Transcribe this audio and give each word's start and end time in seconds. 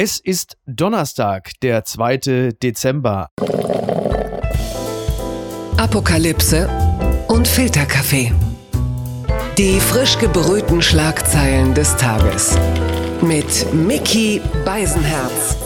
Es 0.00 0.20
ist 0.20 0.56
Donnerstag, 0.64 1.50
der 1.60 1.84
2. 1.84 2.52
Dezember. 2.62 3.30
Apokalypse 5.76 6.68
und 7.26 7.48
Filterkaffee. 7.48 8.32
Die 9.58 9.80
frisch 9.80 10.16
gebrühten 10.20 10.82
Schlagzeilen 10.82 11.74
des 11.74 11.96
Tages. 11.96 12.56
Mit 13.22 13.74
Mickey 13.74 14.40
Beisenherz. 14.64 15.56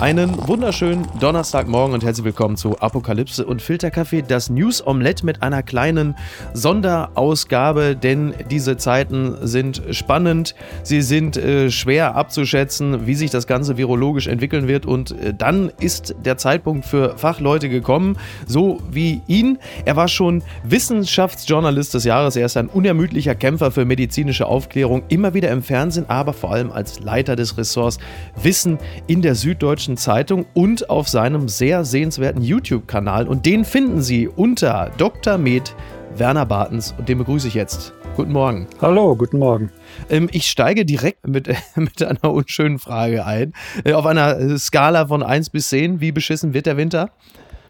Einen 0.00 0.46
wunderschönen 0.46 1.08
Donnerstagmorgen 1.18 1.92
und 1.92 2.04
herzlich 2.04 2.24
willkommen 2.24 2.56
zu 2.56 2.78
Apokalypse 2.78 3.44
und 3.44 3.60
Filterkaffee, 3.60 4.22
das 4.22 4.48
News 4.48 4.86
Omelette 4.86 5.26
mit 5.26 5.42
einer 5.42 5.64
kleinen 5.64 6.14
Sonderausgabe, 6.54 7.96
denn 7.96 8.32
diese 8.48 8.76
Zeiten 8.76 9.34
sind 9.42 9.82
spannend, 9.90 10.54
sie 10.84 11.02
sind 11.02 11.36
äh, 11.36 11.72
schwer 11.72 12.14
abzuschätzen, 12.14 13.08
wie 13.08 13.16
sich 13.16 13.32
das 13.32 13.48
Ganze 13.48 13.76
virologisch 13.76 14.28
entwickeln 14.28 14.68
wird 14.68 14.86
und 14.86 15.10
äh, 15.20 15.34
dann 15.36 15.72
ist 15.80 16.14
der 16.24 16.38
Zeitpunkt 16.38 16.86
für 16.86 17.18
Fachleute 17.18 17.68
gekommen, 17.68 18.18
so 18.46 18.80
wie 18.88 19.22
ihn. 19.26 19.58
Er 19.84 19.96
war 19.96 20.06
schon 20.06 20.44
Wissenschaftsjournalist 20.62 21.94
des 21.94 22.04
Jahres, 22.04 22.36
er 22.36 22.46
ist 22.46 22.56
ein 22.56 22.68
unermüdlicher 22.68 23.34
Kämpfer 23.34 23.72
für 23.72 23.84
medizinische 23.84 24.46
Aufklärung, 24.46 25.02
immer 25.08 25.34
wieder 25.34 25.50
im 25.50 25.64
Fernsehen, 25.64 26.08
aber 26.08 26.34
vor 26.34 26.52
allem 26.52 26.70
als 26.70 27.00
Leiter 27.00 27.34
des 27.34 27.58
Ressorts 27.58 27.98
Wissen 28.40 28.78
in 29.08 29.22
der 29.22 29.34
Süddeutschen 29.34 29.87
Süddeutschen 29.88 29.96
Zeitung 29.96 30.46
und 30.54 30.90
auf 30.90 31.08
seinem 31.08 31.48
sehr 31.48 31.84
sehenswerten 31.84 32.42
YouTube-Kanal. 32.42 33.26
Und 33.26 33.46
den 33.46 33.64
finden 33.64 34.02
Sie 34.02 34.28
unter 34.28 34.90
Dr. 34.98 35.38
Med 35.38 35.74
Werner 36.16 36.46
Bartens 36.46 36.94
und 36.98 37.08
den 37.08 37.18
begrüße 37.18 37.48
ich 37.48 37.54
jetzt. 37.54 37.92
Guten 38.16 38.32
Morgen. 38.32 38.66
Hallo, 38.82 39.14
guten 39.16 39.38
Morgen. 39.38 39.70
Ähm, 40.10 40.28
ich 40.32 40.50
steige 40.50 40.84
direkt 40.84 41.26
mit, 41.26 41.48
mit 41.76 42.02
einer 42.02 42.32
unschönen 42.32 42.78
Frage 42.78 43.24
ein. 43.24 43.54
Äh, 43.84 43.94
auf 43.94 44.06
einer 44.06 44.58
Skala 44.58 45.06
von 45.06 45.22
1 45.22 45.50
bis 45.50 45.68
10, 45.68 46.00
wie 46.00 46.12
beschissen 46.12 46.52
wird 46.52 46.66
der 46.66 46.76
Winter? 46.76 47.10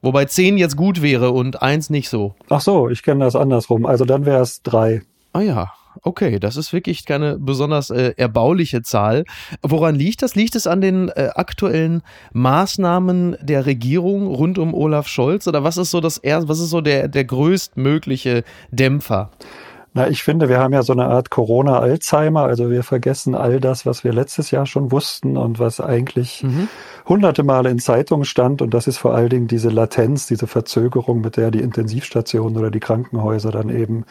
Wobei 0.00 0.24
10 0.24 0.58
jetzt 0.58 0.76
gut 0.76 1.02
wäre 1.02 1.30
und 1.30 1.60
1 1.60 1.90
nicht 1.90 2.08
so. 2.08 2.34
Ach 2.48 2.60
so, 2.60 2.88
ich 2.88 3.02
kenne 3.02 3.24
das 3.24 3.36
andersrum. 3.36 3.84
Also 3.84 4.04
dann 4.04 4.26
wäre 4.26 4.42
es 4.42 4.62
3. 4.62 5.02
Ah 5.32 5.40
ja, 5.40 5.72
Okay, 6.02 6.38
das 6.38 6.56
ist 6.56 6.72
wirklich 6.72 7.04
keine 7.04 7.38
besonders 7.38 7.90
äh, 7.90 8.14
erbauliche 8.16 8.82
Zahl. 8.82 9.24
Woran 9.62 9.94
liegt 9.94 10.22
das? 10.22 10.34
Liegt 10.34 10.54
es 10.54 10.66
an 10.66 10.80
den 10.80 11.08
äh, 11.08 11.30
aktuellen 11.34 12.02
Maßnahmen 12.32 13.36
der 13.40 13.66
Regierung 13.66 14.26
rund 14.26 14.58
um 14.58 14.74
Olaf 14.74 15.08
Scholz 15.08 15.46
oder 15.46 15.64
was 15.64 15.76
ist 15.76 15.90
so 15.90 16.00
das 16.00 16.20
was 16.22 16.60
ist 16.60 16.70
so 16.70 16.80
der, 16.80 17.08
der 17.08 17.24
größtmögliche 17.24 18.44
Dämpfer? 18.70 19.30
Na, 19.98 20.06
ich 20.08 20.22
finde, 20.22 20.48
wir 20.48 20.60
haben 20.60 20.72
ja 20.72 20.84
so 20.84 20.92
eine 20.92 21.06
Art 21.06 21.28
Corona-Alzheimer. 21.28 22.44
Also 22.44 22.70
wir 22.70 22.84
vergessen 22.84 23.34
all 23.34 23.58
das, 23.58 23.84
was 23.84 24.04
wir 24.04 24.12
letztes 24.12 24.52
Jahr 24.52 24.64
schon 24.64 24.92
wussten 24.92 25.36
und 25.36 25.58
was 25.58 25.80
eigentlich 25.80 26.44
mhm. 26.44 26.68
hunderte 27.08 27.42
Male 27.42 27.68
in 27.68 27.80
Zeitungen 27.80 28.24
stand. 28.24 28.62
Und 28.62 28.74
das 28.74 28.86
ist 28.86 28.98
vor 28.98 29.16
allen 29.16 29.28
Dingen 29.28 29.48
diese 29.48 29.70
Latenz, 29.70 30.28
diese 30.28 30.46
Verzögerung, 30.46 31.20
mit 31.20 31.36
der 31.36 31.50
die 31.50 31.58
Intensivstationen 31.58 32.56
oder 32.56 32.70
die 32.70 32.78
Krankenhäuser 32.78 33.50
dann 33.50 33.70
eben 33.70 34.04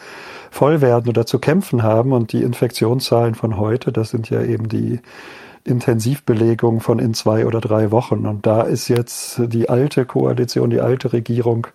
voll 0.50 0.82
werden 0.82 1.08
oder 1.08 1.24
zu 1.24 1.38
kämpfen 1.38 1.82
haben. 1.82 2.12
Und 2.12 2.34
die 2.34 2.42
Infektionszahlen 2.42 3.34
von 3.34 3.56
heute, 3.56 3.90
das 3.90 4.10
sind 4.10 4.28
ja 4.28 4.42
eben 4.42 4.68
die 4.68 5.00
Intensivbelegung 5.64 6.80
von 6.80 6.98
in 6.98 7.14
zwei 7.14 7.46
oder 7.46 7.62
drei 7.62 7.90
Wochen. 7.90 8.26
Und 8.26 8.44
da 8.44 8.60
ist 8.60 8.88
jetzt 8.88 9.40
die 9.42 9.70
alte 9.70 10.04
Koalition, 10.04 10.68
die 10.68 10.82
alte 10.82 11.14
Regierung 11.14 11.66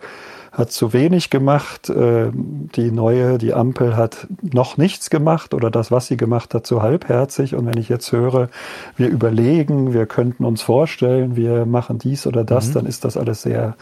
hat 0.53 0.71
zu 0.71 0.93
wenig 0.93 1.29
gemacht. 1.29 1.89
Äh, 1.89 2.31
die 2.31 2.91
neue, 2.91 3.37
die 3.39 3.53
Ampel 3.53 3.97
hat 3.97 4.27
noch 4.41 4.77
nichts 4.77 5.09
gemacht 5.09 5.53
oder 5.53 5.71
das, 5.71 5.91
was 5.91 6.07
sie 6.07 6.15
gemacht 6.15 6.53
hat, 6.53 6.65
zu 6.65 6.81
halbherzig. 6.81 7.55
Und 7.55 7.65
wenn 7.65 7.77
ich 7.77 7.89
jetzt 7.89 8.11
höre, 8.11 8.49
wir 8.95 9.09
überlegen, 9.09 9.93
wir 9.93 10.05
könnten 10.05 10.45
uns 10.45 10.61
vorstellen, 10.61 11.35
wir 11.35 11.65
machen 11.65 11.97
dies 11.97 12.27
oder 12.27 12.43
das, 12.43 12.69
mhm. 12.69 12.73
dann 12.73 12.85
ist 12.85 13.03
das 13.03 13.17
alles 13.17 13.41
sehr 13.41 13.75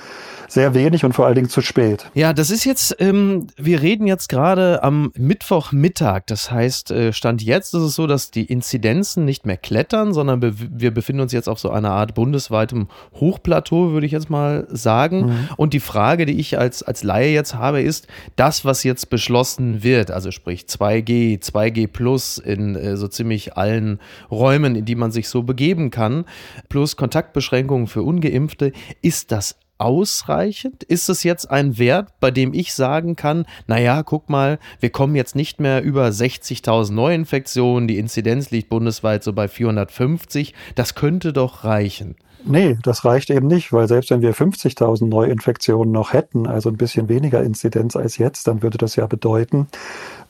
sehr 0.52 0.74
wenig 0.74 1.06
und 1.06 1.14
vor 1.14 1.26
allen 1.26 1.36
Dingen 1.36 1.50
zu 1.50 1.62
spät. 1.62 2.12
Ja, 2.14 2.34
das 2.34 2.52
ist 2.52 2.66
jetzt, 2.66 2.98
ähm, 3.00 3.48
wir 3.56 3.82
reden 3.82 4.06
jetzt 4.06 4.28
gerade 4.28 4.84
am 4.84 5.12
Mittwochmittag. 5.16 6.24
Das 6.28 6.52
heißt, 6.52 6.92
äh, 6.92 7.14
Stand 7.14 7.42
jetzt 7.42 7.74
ist 7.74 7.82
es 7.82 7.96
so, 7.96 8.06
dass 8.06 8.32
die 8.32 8.44
Inzidenzen 8.46 9.24
nicht 9.24 9.46
mehr 9.46 9.56
klettern, 9.56 10.14
sondern 10.14 10.42
be 10.42 10.54
wir 10.58 10.92
befinden 10.94 11.22
uns 11.22 11.32
jetzt 11.32 11.48
auf 11.48 11.60
so 11.60 11.70
einer 11.70 11.92
Art 11.92 12.16
bundesweitem 12.16 12.90
Hochplateau, 13.16 13.92
würde 13.92 14.06
ich 14.06 14.12
jetzt 14.12 14.30
mal 14.30 14.68
sagen. 14.70 15.28
Mhm. 15.28 15.50
Und 15.56 15.74
die 15.74 15.80
Frage, 15.80 16.26
die 16.26 16.38
ich 16.38 16.58
als, 16.62 16.84
als 16.84 17.04
Laie 17.04 17.34
jetzt 17.34 17.56
habe, 17.56 17.82
ist, 17.82 18.08
das, 18.36 18.64
was 18.64 18.84
jetzt 18.84 19.10
beschlossen 19.10 19.84
wird, 19.84 20.12
also 20.12 20.30
sprich 20.32 20.66
2G, 20.66 21.42
2G 21.42 21.88
plus 21.88 22.38
in 22.38 22.76
äh, 22.76 22.96
so 22.96 23.08
ziemlich 23.08 23.58
allen 23.58 24.00
Räumen, 24.30 24.76
in 24.76 24.86
die 24.86 24.96
man 24.96 25.12
sich 25.12 25.28
so 25.28 25.42
begeben 25.42 25.90
kann, 25.90 26.26
plus 26.70 26.96
Kontaktbeschränkungen 26.96 27.88
für 27.88 28.04
Ungeimpfte, 28.04 28.72
ist 29.02 29.32
das 29.32 29.56
ausreichend? 29.80 30.84
Ist 30.84 31.10
es 31.10 31.24
jetzt 31.24 31.50
ein 31.50 31.80
Wert, 31.80 32.10
bei 32.20 32.30
dem 32.30 32.54
ich 32.54 32.74
sagen 32.74 33.16
kann, 33.16 33.46
naja, 33.66 34.04
guck 34.04 34.30
mal, 34.30 34.60
wir 34.80 34.92
kommen 34.92 35.16
jetzt 35.16 35.36
nicht 35.36 35.60
mehr 35.60 35.82
über 35.82 36.08
60.000 36.08 36.94
Neuinfektionen, 36.94 37.88
die 37.88 37.98
Inzidenz 37.98 38.52
liegt 38.52 38.70
bundesweit 38.70 39.24
so 39.24 39.34
bei 39.34 39.48
450, 39.48 40.54
das 40.76 40.94
könnte 40.94 41.34
doch 41.34 41.64
reichen. 41.64 42.16
Nee, 42.44 42.78
das 42.84 43.06
reicht 43.06 43.30
eben 43.30 43.48
nicht, 43.48 43.72
weil 43.72 43.88
selbst 43.88 44.10
wenn 44.10 44.22
wir 44.22 44.34
50.000 44.34 45.06
Neuinfektionen 45.06 45.92
noch 45.92 46.14
hätten, 46.14 46.48
also 46.48 46.70
ein 46.70 46.78
bisschen 46.78 47.10
weniger 47.10 47.44
Inzidenz 47.44 47.96
als 47.96 48.18
jetzt, 48.18 48.48
dann 48.48 48.62
würde 48.62 48.78
das 48.78 48.96
ja 48.96 49.06
bedeuten, 49.06 49.68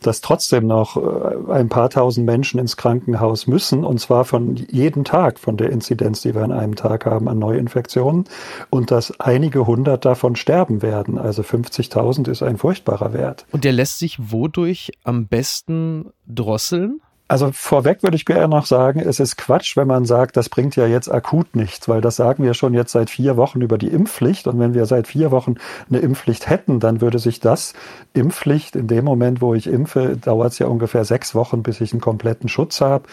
dass 0.02 0.22
trotzdem 0.22 0.68
noch 0.68 0.98
äh, 0.98 1.52
ein 1.52 1.70
paar 1.70 1.90
tausend 1.90 2.26
Menschen 2.26 2.60
ins 2.60 2.78
Krankenhaus 2.78 3.48
müssen, 3.48 3.84
und 3.84 4.00
zwar 4.00 4.26
von 4.26 4.56
jedem 4.56 5.04
Tag 5.04 5.40
von 5.40 5.58
der 5.58 5.70
Inzidenz, 5.70 6.22
die 6.22 6.36
wir 6.36 6.44
an 6.44 6.52
einem 6.52 6.76
Tag 6.76 7.06
haben 7.06 7.30
an 7.30 7.40
Neuinfektionen, 7.40 8.26
und 8.70 8.92
dass 8.92 9.20
einige 9.20 9.68
hundert 9.68 10.06
davon 10.06 10.36
sterben 10.36 10.82
werden. 10.82 11.18
Also 11.18 11.44
50.000 11.44 12.30
ist 12.30 12.44
ein 12.44 12.58
furchtbarer 12.58 13.14
Wert. 13.14 13.46
Und 13.52 13.64
der 13.64 13.74
lässt 13.74 14.00
sich 14.00 14.32
wodurch 14.32 14.92
am 15.04 15.28
besten 15.28 16.12
drosseln? 16.28 17.02
Also 17.32 17.52
vorweg 17.54 18.04
würde 18.04 18.18
ich 18.18 18.26
gerne 18.26 18.50
noch 18.50 18.66
sagen, 18.66 19.00
es 19.00 19.22
ist 19.22 19.38
Quatsch, 19.38 19.78
wenn 19.78 19.88
man 19.88 20.04
sagt, 20.04 20.36
das 20.36 20.50
bringt 20.50 20.76
ja 20.76 20.86
jetzt 20.86 21.10
akut 21.10 21.56
nichts, 21.56 21.88
weil 21.88 22.02
das 22.02 22.18
sagen 22.18 22.44
wir 22.44 22.54
schon 22.54 22.74
jetzt 22.74 22.92
seit 22.92 23.10
vier 23.10 23.38
Wochen 23.38 23.62
über 23.62 23.78
die 23.78 23.88
Impfpflicht. 23.88 24.48
Und 24.48 24.60
wenn 24.60 24.74
wir 24.74 24.86
seit 24.86 25.08
vier 25.08 25.32
Wochen 25.32 25.56
eine 25.90 26.00
Impfpflicht 26.00 26.50
hätten, 26.50 26.82
dann 26.82 27.00
würde 27.00 27.20
sich 27.20 27.40
das 27.40 27.74
Impfpflicht 28.14 28.76
in 28.76 28.88
dem 28.88 29.06
Moment, 29.06 29.40
wo 29.40 29.54
ich 29.54 29.68
impfe, 29.68 30.18
dauert 30.18 30.52
es 30.52 30.60
ja 30.60 30.68
ungefähr 30.68 31.06
sechs 31.06 31.34
Wochen, 31.34 31.64
bis 31.64 31.80
ich 31.80 31.94
einen 31.94 32.02
kompletten 32.02 32.50
Schutz 32.50 32.82
habe. 32.82 33.06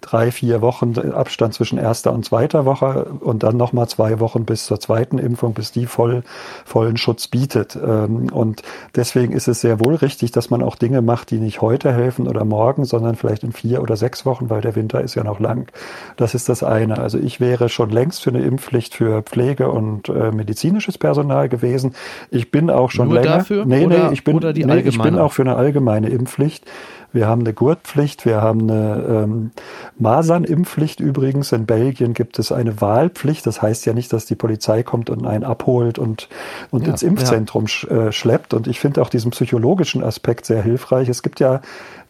Drei, 0.00 0.30
vier 0.30 0.62
Wochen 0.62 0.98
Abstand 1.12 1.52
zwischen 1.52 1.76
erster 1.76 2.14
und 2.14 2.24
zweiter 2.24 2.64
Woche 2.64 3.04
und 3.20 3.42
dann 3.42 3.58
nochmal 3.58 3.88
zwei 3.88 4.20
Wochen 4.20 4.46
bis 4.46 4.64
zur 4.64 4.80
zweiten 4.80 5.18
Impfung, 5.18 5.52
bis 5.52 5.70
die 5.70 5.84
voll, 5.84 6.22
vollen 6.64 6.96
Schutz 6.96 7.28
bietet. 7.28 7.76
Ähm, 7.76 8.32
und 8.32 8.62
deswegen 8.94 9.34
ist 9.34 9.48
es 9.48 9.60
sehr 9.60 9.84
wohl 9.84 9.96
richtig, 9.96 10.30
dass 10.30 10.48
man 10.48 10.62
auch 10.62 10.76
Dinge 10.76 11.02
macht, 11.02 11.30
die 11.30 11.40
nicht 11.40 11.60
heute 11.60 11.92
helfen 11.92 12.26
oder 12.26 12.46
morgen, 12.46 12.86
sondern 12.86 13.16
vielleicht 13.16 13.44
in 13.44 13.52
vier 13.52 13.65
vier 13.66 13.82
oder 13.82 13.96
sechs 13.96 14.24
Wochen, 14.24 14.48
weil 14.48 14.60
der 14.60 14.76
Winter 14.76 15.00
ist 15.00 15.14
ja 15.16 15.24
noch 15.24 15.40
lang. 15.40 15.70
Das 16.16 16.34
ist 16.34 16.48
das 16.48 16.62
eine. 16.62 16.98
Also 16.98 17.18
ich 17.18 17.40
wäre 17.40 17.68
schon 17.68 17.90
längst 17.90 18.22
für 18.22 18.30
eine 18.30 18.42
Impfpflicht 18.42 18.94
für 18.94 19.22
Pflege 19.22 19.70
und 19.70 20.08
äh, 20.08 20.30
medizinisches 20.30 20.98
Personal 20.98 21.48
gewesen. 21.48 21.94
Ich 22.30 22.50
bin 22.50 22.70
auch 22.70 22.90
schon 22.90 23.08
Nur 23.08 23.16
länger. 23.20 23.38
Dafür? 23.38 23.64
Nee, 23.66 23.86
oder, 23.86 24.08
nee, 24.08 24.14
ich 24.14 24.22
bin, 24.22 24.36
nee, 24.38 24.78
ich 24.80 24.98
bin 25.00 25.18
auch 25.18 25.32
für 25.32 25.42
eine 25.42 25.56
allgemeine 25.56 26.08
Impfpflicht. 26.08 26.64
Wir 27.12 27.26
haben 27.26 27.42
eine 27.42 27.54
Gurtpflicht, 27.54 28.24
wir 28.24 28.42
haben 28.42 28.70
eine 28.70 29.04
ähm, 29.08 29.50
Masernimpfpflicht 29.98 31.00
übrigens. 31.00 31.52
In 31.52 31.66
Belgien 31.66 32.14
gibt 32.14 32.38
es 32.38 32.52
eine 32.52 32.80
Wahlpflicht. 32.80 33.46
Das 33.46 33.62
heißt 33.62 33.86
ja 33.86 33.92
nicht, 33.92 34.12
dass 34.12 34.26
die 34.26 34.34
Polizei 34.34 34.82
kommt 34.82 35.10
und 35.10 35.26
einen 35.26 35.44
abholt 35.44 35.98
und, 35.98 36.28
und 36.70 36.84
ja, 36.84 36.92
ins 36.92 37.02
Impfzentrum 37.02 37.66
ja. 37.66 38.08
äh, 38.08 38.12
schleppt. 38.12 38.54
Und 38.54 38.66
ich 38.66 38.80
finde 38.80 39.02
auch 39.02 39.08
diesen 39.08 39.30
psychologischen 39.30 40.02
Aspekt 40.02 40.46
sehr 40.46 40.62
hilfreich. 40.62 41.08
Es 41.08 41.22
gibt 41.22 41.40
ja 41.40 41.60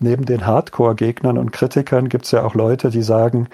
neben 0.00 0.24
den 0.24 0.46
Hardcore-Gegnern 0.46 1.38
und 1.38 1.52
Kritikern 1.52 2.08
gibt 2.08 2.24
es 2.24 2.30
ja 2.32 2.44
auch 2.44 2.54
Leute, 2.54 2.90
die 2.90 3.02
sagen, 3.02 3.48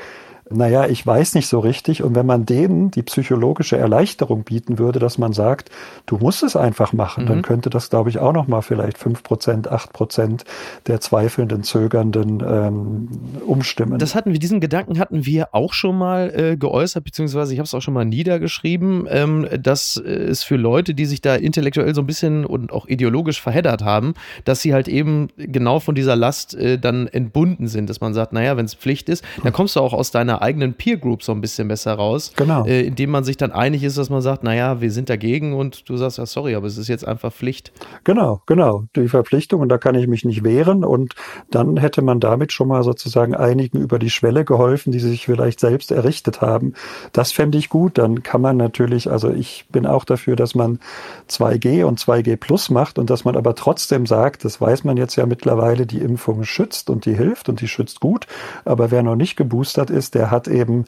naja, 0.55 0.87
ich 0.87 1.07
weiß 1.07 1.35
nicht 1.35 1.49
so 1.49 1.61
richtig. 1.61 2.03
Und 2.03 2.15
wenn 2.15 2.27
man 2.27 2.47
denen 2.47 2.91
die 2.91 3.03
psychologische 3.03 3.77
Erleichterung 3.77 4.45
bieten 4.45 4.79
würde, 4.79 4.99
dass 4.99 5.19
man 5.19 5.33
sagt, 5.33 5.71
du 6.07 6.19
musst 6.19 6.43
es 6.43 6.57
einfach 6.57 6.93
machen, 6.93 7.25
mhm. 7.25 7.29
dann 7.29 7.43
könnte 7.43 7.71
das, 7.71 7.91
glaube 7.91 8.11
ich, 8.11 8.19
auch 8.19 8.33
nochmal 8.33 8.63
vielleicht 8.63 8.99
fünf 8.99 9.23
Prozent, 9.23 9.69
acht 9.69 9.93
Prozent 9.93 10.45
der 10.87 11.01
zweifelnden, 11.01 11.63
zögernden 11.63 12.43
ähm, 12.47 13.09
umstimmen. 13.47 13.99
Das 13.99 14.15
hatten 14.15 14.33
wir, 14.33 14.39
diesen 14.39 14.61
Gedanken 14.61 14.99
hatten 14.99 15.25
wir 15.25 15.55
auch 15.55 15.73
schon 15.73 15.97
mal 15.97 16.33
äh, 16.35 16.57
geäußert, 16.57 17.05
beziehungsweise 17.05 17.53
ich 17.53 17.59
habe 17.59 17.67
es 17.67 17.75
auch 17.75 17.83
schon 17.83 17.95
mal 17.95 18.05
niedergeschrieben, 18.05 19.07
ähm, 19.09 19.47
dass 19.61 19.97
es 19.97 20.43
für 20.43 20.57
Leute, 20.57 20.95
die 20.95 21.07
sich 21.07 21.21
da 21.21 21.35
intellektuell 21.35 21.95
so 21.95 22.03
ein 22.03 22.07
bisschen 22.07 22.45
und 22.45 22.73
auch 22.73 22.87
ideologisch 22.87 23.41
verheddert 23.41 23.83
haben, 23.83 24.15
dass 24.45 24.61
sie 24.61 24.75
halt 24.75 24.89
eben 24.89 25.29
genau 25.37 25.81
von 25.81 25.95
dieser 25.95 26.17
Last 26.17 26.55
äh, 26.55 26.79
dann 26.79 27.07
entbunden 27.07 27.69
sind, 27.69 27.89
dass 27.89 28.01
man 28.01 28.15
sagt, 28.15 28.33
naja, 28.33 28.57
wenn 28.57 28.65
es 28.65 28.75
Pflicht 28.75 29.09
ist, 29.09 29.25
dann 29.43 29.53
kommst 29.53 29.77
du 29.77 29.81
auch 29.81 29.93
aus 29.93 30.11
deiner 30.11 30.42
eigenen 30.43 30.75
Peer 30.75 30.97
Group 30.97 31.23
so 31.23 31.33
ein 31.33 31.41
bisschen 31.41 31.69
besser 31.69 31.95
raus. 31.95 32.33
Genau. 32.37 32.67
Äh, 32.67 32.83
indem 32.83 33.11
man 33.11 33.25
sich 33.25 33.37
dann 33.37 33.53
einig 33.53 33.83
ist, 33.85 33.97
dass 33.97 34.11
man 34.11 34.21
sagt, 34.21 34.43
naja, 34.43 34.81
wir 34.81 34.91
sind 34.91 35.09
dagegen 35.09 35.55
und 35.55 35.89
du 35.89 35.97
sagst, 35.97 36.19
ja, 36.19 36.27
sorry, 36.27 36.55
aber 36.55 36.67
es 36.67 36.77
ist 36.77 36.89
jetzt 36.89 37.07
einfach 37.07 37.33
Pflicht. 37.33 37.73
Genau, 38.05 38.43
genau. 38.47 38.85
Die 38.97 39.09
Verpflichtung 39.09 39.61
und 39.61 39.69
da 39.69 39.79
kann 39.79 39.95
ich 39.95 40.07
mich 40.07 40.25
nicht 40.25 40.45
wehren 40.45 40.85
und 40.85 41.15
dann 41.51 41.77
hätte 41.77 42.03
man 42.03 42.21
damit 42.21 42.53
schon 42.53 42.69
mal 42.69 42.83
sozusagen 42.83 43.35
einigen 43.35 43.79
über 43.79 43.99
die 43.99 44.11
Schwelle 44.11 44.45
geholfen, 44.45 44.93
die 44.93 44.99
sie 44.99 45.11
sich 45.11 45.27
vielleicht 45.27 45.61
selbst 45.61 45.93
errichtet 45.93 46.41
haben. 46.41 46.75
Das 47.13 47.33
fände 47.33 47.59
ich 47.59 47.69
gut. 47.69 47.99
Dann 47.99 48.23
kann 48.23 48.41
man 48.41 48.57
natürlich, 48.57 49.11
also 49.11 49.31
ich 49.31 49.67
bin 49.71 49.87
auch 49.87 50.05
dafür, 50.05 50.37
dass 50.37 50.55
man 50.55 50.81
2G 51.29 51.85
und 51.85 52.01
2G 52.01 52.37
Plus 52.37 52.71
macht 52.71 52.99
und 52.99 53.11
dass 53.11 53.25
man 53.25 53.37
aber 53.37 53.55
trotzdem 53.55 54.07
sagt, 54.07 54.45
das 54.45 54.61
weiß 54.61 54.85
man 54.85 54.97
jetzt 54.97 55.17
ja 55.17 55.27
mittlerweile, 55.27 55.87
die 55.87 55.99
Impfung 55.99 56.45
schützt 56.45 56.91
und 56.91 57.07
die 57.07 57.15
hilft 57.15 57.49
und 57.49 57.61
die 57.61 57.69
schützt 57.69 58.01
gut. 58.01 58.27
Aber 58.65 58.91
wer 58.91 59.03
noch 59.03 59.17
nicht 59.17 59.37
geboostert 59.37 59.91
ist, 59.91 60.15
der 60.15 60.22
hat 60.31 60.49
eben 60.49 60.85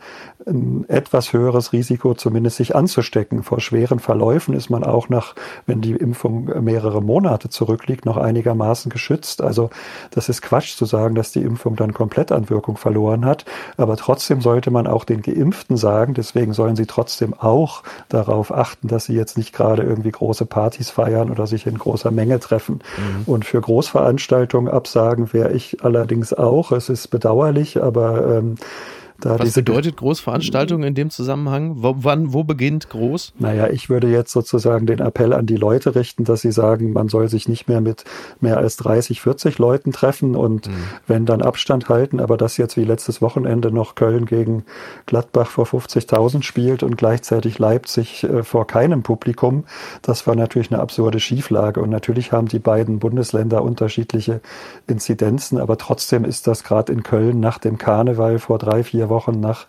ein 0.46 0.84
etwas 0.88 1.32
höheres 1.32 1.72
Risiko, 1.72 2.14
zumindest 2.14 2.56
sich 2.56 2.76
anzustecken. 2.76 3.42
Vor 3.42 3.60
schweren 3.60 3.98
Verläufen 3.98 4.54
ist 4.54 4.70
man 4.70 4.84
auch 4.84 5.08
nach, 5.08 5.34
wenn 5.66 5.80
die 5.80 5.92
Impfung 5.92 6.50
mehrere 6.62 7.02
Monate 7.02 7.48
zurückliegt, 7.48 8.04
noch 8.04 8.16
einigermaßen 8.16 8.90
geschützt. 8.90 9.42
Also 9.42 9.70
das 10.10 10.28
ist 10.28 10.42
Quatsch 10.42 10.76
zu 10.76 10.84
sagen, 10.84 11.14
dass 11.14 11.32
die 11.32 11.42
Impfung 11.42 11.76
dann 11.76 11.94
komplett 11.94 12.32
an 12.32 12.50
Wirkung 12.50 12.76
verloren 12.76 13.24
hat. 13.24 13.44
Aber 13.76 13.96
trotzdem 13.96 14.40
sollte 14.40 14.70
man 14.70 14.86
auch 14.86 15.04
den 15.04 15.22
Geimpften 15.22 15.76
sagen, 15.76 16.14
deswegen 16.14 16.52
sollen 16.52 16.76
sie 16.76 16.86
trotzdem 16.86 17.34
auch 17.34 17.82
darauf 18.08 18.52
achten, 18.52 18.88
dass 18.88 19.06
sie 19.06 19.14
jetzt 19.14 19.38
nicht 19.38 19.54
gerade 19.54 19.82
irgendwie 19.82 20.10
große 20.10 20.46
Partys 20.46 20.90
feiern 20.90 21.30
oder 21.30 21.46
sich 21.46 21.66
in 21.66 21.78
großer 21.78 22.10
Menge 22.10 22.40
treffen. 22.40 22.80
Mhm. 22.96 23.22
Und 23.26 23.44
für 23.44 23.60
Großveranstaltungen 23.60 24.72
absagen 24.72 25.32
wäre 25.32 25.52
ich 25.52 25.82
allerdings 25.82 26.32
auch. 26.32 26.72
Es 26.72 26.88
ist 26.88 27.08
bedauerlich, 27.08 27.82
aber 27.82 28.38
ähm, 28.38 28.56
da 29.24 29.38
Was 29.38 29.52
bedeutet 29.52 29.96
Großveranstaltung 29.96 30.82
in 30.82 30.94
dem 30.94 31.10
Zusammenhang? 31.10 31.82
Wo, 31.82 31.94
wann, 31.98 32.32
wo 32.32 32.42
beginnt 32.42 32.88
groß? 32.90 33.34
Naja, 33.38 33.68
ich 33.68 33.88
würde 33.88 34.08
jetzt 34.08 34.32
sozusagen 34.32 34.86
den 34.86 35.00
Appell 35.00 35.32
an 35.32 35.46
die 35.46 35.56
Leute 35.56 35.94
richten, 35.94 36.24
dass 36.24 36.40
sie 36.40 36.52
sagen, 36.52 36.92
man 36.92 37.08
soll 37.08 37.28
sich 37.28 37.48
nicht 37.48 37.68
mehr 37.68 37.80
mit 37.80 38.04
mehr 38.40 38.56
als 38.58 38.76
30, 38.76 39.20
40 39.20 39.58
Leuten 39.58 39.92
treffen 39.92 40.34
und 40.34 40.66
mhm. 40.68 40.72
wenn 41.06 41.26
dann 41.26 41.42
Abstand 41.42 41.88
halten, 41.88 42.20
aber 42.20 42.36
das 42.36 42.56
jetzt 42.56 42.76
wie 42.76 42.84
letztes 42.84 43.22
Wochenende 43.22 43.70
noch 43.70 43.94
Köln 43.94 44.26
gegen 44.26 44.64
Gladbach 45.06 45.50
vor 45.50 45.66
50.000 45.66 46.42
spielt 46.42 46.82
und 46.82 46.96
gleichzeitig 46.96 47.58
Leipzig 47.58 48.24
äh, 48.24 48.42
vor 48.42 48.66
keinem 48.66 49.02
Publikum, 49.02 49.64
das 50.02 50.26
war 50.26 50.34
natürlich 50.34 50.72
eine 50.72 50.80
absurde 50.80 51.20
Schieflage 51.20 51.80
und 51.80 51.90
natürlich 51.90 52.32
haben 52.32 52.48
die 52.48 52.58
beiden 52.58 52.98
Bundesländer 52.98 53.62
unterschiedliche 53.62 54.40
Inzidenzen, 54.86 55.58
aber 55.58 55.78
trotzdem 55.78 56.24
ist 56.24 56.46
das 56.46 56.64
gerade 56.64 56.92
in 56.92 57.02
Köln 57.02 57.40
nach 57.40 57.58
dem 57.58 57.78
Karneval 57.78 58.38
vor 58.38 58.58
drei, 58.58 58.82
vier 58.82 59.04
vier 59.04 59.10
Wochen 59.14 59.38
nach 59.38 59.66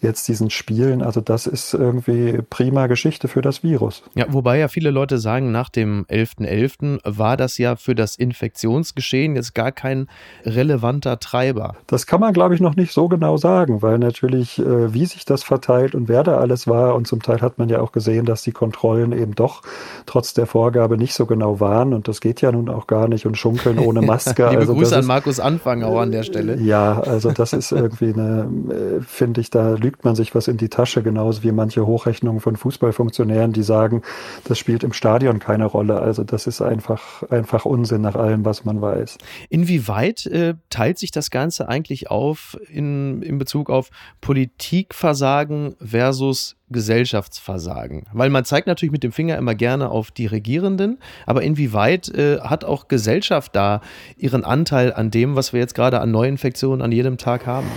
jetzt 0.00 0.26
diesen 0.26 0.48
Spielen. 0.50 1.02
Also 1.02 1.20
das 1.20 1.46
ist 1.46 1.74
irgendwie 1.74 2.40
prima 2.48 2.86
Geschichte 2.86 3.28
für 3.28 3.42
das 3.42 3.62
Virus. 3.62 4.02
Ja, 4.14 4.24
wobei 4.28 4.58
ja 4.58 4.68
viele 4.68 4.90
Leute 4.90 5.18
sagen, 5.18 5.52
nach 5.52 5.68
dem 5.68 6.06
11.11. 6.06 6.96
.11. 6.96 7.00
war 7.04 7.36
das 7.36 7.58
ja 7.58 7.76
für 7.76 7.94
das 7.94 8.16
Infektionsgeschehen 8.16 9.36
jetzt 9.36 9.54
gar 9.54 9.70
kein 9.70 10.08
relevanter 10.44 11.20
Treiber. 11.20 11.76
Das 11.86 12.06
kann 12.06 12.20
man, 12.20 12.32
glaube 12.32 12.54
ich, 12.54 12.60
noch 12.60 12.74
nicht 12.74 12.92
so 12.92 13.08
genau 13.08 13.36
sagen, 13.36 13.82
weil 13.82 13.98
natürlich, 13.98 14.58
äh, 14.58 14.92
wie 14.94 15.04
sich 15.04 15.24
das 15.24 15.42
verteilt 15.42 15.94
und 15.94 16.08
wer 16.08 16.22
da 16.22 16.38
alles 16.38 16.66
war 16.66 16.94
und 16.94 17.06
zum 17.06 17.22
Teil 17.22 17.42
hat 17.42 17.58
man 17.58 17.68
ja 17.68 17.80
auch 17.80 17.92
gesehen, 17.92 18.24
dass 18.24 18.42
die 18.42 18.52
Kontrollen 18.52 19.12
eben 19.12 19.34
doch 19.34 19.62
trotz 20.06 20.32
der 20.34 20.46
Vorgabe 20.46 20.96
nicht 20.96 21.14
so 21.14 21.26
genau 21.26 21.60
waren 21.60 21.92
und 21.92 22.08
das 22.08 22.20
geht 22.20 22.40
ja 22.40 22.50
nun 22.52 22.68
auch 22.68 22.86
gar 22.86 23.08
nicht 23.08 23.26
und 23.26 23.36
schunkeln 23.36 23.78
ohne 23.78 24.00
Maske. 24.00 24.46
Liebe 24.50 24.60
also 24.60 24.74
Grüße 24.74 24.96
an 24.96 25.04
Markus 25.04 25.40
Anfang 25.40 25.82
auch 25.82 25.98
an 26.00 26.12
der 26.12 26.22
Stelle. 26.22 26.56
Ja, 26.56 27.00
also 27.00 27.30
das 27.30 27.52
ist 27.52 27.72
irgendwie 27.72 28.12
eine 28.12 28.48
äh, 28.76 29.00
finde 29.00 29.40
ich, 29.40 29.50
da 29.50 29.74
lügt 29.74 30.04
man 30.04 30.14
sich 30.14 30.34
was 30.34 30.48
in 30.48 30.56
die 30.56 30.68
Tasche, 30.68 31.02
genauso 31.02 31.42
wie 31.42 31.52
manche 31.52 31.86
Hochrechnungen 31.86 32.40
von 32.40 32.56
Fußballfunktionären, 32.56 33.52
die 33.52 33.62
sagen, 33.62 34.02
das 34.44 34.58
spielt 34.58 34.84
im 34.84 34.92
Stadion 34.92 35.38
keine 35.38 35.64
Rolle. 35.66 36.00
Also 36.00 36.24
das 36.24 36.46
ist 36.46 36.60
einfach, 36.60 37.22
einfach 37.30 37.64
Unsinn 37.64 38.02
nach 38.02 38.14
allem, 38.14 38.44
was 38.44 38.64
man 38.64 38.80
weiß. 38.80 39.18
Inwieweit 39.48 40.26
äh, 40.26 40.54
teilt 40.70 40.98
sich 40.98 41.10
das 41.10 41.30
Ganze 41.30 41.68
eigentlich 41.68 42.10
auf 42.10 42.58
in, 42.68 43.22
in 43.22 43.38
Bezug 43.38 43.70
auf 43.70 43.90
Politikversagen 44.20 45.76
versus 45.80 46.56
Gesellschaftsversagen? 46.70 48.06
Weil 48.12 48.30
man 48.30 48.44
zeigt 48.44 48.66
natürlich 48.66 48.92
mit 48.92 49.02
dem 49.02 49.12
Finger 49.12 49.36
immer 49.36 49.54
gerne 49.54 49.90
auf 49.90 50.10
die 50.10 50.26
Regierenden, 50.26 50.98
aber 51.24 51.42
inwieweit 51.42 52.08
äh, 52.08 52.40
hat 52.40 52.64
auch 52.64 52.88
Gesellschaft 52.88 53.54
da 53.54 53.80
ihren 54.16 54.44
Anteil 54.44 54.92
an 54.92 55.10
dem, 55.10 55.36
was 55.36 55.52
wir 55.52 55.60
jetzt 55.60 55.74
gerade 55.74 56.00
an 56.00 56.10
Neuinfektionen 56.10 56.82
an 56.82 56.92
jedem 56.92 57.18
Tag 57.18 57.46
haben? 57.46 57.68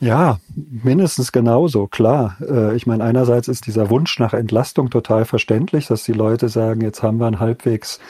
Ja, 0.00 0.38
mindestens 0.54 1.32
genauso, 1.32 1.86
klar. 1.86 2.36
Äh, 2.40 2.76
ich 2.76 2.86
meine, 2.86 3.04
einerseits 3.04 3.48
ist 3.48 3.66
dieser 3.66 3.90
Wunsch 3.90 4.18
nach 4.18 4.34
Entlastung 4.34 4.90
total 4.90 5.24
verständlich, 5.24 5.86
dass 5.86 6.04
die 6.04 6.12
Leute 6.12 6.48
sagen, 6.48 6.80
jetzt 6.80 7.02
haben 7.02 7.18
wir 7.18 7.26
ein 7.26 7.40
halbwegs 7.40 8.00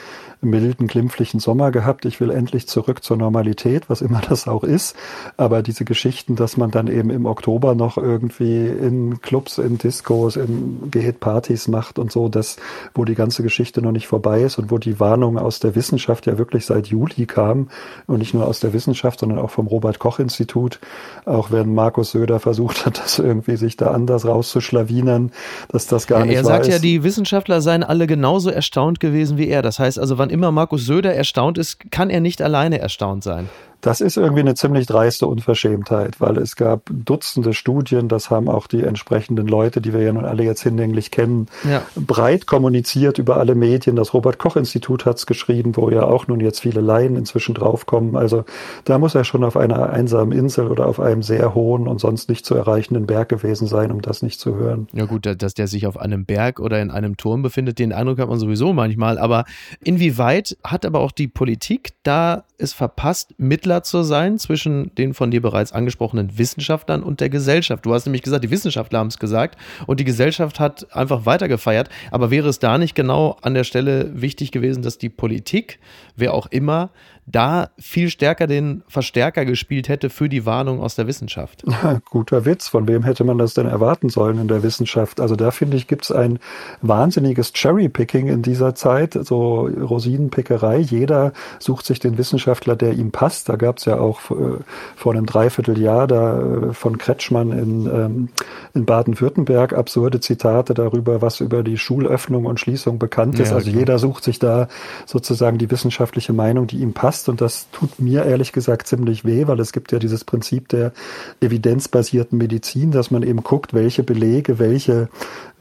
milden, 0.45 0.87
glimpflichen 0.87 1.39
Sommer 1.39 1.71
gehabt. 1.71 2.05
Ich 2.05 2.19
will 2.21 2.29
endlich 2.29 2.67
zurück 2.67 3.03
zur 3.03 3.17
Normalität, 3.17 3.89
was 3.89 4.01
immer 4.01 4.21
das 4.27 4.47
auch 4.47 4.63
ist. 4.63 4.95
Aber 5.37 5.61
diese 5.61 5.85
Geschichten, 5.85 6.35
dass 6.35 6.57
man 6.57 6.71
dann 6.71 6.87
eben 6.87 7.09
im 7.09 7.25
Oktober 7.25 7.75
noch 7.75 7.97
irgendwie 7.97 8.65
in 8.67 9.21
Clubs, 9.21 9.57
in 9.57 9.77
Discos, 9.77 10.35
in 10.35 10.89
Geht-Partys 10.91 11.67
macht 11.67 11.99
und 11.99 12.11
so, 12.11 12.29
das, 12.29 12.57
wo 12.93 13.05
die 13.05 13.15
ganze 13.15 13.43
Geschichte 13.43 13.81
noch 13.81 13.91
nicht 13.91 14.07
vorbei 14.07 14.41
ist 14.41 14.57
und 14.57 14.71
wo 14.71 14.77
die 14.77 14.99
Warnung 14.99 15.37
aus 15.37 15.59
der 15.59 15.75
Wissenschaft 15.75 16.25
ja 16.25 16.37
wirklich 16.37 16.65
seit 16.65 16.87
Juli 16.87 17.25
kam 17.25 17.69
und 18.07 18.19
nicht 18.19 18.33
nur 18.33 18.45
aus 18.47 18.59
der 18.59 18.73
Wissenschaft, 18.73 19.19
sondern 19.19 19.39
auch 19.39 19.49
vom 19.49 19.67
Robert-Koch-Institut, 19.67 20.79
auch 21.25 21.51
wenn 21.51 21.73
Markus 21.73 22.11
Söder 22.11 22.39
versucht 22.39 22.85
hat, 22.85 22.99
das 22.99 23.19
irgendwie 23.19 23.57
sich 23.57 23.77
da 23.77 23.91
anders 23.91 24.25
rauszuschlawinern, 24.25 25.31
dass 25.69 25.87
das 25.87 26.07
gar 26.07 26.19
ja, 26.19 26.25
nicht 26.25 26.35
Er 26.35 26.43
sagt 26.43 26.67
ja, 26.67 26.79
die 26.79 27.03
Wissenschaftler 27.03 27.61
seien 27.61 27.83
alle 27.83 28.07
genauso 28.07 28.49
erstaunt 28.49 28.99
gewesen 28.99 29.37
wie 29.37 29.47
er. 29.47 29.61
Das 29.61 29.79
heißt 29.79 29.99
also, 29.99 30.17
wann 30.17 30.29
immer 30.35 30.51
Markus 30.51 30.85
Söder 30.85 31.15
erstaunt 31.15 31.57
ist, 31.57 31.91
kann 31.91 32.09
er 32.09 32.19
nicht 32.19 32.41
alleine 32.41 32.79
erstaunt 32.79 33.23
sein. 33.23 33.49
Das 33.85 34.01
ist 34.01 34.17
irgendwie 34.17 34.39
eine 34.39 34.55
ziemlich 34.55 34.87
dreiste 34.87 35.27
Unverschämtheit, 35.27 36.19
weil 36.19 36.39
es 36.39 36.55
gab 36.55 36.89
Dutzende 36.91 37.53
Studien, 37.53 38.07
das 38.07 38.31
haben 38.31 38.49
auch 38.49 38.65
die 38.65 38.81
entsprechenden 38.81 39.45
Leute, 39.45 39.79
die 39.79 39.93
wir 39.93 40.01
ja 40.01 40.11
nun 40.11 40.25
alle 40.25 40.41
jetzt 40.41 40.63
hinlänglich 40.63 41.11
kennen, 41.11 41.45
ja. 41.69 41.83
breit 41.95 42.47
kommuniziert 42.47 43.19
über 43.19 43.37
alle 43.37 43.53
Medien. 43.53 43.95
Das 43.95 44.15
Robert 44.15 44.39
Koch 44.39 44.55
Institut 44.55 45.05
hat 45.05 45.17
es 45.17 45.27
geschrieben, 45.27 45.75
wo 45.75 45.91
ja 45.91 46.01
auch 46.01 46.27
nun 46.27 46.39
jetzt 46.39 46.61
viele 46.61 46.81
Laien 46.81 47.15
inzwischen 47.15 47.53
draufkommen. 47.53 48.15
Also 48.15 48.43
da 48.85 48.97
muss 48.97 49.13
er 49.13 49.23
schon 49.23 49.43
auf 49.43 49.55
einer 49.55 49.91
einsamen 49.91 50.35
Insel 50.35 50.69
oder 50.69 50.87
auf 50.87 50.99
einem 50.99 51.21
sehr 51.21 51.53
hohen 51.53 51.87
und 51.87 51.99
sonst 51.99 52.27
nicht 52.27 52.43
zu 52.43 52.55
erreichenden 52.55 53.05
Berg 53.05 53.29
gewesen 53.29 53.67
sein, 53.67 53.91
um 53.91 54.01
das 54.01 54.23
nicht 54.23 54.39
zu 54.39 54.55
hören. 54.55 54.87
Ja 54.93 55.05
gut, 55.05 55.27
dass 55.37 55.53
der 55.53 55.67
sich 55.67 55.85
auf 55.85 55.99
einem 55.99 56.25
Berg 56.25 56.59
oder 56.59 56.81
in 56.81 56.89
einem 56.89 57.17
Turm 57.17 57.43
befindet, 57.43 57.77
den 57.77 57.93
Eindruck 57.93 58.17
hat 58.17 58.29
man 58.29 58.39
sowieso 58.39 58.73
manchmal. 58.73 59.19
Aber 59.19 59.45
inwieweit 59.83 60.57
hat 60.63 60.87
aber 60.87 61.01
auch 61.01 61.11
die 61.11 61.27
Politik 61.27 61.91
da 62.01 62.45
es 62.57 62.73
verpasst, 62.73 63.35
Mittler 63.37 63.74
zu 63.83 64.03
sein 64.03 64.37
zwischen 64.37 64.93
den 64.95 65.13
von 65.13 65.31
dir 65.31 65.41
bereits 65.41 65.71
angesprochenen 65.71 66.37
Wissenschaftlern 66.37 67.03
und 67.03 67.19
der 67.19 67.29
Gesellschaft. 67.29 67.85
Du 67.85 67.93
hast 67.93 68.05
nämlich 68.05 68.21
gesagt, 68.21 68.43
die 68.43 68.51
Wissenschaftler 68.51 68.99
haben 68.99 69.07
es 69.07 69.19
gesagt 69.19 69.57
und 69.87 69.99
die 69.99 70.05
Gesellschaft 70.05 70.59
hat 70.59 70.93
einfach 70.95 71.25
weitergefeiert. 71.25 71.89
Aber 72.11 72.31
wäre 72.31 72.49
es 72.49 72.59
da 72.59 72.77
nicht 72.77 72.95
genau 72.95 73.37
an 73.41 73.53
der 73.53 73.63
Stelle 73.63 74.11
wichtig 74.13 74.51
gewesen, 74.51 74.81
dass 74.83 74.97
die 74.97 75.09
Politik, 75.09 75.79
wer 76.15 76.33
auch 76.33 76.47
immer, 76.47 76.89
da 77.27 77.69
viel 77.79 78.09
stärker 78.09 78.45
den 78.45 78.83
Verstärker 78.87 79.45
gespielt 79.45 79.89
hätte 79.89 80.11
für 80.11 80.29
die 80.29 80.45
Warnung 80.45 80.79
aus 80.79 80.93
der 80.93 81.07
Wissenschaft. 81.07 81.63
Ja, 81.67 81.99
guter 82.11 82.45
Witz. 82.45 82.67
Von 82.67 82.87
wem 82.87 83.01
hätte 83.03 83.23
man 83.23 83.39
das 83.39 83.55
denn 83.55 83.65
erwarten 83.65 84.09
sollen 84.09 84.37
in 84.37 84.47
der 84.47 84.61
Wissenschaft? 84.61 85.19
Also 85.19 85.35
da 85.35 85.49
finde 85.49 85.75
ich, 85.75 85.87
gibt 85.87 86.03
es 86.03 86.11
ein 86.11 86.37
wahnsinniges 86.81 87.51
Cherry-Picking 87.53 88.27
in 88.27 88.43
dieser 88.43 88.75
Zeit, 88.75 89.17
so 89.19 89.61
Rosinenpickerei. 89.61 90.77
Jeder 90.77 91.33
sucht 91.57 91.87
sich 91.87 91.99
den 91.99 92.19
Wissenschaftler, 92.19 92.75
der 92.75 92.93
ihm 92.93 93.11
passt. 93.11 93.49
Da 93.49 93.55
gab 93.55 93.79
es 93.79 93.85
ja 93.85 93.97
auch 93.97 94.29
äh, 94.29 94.59
vor 94.95 95.13
einem 95.13 95.25
Dreivierteljahr 95.25 96.05
da 96.05 96.39
äh, 96.39 96.73
von 96.73 96.99
Kretschmann 96.99 97.51
in, 97.51 97.85
ähm, 97.87 98.29
in 98.75 98.85
Baden-Württemberg 98.85 99.73
absurde 99.73 100.19
Zitate 100.19 100.75
darüber, 100.75 101.23
was 101.23 101.39
über 101.39 101.63
die 101.63 101.79
Schulöffnung 101.79 102.45
und 102.45 102.59
Schließung 102.59 102.99
bekannt 102.99 103.39
ist. 103.39 103.49
Ja, 103.49 103.55
also 103.55 103.67
genau. 103.67 103.79
jeder 103.79 103.97
sucht 103.97 104.23
sich 104.23 104.37
da 104.37 104.67
sozusagen 105.07 105.57
die 105.57 105.71
wissenschaftliche 105.71 106.31
Meinung, 106.31 106.67
die 106.67 106.77
ihm 106.77 106.93
passt 106.93 107.14
passt. 107.15 107.29
Und 107.29 107.41
das 107.41 107.67
tut 107.71 107.99
mir 107.99 108.25
ehrlich 108.25 108.51
gesagt 108.51 108.87
ziemlich 108.87 109.25
weh, 109.25 109.47
weil 109.47 109.59
es 109.59 109.71
gibt 109.71 109.91
ja 109.91 109.99
dieses 109.99 110.23
Prinzip 110.23 110.67
der 110.69 110.91
evidenzbasierten 111.39 112.37
Medizin, 112.37 112.91
dass 112.91 113.11
man 113.11 113.23
eben 113.23 113.43
guckt, 113.43 113.73
welche 113.73 114.03
Belege, 114.03 114.59
welche 114.59 115.09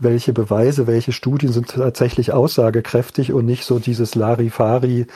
welche 0.04 0.32
Beweise, 0.32 0.86
welche 0.86 1.12
Studien 1.12 1.52
sind 1.52 1.68
tatsächlich 1.68 2.32
aussagekräftig 2.32 3.32
und 3.32 3.46
nicht 3.46 3.64
so 3.64 3.78
dieses 3.78 4.14
Larifari 4.14 5.06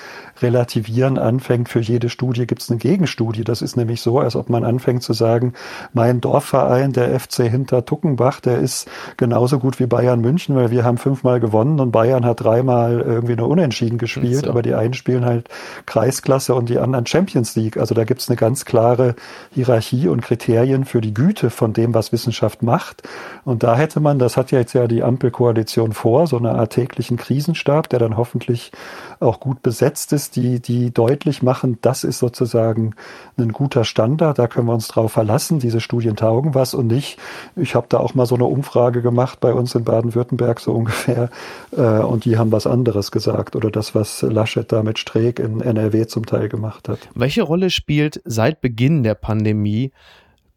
relativieren 0.42 1.18
anfängt. 1.18 1.68
Für 1.68 1.80
jede 1.80 2.08
Studie 2.08 2.46
gibt 2.46 2.62
es 2.62 2.70
eine 2.70 2.78
Gegenstudie. 2.78 3.44
Das 3.44 3.62
ist 3.62 3.76
nämlich 3.76 4.00
so, 4.00 4.18
als 4.18 4.34
ob 4.34 4.50
man 4.50 4.64
anfängt 4.64 5.02
zu 5.02 5.12
sagen, 5.12 5.52
mein 5.92 6.20
Dorfverein, 6.20 6.92
der 6.92 7.18
FC 7.18 7.48
Hinter 7.48 7.84
Tuckenbach, 7.84 8.40
der 8.40 8.58
ist 8.58 8.88
genauso 9.16 9.58
gut 9.58 9.78
wie 9.78 9.86
Bayern 9.86 10.20
München, 10.20 10.56
weil 10.56 10.70
wir 10.70 10.84
haben 10.84 10.98
fünfmal 10.98 11.40
gewonnen 11.40 11.80
und 11.80 11.92
Bayern 11.92 12.24
hat 12.24 12.40
dreimal 12.40 13.00
irgendwie 13.00 13.36
nur 13.36 13.48
unentschieden 13.48 13.98
gespielt, 13.98 14.44
so. 14.44 14.50
aber 14.50 14.62
die 14.62 14.74
einen 14.74 14.94
spielen 14.94 15.24
halt 15.24 15.48
Kreisklasse 15.86 16.54
und 16.54 16.68
die 16.68 16.78
anderen 16.78 17.06
Champions 17.06 17.54
League. 17.56 17.76
Also 17.76 17.94
da 17.94 18.04
gibt 18.04 18.20
es 18.20 18.28
eine 18.28 18.36
ganz 18.36 18.64
klare 18.64 19.14
Hierarchie 19.52 20.08
und 20.08 20.22
Kriterien 20.22 20.84
für 20.84 21.00
die 21.00 21.14
Güte 21.14 21.50
von 21.50 21.72
dem, 21.72 21.94
was 21.94 22.12
Wissenschaft 22.12 22.62
macht. 22.62 23.02
Und 23.44 23.62
da 23.62 23.76
hätte 23.76 24.00
man, 24.00 24.18
das 24.18 24.36
hat 24.36 24.50
ja 24.50 24.58
jetzt 24.58 24.74
ja 24.78 24.88
die 24.88 25.02
Ampelkoalition 25.02 25.92
vor, 25.92 26.26
so 26.26 26.38
eine 26.38 26.52
Art 26.52 26.72
täglichen 26.72 27.16
Krisenstab, 27.16 27.88
der 27.88 27.98
dann 27.98 28.16
hoffentlich 28.16 28.72
auch 29.20 29.40
gut 29.40 29.62
besetzt 29.62 30.12
ist, 30.12 30.36
die, 30.36 30.60
die 30.60 30.92
deutlich 30.92 31.42
machen, 31.42 31.78
das 31.82 32.04
ist 32.04 32.18
sozusagen 32.18 32.94
ein 33.38 33.52
guter 33.52 33.84
Standard, 33.84 34.38
da 34.38 34.46
können 34.46 34.66
wir 34.66 34.74
uns 34.74 34.88
drauf 34.88 35.12
verlassen, 35.12 35.58
diese 35.58 35.80
Studien 35.80 36.16
taugen 36.16 36.54
was 36.54 36.74
und 36.74 36.86
nicht, 36.86 37.18
ich 37.56 37.74
habe 37.74 37.86
da 37.88 37.98
auch 37.98 38.14
mal 38.14 38.26
so 38.26 38.34
eine 38.34 38.44
Umfrage 38.44 39.02
gemacht 39.02 39.40
bei 39.40 39.52
uns 39.52 39.74
in 39.74 39.84
Baden-Württemberg 39.84 40.60
so 40.60 40.72
ungefähr 40.72 41.30
äh, 41.76 41.80
und 41.80 42.24
die 42.24 42.38
haben 42.38 42.52
was 42.52 42.66
anderes 42.66 43.10
gesagt 43.10 43.56
oder 43.56 43.70
das, 43.70 43.94
was 43.94 44.22
Laschet 44.22 44.70
da 44.70 44.82
mit 44.82 44.98
Streeck 44.98 45.38
in 45.38 45.60
NRW 45.60 46.06
zum 46.06 46.26
Teil 46.26 46.48
gemacht 46.48 46.88
hat. 46.88 47.08
Welche 47.14 47.42
Rolle 47.42 47.70
spielt 47.70 48.20
seit 48.24 48.60
Beginn 48.60 49.02
der 49.02 49.14
Pandemie 49.14 49.92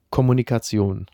Kommunikation? 0.10 1.08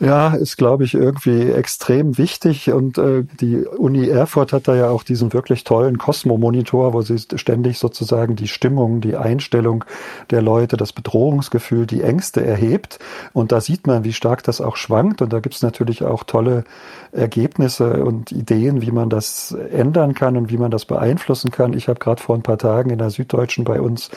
Ja, 0.00 0.34
ist, 0.34 0.56
glaube 0.56 0.84
ich, 0.84 0.94
irgendwie 0.94 1.50
extrem 1.50 2.16
wichtig. 2.16 2.72
Und 2.72 2.96
äh, 2.96 3.24
die 3.38 3.66
Uni 3.66 4.08
Erfurt 4.08 4.54
hat 4.54 4.66
da 4.66 4.74
ja 4.74 4.88
auch 4.88 5.02
diesen 5.02 5.34
wirklich 5.34 5.62
tollen 5.62 5.98
Cosmo-Monitor, 5.98 6.94
wo 6.94 7.02
sie 7.02 7.18
ständig 7.18 7.78
sozusagen 7.78 8.34
die 8.34 8.48
Stimmung, 8.48 9.02
die 9.02 9.16
Einstellung 9.16 9.84
der 10.30 10.40
Leute, 10.40 10.78
das 10.78 10.94
Bedrohungsgefühl, 10.94 11.86
die 11.86 12.00
Ängste 12.00 12.42
erhebt. 12.42 12.98
Und 13.34 13.52
da 13.52 13.60
sieht 13.60 13.86
man, 13.86 14.02
wie 14.04 14.14
stark 14.14 14.42
das 14.42 14.62
auch 14.62 14.76
schwankt. 14.76 15.20
Und 15.20 15.34
da 15.34 15.40
gibt's 15.40 15.60
natürlich 15.60 16.02
auch 16.02 16.24
tolle 16.24 16.64
Ergebnisse 17.12 18.04
und 18.04 18.32
Ideen, 18.32 18.80
wie 18.80 18.92
man 18.92 19.10
das 19.10 19.52
ändern 19.72 20.14
kann 20.14 20.38
und 20.38 20.50
wie 20.50 20.58
man 20.58 20.70
das 20.70 20.84
beeinflussen 20.84 21.50
kann. 21.50 21.74
Ich 21.74 21.88
habe 21.88 21.98
gerade 21.98 22.22
vor 22.22 22.36
ein 22.36 22.42
paar 22.42 22.58
Tagen 22.58 22.88
in 22.88 22.98
der 22.98 23.10
Süddeutschen 23.10 23.64
bei 23.64 23.80
uns 23.82 24.10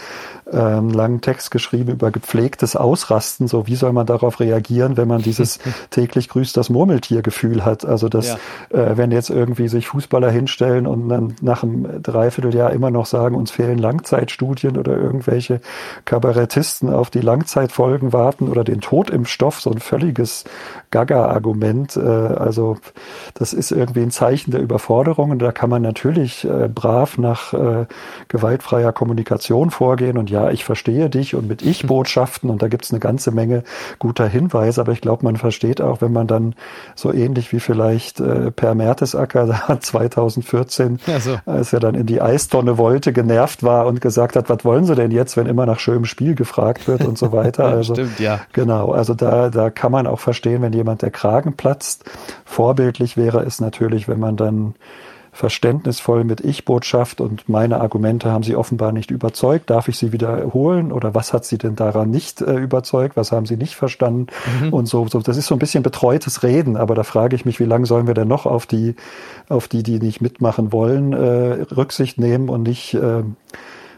äh, 0.45 0.57
einen 0.57 0.91
langen 0.91 1.19
Text 1.19 1.51
geschrieben 1.51 1.91
über 1.91 2.11
gepflegtes 2.11 2.75
Ausrasten. 2.75 3.47
So, 3.47 3.67
wie 3.67 3.75
soll 3.75 3.93
man 3.93 4.05
darauf 4.05 4.39
reagieren, 4.39 4.95
wenn 4.95 5.07
man 5.07 5.21
dieses 5.21 5.59
täglich 5.89 6.29
grüßt 6.29 6.55
das 6.55 6.69
Murmeltier-Gefühl 6.69 7.65
hat. 7.65 7.85
Also 7.85 8.09
dass, 8.09 8.27
ja. 8.27 8.37
äh, 8.69 8.97
wenn 8.97 9.11
jetzt 9.11 9.29
irgendwie 9.29 9.67
sich 9.67 9.87
Fußballer 9.87 10.31
hinstellen 10.31 10.87
und 10.87 11.09
dann 11.09 11.35
nach 11.41 11.63
einem 11.63 12.01
Dreivierteljahr 12.01 12.71
immer 12.71 12.91
noch 12.91 13.05
sagen, 13.05 13.35
uns 13.35 13.51
fehlen 13.51 13.77
Langzeitstudien 13.77 14.77
oder 14.77 14.97
irgendwelche 14.97 15.61
Kabarettisten 16.05 16.89
auf 16.89 17.09
die 17.09 17.21
Langzeitfolgen 17.21 18.13
warten 18.13 18.49
oder 18.49 18.63
den 18.63 18.81
Tod 18.81 19.09
im 19.09 19.25
Stoff, 19.25 19.61
so 19.61 19.71
ein 19.71 19.79
völliges 19.79 20.43
Gaga-Argument. 20.93 21.97
Äh, 21.97 21.99
also 21.99 22.77
das 23.33 23.51
ist 23.53 23.71
irgendwie 23.71 24.01
ein 24.01 24.11
Zeichen 24.11 24.51
der 24.51 24.61
Überforderung 24.61 25.31
und 25.31 25.39
da 25.39 25.51
kann 25.51 25.69
man 25.69 25.81
natürlich 25.81 26.45
äh, 26.45 26.69
brav 26.73 27.17
nach 27.17 27.53
äh, 27.53 27.85
gewaltfreier 28.27 28.93
Kommunikation 28.93 29.71
vorgehen 29.71 30.17
und 30.17 30.29
ja, 30.29 30.51
ich 30.51 30.63
verstehe 30.63 31.09
dich 31.09 31.35
und 31.35 31.47
mit 31.47 31.63
Ich-Botschaften 31.63 32.49
und 32.49 32.61
da 32.61 32.67
gibt 32.67 32.85
es 32.85 32.91
eine 32.91 32.99
ganze 32.99 33.31
Menge 33.31 33.63
guter 33.99 34.27
Hinweise, 34.27 34.81
aber 34.81 34.91
ich 34.91 35.01
glaube, 35.01 35.25
man 35.25 35.37
versteht 35.37 35.81
auch, 35.81 36.01
wenn 36.01 36.13
man 36.13 36.27
dann 36.27 36.53
so 36.95 37.11
ähnlich 37.11 37.51
wie 37.51 37.59
vielleicht 37.59 38.19
äh, 38.19 38.51
Per 38.51 38.75
Mertesacker 38.75 39.47
da 39.47 39.79
2014, 39.79 40.99
ja, 41.07 41.19
so. 41.19 41.37
als 41.45 41.73
er 41.73 41.79
dann 41.79 41.95
in 41.95 42.05
die 42.05 42.21
Eistonne 42.21 42.77
wollte, 42.77 43.13
genervt 43.13 43.63
war 43.63 43.87
und 43.87 43.99
gesagt 43.99 44.35
hat, 44.35 44.49
was 44.49 44.63
wollen 44.63 44.85
Sie 44.85 44.95
denn 44.95 45.09
jetzt, 45.09 45.37
wenn 45.37 45.47
immer 45.47 45.65
nach 45.65 45.79
schönem 45.79 46.05
Spiel 46.05 46.35
gefragt 46.35 46.87
wird 46.87 47.03
und 47.03 47.17
so 47.17 47.31
weiter. 47.31 47.63
Also, 47.73 47.95
Stimmt, 47.95 48.19
ja. 48.19 48.41
Genau, 48.51 48.91
also 48.91 49.13
da, 49.13 49.49
da 49.49 49.69
kann 49.69 49.91
man 49.91 50.05
auch 50.05 50.19
verstehen, 50.19 50.61
wenn 50.61 50.73
jemand 50.73 50.82
der 50.83 51.11
Kragen 51.11 51.53
platzt. 51.53 52.05
Vorbildlich 52.45 53.17
wäre 53.17 53.43
es 53.43 53.59
natürlich, 53.59 54.07
wenn 54.07 54.19
man 54.19 54.37
dann 54.37 54.75
verständnisvoll 55.33 56.23
mit 56.23 56.41
Ich-Botschaft 56.41 57.19
und 57.19 57.49
meine 57.49 57.81
Argumente 57.81 58.31
haben 58.31 58.43
Sie 58.43 58.55
offenbar 58.55 58.91
nicht 58.91 59.09
überzeugt. 59.09 59.71
Darf 59.71 59.87
ich 59.87 59.97
sie 59.97 60.11
wiederholen 60.11 60.91
oder 60.91 61.15
was 61.15 61.33
hat 61.33 61.43
Sie 61.43 61.57
denn 61.57 61.75
daran 61.75 62.11
nicht 62.11 62.41
äh, 62.41 62.53
überzeugt? 62.53 63.17
Was 63.17 63.31
haben 63.31 63.47
Sie 63.47 63.57
nicht 63.57 63.75
verstanden? 63.75 64.27
Mhm. 64.61 64.71
Und 64.71 64.85
so, 64.85 65.07
so, 65.07 65.19
das 65.21 65.35
ist 65.35 65.47
so 65.47 65.55
ein 65.55 65.59
bisschen 65.59 65.81
betreutes 65.81 66.43
Reden, 66.43 66.77
aber 66.77 66.93
da 66.93 67.01
frage 67.01 67.35
ich 67.35 67.45
mich, 67.45 67.59
wie 67.59 67.65
lange 67.65 67.87
sollen 67.87 68.05
wir 68.05 68.13
denn 68.13 68.27
noch 68.27 68.45
auf 68.45 68.67
die, 68.67 68.95
auf 69.49 69.67
die, 69.67 69.81
die 69.81 69.97
nicht 69.97 70.21
mitmachen 70.21 70.71
wollen, 70.71 71.13
äh, 71.13 71.63
Rücksicht 71.75 72.19
nehmen 72.19 72.47
und 72.47 72.61
nicht 72.61 72.93
äh, 72.93 73.23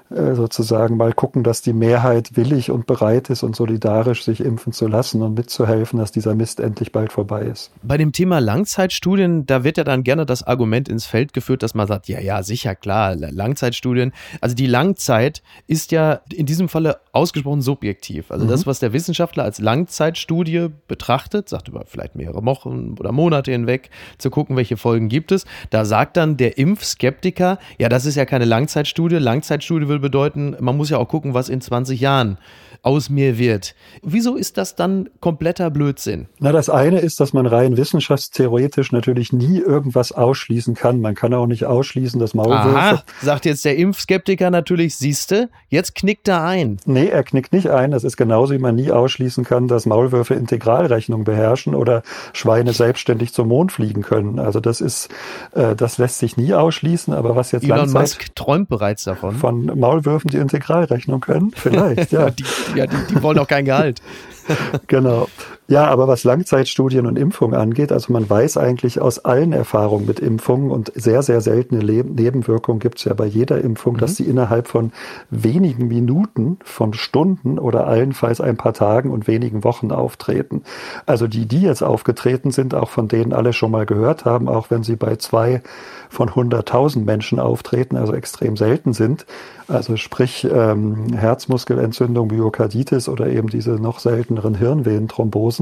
sozusagen 0.10 0.98
mal 0.98 1.14
gucken, 1.14 1.44
dass 1.44 1.62
die 1.62 1.74
Mehrheit 1.74 2.38
willig 2.38 2.70
und 2.70 2.86
bereit 2.86 3.30
ist 3.30 3.42
und 3.44 3.56
solidarisch 3.56 4.24
sich 4.24 4.40
impfen 4.40 4.72
zu 4.72 4.88
lassen 4.88 5.22
und 5.22 5.34
mitzuhelfen, 5.34 6.00
dass 6.00 6.12
dieser 6.12 6.36
Mist 6.36 6.60
endlich 6.60 6.92
bald 6.92 7.12
vorbei 7.12 7.42
ist. 7.42 7.72
Bei 7.82 7.98
dem 7.98 8.12
Thema 8.12 8.40
Langzeitstudien, 8.40 9.46
da 9.46 9.64
wird 9.64 9.78
ja 9.78 9.84
dann 9.84 10.04
gerne 10.04 10.26
das 10.26 10.44
Argument 10.44 10.90
ins 10.90 11.06
Feld 11.06 11.34
geführt, 11.34 11.64
dass 11.64 11.74
man 11.74 11.88
sagt, 11.88 12.08
ja, 12.08 12.20
ja, 12.20 12.44
sicher, 12.44 12.76
klar, 12.76 13.16
Langzeitstudien. 13.16 14.14
Also 14.42 14.56
die 14.56 14.68
Langzeit 14.68 15.42
ist 15.66 15.92
ja 15.92 16.20
in 16.32 16.46
diesem 16.46 16.70
Falle 16.70 17.00
ausgesprochen 17.12 17.62
subjektiv. 17.62 18.30
Also 18.30 18.46
mhm. 18.46 18.50
das, 18.50 18.68
was 18.68 18.80
der 18.80 18.94
Wissenschaftler 18.94 19.44
als 19.44 19.60
Langzeitstudie 19.60 20.68
betrachtet, 20.88 21.50
sagt 21.50 21.68
über 21.68 21.84
vielleicht 21.88 22.16
mehrere 22.16 22.46
Wochen 22.46 22.96
oder 23.00 23.12
Monate 23.12 23.52
hinweg, 23.52 23.90
zu 24.20 24.30
gucken, 24.30 24.56
welche 24.56 24.78
Folgen 24.78 25.10
gibt 25.10 25.32
es. 25.32 25.46
Da 25.72 25.84
sagt 25.84 26.18
dann 26.18 26.38
der 26.38 26.58
Impfskeptiker, 26.60 27.58
ja, 27.80 27.90
das 27.90 28.06
ist 28.06 28.16
ja 28.16 28.26
keine 28.26 28.46
Langzeitstudie. 28.46 29.16
Langzeitstudie 29.16 29.88
will 29.96 30.00
bedeuten, 30.02 30.58
man 30.60 30.76
muss 30.76 30.90
ja 30.90 30.98
auch 30.98 31.08
gucken, 31.08 31.34
was 31.34 31.48
in 31.48 31.62
20 31.62 32.02
Jahren 32.02 32.38
aus 32.82 33.10
mir 33.10 33.40
wird. 33.40 33.74
Wieso 34.04 34.36
ist 34.36 34.58
das 34.58 34.76
dann 34.76 35.10
kompletter 35.20 35.72
Blödsinn? 35.72 36.28
Na, 36.40 36.52
das 36.52 36.70
eine 36.70 37.00
ist, 37.00 37.20
dass 37.20 37.34
man 37.34 37.48
rein 37.48 37.78
wissenschaftstheoretisch 37.78 38.92
natürlich 38.92 39.34
nie 39.34 39.58
irgendwas 39.58 40.12
ausschließen 40.12 40.76
kann. 40.76 41.02
Man 41.02 41.16
kann 41.16 41.34
auch 41.34 41.48
nicht 41.48 41.66
ausschließen, 41.66 42.20
dass 42.20 42.36
Maulwürfe. 42.36 42.78
Aha, 42.78 43.04
sagt 43.24 43.46
jetzt 43.46 43.66
der 43.66 43.78
Impfskeptiker 43.78 44.52
natürlich, 44.52 44.98
siehste, 44.98 45.50
jetzt 45.68 45.96
knickt 45.96 46.28
er 46.28 46.44
ein. 46.44 46.78
Nee, 46.86 47.08
er 47.08 47.24
knickt 47.24 47.54
nicht 47.54 47.72
ein. 47.72 47.90
Das 47.90 48.04
ist 48.04 48.18
genauso, 48.18 48.54
wie 48.54 48.60
man 48.60 48.76
nie 48.76 48.92
ausschließen 48.92 49.46
kann, 49.46 49.68
dass 49.68 49.88
Maulwürfe 49.88 50.36
Integralrechnung 50.36 51.24
beherrschen 51.24 51.74
oder 51.74 52.04
Schweine 52.34 52.74
selbstständig 52.74 53.34
zum 53.34 53.48
Mond 53.48 53.72
fliegen 53.72 54.04
können. 54.04 54.38
Also 54.38 54.60
das 54.60 54.82
ist, 54.82 55.10
äh, 55.54 55.76
das 55.76 55.98
lässt 55.98 56.20
sich 56.20 56.38
nie 56.38 56.54
ausschließen. 56.54 57.16
Aber 57.16 57.36
was 57.36 57.52
jetzt 57.52 57.64
Elon 57.64 57.78
Langzeit 57.78 58.02
Musk 58.02 58.36
träumt 58.36 58.70
bereits 58.70 59.06
davon. 59.06 59.36
Von 59.36 59.66
Maulwürfen, 59.86 60.32
die 60.32 60.38
Integralrechnung 60.38 61.22
können? 61.22 61.52
Vielleicht, 61.56 62.12
ja. 62.12 62.32
die, 62.32 62.44
ja, 62.76 62.88
die, 62.88 62.96
die 63.10 63.22
wollen 63.22 63.38
auch 63.38 63.48
kein 63.48 63.66
Gehalt. 63.66 64.02
genau. 64.88 65.28
Ja, 65.68 65.88
aber 65.88 66.08
was 66.08 66.24
Langzeitstudien 66.24 67.08
und 67.08 67.18
Impfungen 67.18 67.60
angeht, 67.60 67.92
also 67.92 68.14
man 68.14 68.30
weiß 68.30 68.58
eigentlich 68.58 69.02
aus 69.02 69.26
allen 69.26 69.52
Erfahrungen 69.52 70.06
mit 70.06 70.20
Impfungen 70.20 70.70
und 70.70 70.92
sehr, 70.94 71.24
sehr 71.24 71.42
seltene 71.42 71.82
Le 71.82 72.04
Nebenwirkungen 72.04 72.80
gibt 72.80 73.00
es 73.00 73.06
ja 73.06 73.16
bei 73.16 73.26
jeder 73.26 73.60
Impfung, 73.62 73.96
mhm. 73.96 74.00
dass 74.00 74.16
sie 74.16 74.26
innerhalb 74.26 74.68
von 74.68 74.92
wenigen 75.32 75.88
Minuten, 75.88 76.60
von 76.64 76.94
Stunden 76.94 77.58
oder 77.58 77.88
allenfalls 77.88 78.42
ein 78.42 78.58
paar 78.58 78.74
Tagen 78.74 79.10
und 79.10 79.28
wenigen 79.28 79.64
Wochen 79.64 79.92
auftreten. 79.92 80.62
Also 81.08 81.26
die, 81.28 81.48
die 81.48 81.62
jetzt 81.62 81.82
aufgetreten 81.82 82.52
sind, 82.52 82.76
auch 82.76 82.90
von 82.90 83.08
denen 83.08 83.34
alle 83.34 83.52
schon 83.52 83.72
mal 83.72 83.88
gehört 83.88 84.24
haben, 84.24 84.48
auch 84.48 84.70
wenn 84.70 84.84
sie 84.84 84.96
bei 84.96 85.16
zwei 85.16 85.64
von 86.10 86.30
100.000 86.30 87.04
Menschen 87.04 87.40
auftreten, 87.40 87.98
also 87.98 88.14
extrem 88.14 88.56
selten 88.56 88.94
sind. 88.94 89.26
Also 89.68 89.98
sprich 89.98 90.48
ähm, 90.52 91.14
Herzmuskelentzündung, 91.14 92.28
Myokarditis 92.28 93.10
oder 93.10 93.28
eben 93.28 93.50
diese 93.50 93.72
noch 93.72 94.00
selteneren 94.00 94.56
Hirnvenenthrombosen. 94.56 95.55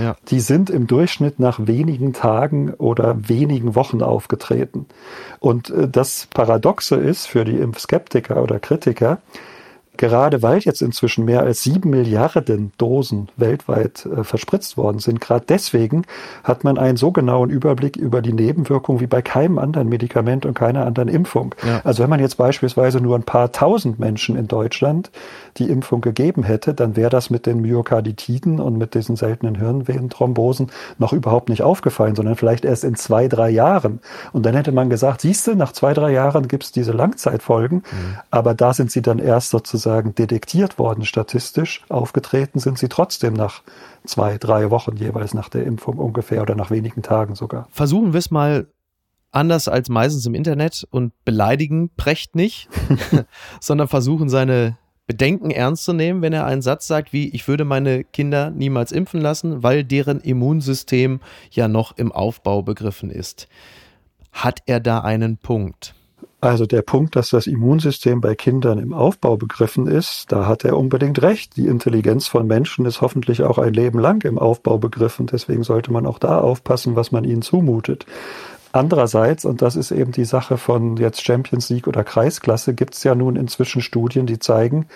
Ja. 0.00 0.16
Die 0.28 0.40
sind 0.40 0.70
im 0.70 0.86
Durchschnitt 0.86 1.38
nach 1.38 1.66
wenigen 1.66 2.12
Tagen 2.12 2.74
oder 2.74 3.28
wenigen 3.28 3.74
Wochen 3.74 4.02
aufgetreten. 4.02 4.86
Und 5.40 5.70
äh, 5.70 5.88
das 5.88 6.28
Paradoxe 6.32 6.96
ist 6.96 7.26
für 7.26 7.44
die 7.44 7.56
Impfskeptiker 7.56 8.42
oder 8.42 8.58
Kritiker, 8.58 9.18
gerade 9.98 10.42
weil 10.42 10.60
jetzt 10.60 10.80
inzwischen 10.80 11.26
mehr 11.26 11.42
als 11.42 11.62
sieben 11.62 11.90
Milliarden 11.90 12.72
Dosen 12.78 13.28
weltweit 13.36 14.06
äh, 14.06 14.24
verspritzt 14.24 14.76
worden 14.76 15.00
sind, 15.00 15.20
gerade 15.20 15.44
deswegen 15.46 16.04
hat 16.44 16.64
man 16.64 16.78
einen 16.78 16.96
so 16.96 17.12
genauen 17.12 17.50
Überblick 17.50 17.96
über 17.96 18.22
die 18.22 18.32
Nebenwirkungen 18.32 19.00
wie 19.00 19.06
bei 19.06 19.20
keinem 19.20 19.58
anderen 19.58 19.88
Medikament 19.88 20.46
und 20.46 20.54
keiner 20.54 20.86
anderen 20.86 21.08
Impfung. 21.08 21.54
Ja. 21.66 21.80
Also 21.84 22.02
wenn 22.02 22.10
man 22.10 22.20
jetzt 22.20 22.36
beispielsweise 22.36 23.00
nur 23.00 23.16
ein 23.16 23.24
paar 23.24 23.52
tausend 23.52 23.98
Menschen 23.98 24.36
in 24.36 24.48
Deutschland 24.48 25.10
die 25.56 25.68
Impfung 25.68 26.00
gegeben 26.00 26.44
hätte, 26.44 26.72
dann 26.72 26.96
wäre 26.96 27.10
das 27.10 27.28
mit 27.28 27.46
den 27.46 27.60
Myokarditiden 27.60 28.60
und 28.60 28.78
mit 28.78 28.94
diesen 28.94 29.16
seltenen 29.16 29.56
Hirnvenenthrombosen 29.56 30.70
noch 30.98 31.12
überhaupt 31.12 31.48
nicht 31.48 31.62
aufgefallen, 31.62 32.14
sondern 32.14 32.36
vielleicht 32.36 32.64
erst 32.64 32.84
in 32.84 32.94
zwei, 32.94 33.28
drei 33.28 33.50
Jahren. 33.50 34.00
Und 34.32 34.46
dann 34.46 34.54
hätte 34.54 34.72
man 34.72 34.88
gesagt, 34.88 35.22
siehst 35.22 35.46
du, 35.46 35.56
nach 35.56 35.72
zwei, 35.72 35.92
drei 35.92 36.12
Jahren 36.12 36.46
gibt 36.46 36.64
es 36.64 36.72
diese 36.72 36.92
Langzeitfolgen, 36.92 37.78
mhm. 37.78 38.16
aber 38.30 38.54
da 38.54 38.72
sind 38.72 38.92
sie 38.92 39.02
dann 39.02 39.18
erst 39.18 39.50
sozusagen 39.50 39.87
sozusagen 39.88 40.14
detektiert 40.14 40.78
worden 40.78 41.04
statistisch. 41.04 41.82
Aufgetreten 41.88 42.58
sind 42.58 42.78
sie 42.78 42.88
trotzdem 42.88 43.32
nach 43.32 43.62
zwei, 44.04 44.36
drei 44.36 44.70
Wochen 44.70 44.96
jeweils 44.96 45.32
nach 45.32 45.48
der 45.48 45.64
Impfung 45.64 45.96
ungefähr 45.96 46.42
oder 46.42 46.54
nach 46.54 46.70
wenigen 46.70 47.02
Tagen 47.02 47.34
sogar. 47.34 47.68
Versuchen 47.70 48.12
wir 48.12 48.18
es 48.18 48.30
mal 48.30 48.66
anders 49.30 49.66
als 49.66 49.88
meistens 49.88 50.26
im 50.26 50.34
Internet 50.34 50.86
und 50.90 51.12
beleidigen 51.24 51.90
Precht 51.96 52.36
nicht, 52.36 52.68
sondern 53.60 53.88
versuchen 53.88 54.28
seine 54.28 54.76
Bedenken 55.06 55.50
ernst 55.50 55.84
zu 55.84 55.94
nehmen, 55.94 56.20
wenn 56.20 56.34
er 56.34 56.44
einen 56.44 56.60
Satz 56.60 56.86
sagt 56.86 57.14
wie, 57.14 57.30
ich 57.30 57.48
würde 57.48 57.64
meine 57.64 58.04
Kinder 58.04 58.50
niemals 58.50 58.92
impfen 58.92 59.22
lassen, 59.22 59.62
weil 59.62 59.84
deren 59.84 60.20
Immunsystem 60.20 61.20
ja 61.50 61.66
noch 61.66 61.96
im 61.96 62.12
Aufbau 62.12 62.62
begriffen 62.62 63.10
ist. 63.10 63.48
Hat 64.32 64.60
er 64.66 64.80
da 64.80 65.00
einen 65.00 65.38
Punkt? 65.38 65.94
Also 66.40 66.66
der 66.66 66.82
Punkt, 66.82 67.16
dass 67.16 67.30
das 67.30 67.48
Immunsystem 67.48 68.20
bei 68.20 68.36
Kindern 68.36 68.78
im 68.78 68.92
Aufbau 68.92 69.36
begriffen 69.36 69.88
ist, 69.88 70.30
da 70.30 70.46
hat 70.46 70.64
er 70.64 70.76
unbedingt 70.76 71.20
recht. 71.20 71.56
Die 71.56 71.66
Intelligenz 71.66 72.28
von 72.28 72.46
Menschen 72.46 72.86
ist 72.86 73.00
hoffentlich 73.00 73.42
auch 73.42 73.58
ein 73.58 73.72
Leben 73.72 73.98
lang 73.98 74.24
im 74.24 74.38
Aufbau 74.38 74.78
begriffen. 74.78 75.26
Deswegen 75.26 75.64
sollte 75.64 75.92
man 75.92 76.06
auch 76.06 76.20
da 76.20 76.38
aufpassen, 76.38 76.94
was 76.94 77.10
man 77.10 77.24
ihnen 77.24 77.42
zumutet. 77.42 78.06
Andererseits, 78.70 79.44
und 79.44 79.62
das 79.62 79.74
ist 79.74 79.90
eben 79.90 80.12
die 80.12 80.26
Sache 80.26 80.58
von 80.58 80.96
jetzt 80.96 81.24
Champions 81.24 81.70
League 81.70 81.88
oder 81.88 82.04
Kreisklasse, 82.04 82.74
gibt 82.74 82.94
es 82.94 83.02
ja 83.02 83.16
nun 83.16 83.34
inzwischen 83.34 83.82
Studien, 83.82 84.26
die 84.26 84.38
zeigen, 84.38 84.86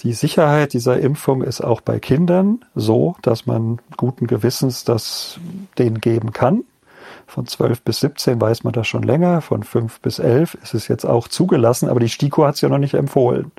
die 0.00 0.12
Sicherheit 0.12 0.72
dieser 0.72 0.98
Impfung 0.98 1.42
ist 1.42 1.60
auch 1.60 1.82
bei 1.82 2.00
Kindern 2.00 2.64
so, 2.74 3.16
dass 3.22 3.46
man 3.46 3.80
guten 3.96 4.26
Gewissens 4.26 4.84
das 4.84 5.38
denen 5.78 6.00
geben 6.00 6.32
kann. 6.32 6.64
Von 7.30 7.46
12 7.46 7.82
bis 7.82 8.00
17 8.00 8.40
weiß 8.40 8.64
man 8.64 8.72
das 8.72 8.88
schon 8.88 9.04
länger, 9.04 9.40
von 9.40 9.62
5 9.62 10.00
bis 10.00 10.18
11 10.18 10.54
ist 10.64 10.74
es 10.74 10.88
jetzt 10.88 11.04
auch 11.04 11.28
zugelassen, 11.28 11.88
aber 11.88 12.00
die 12.00 12.08
STIKO 12.08 12.44
hat 12.44 12.56
es 12.56 12.60
ja 12.60 12.68
noch 12.68 12.78
nicht 12.78 12.94
empfohlen. 12.94 13.52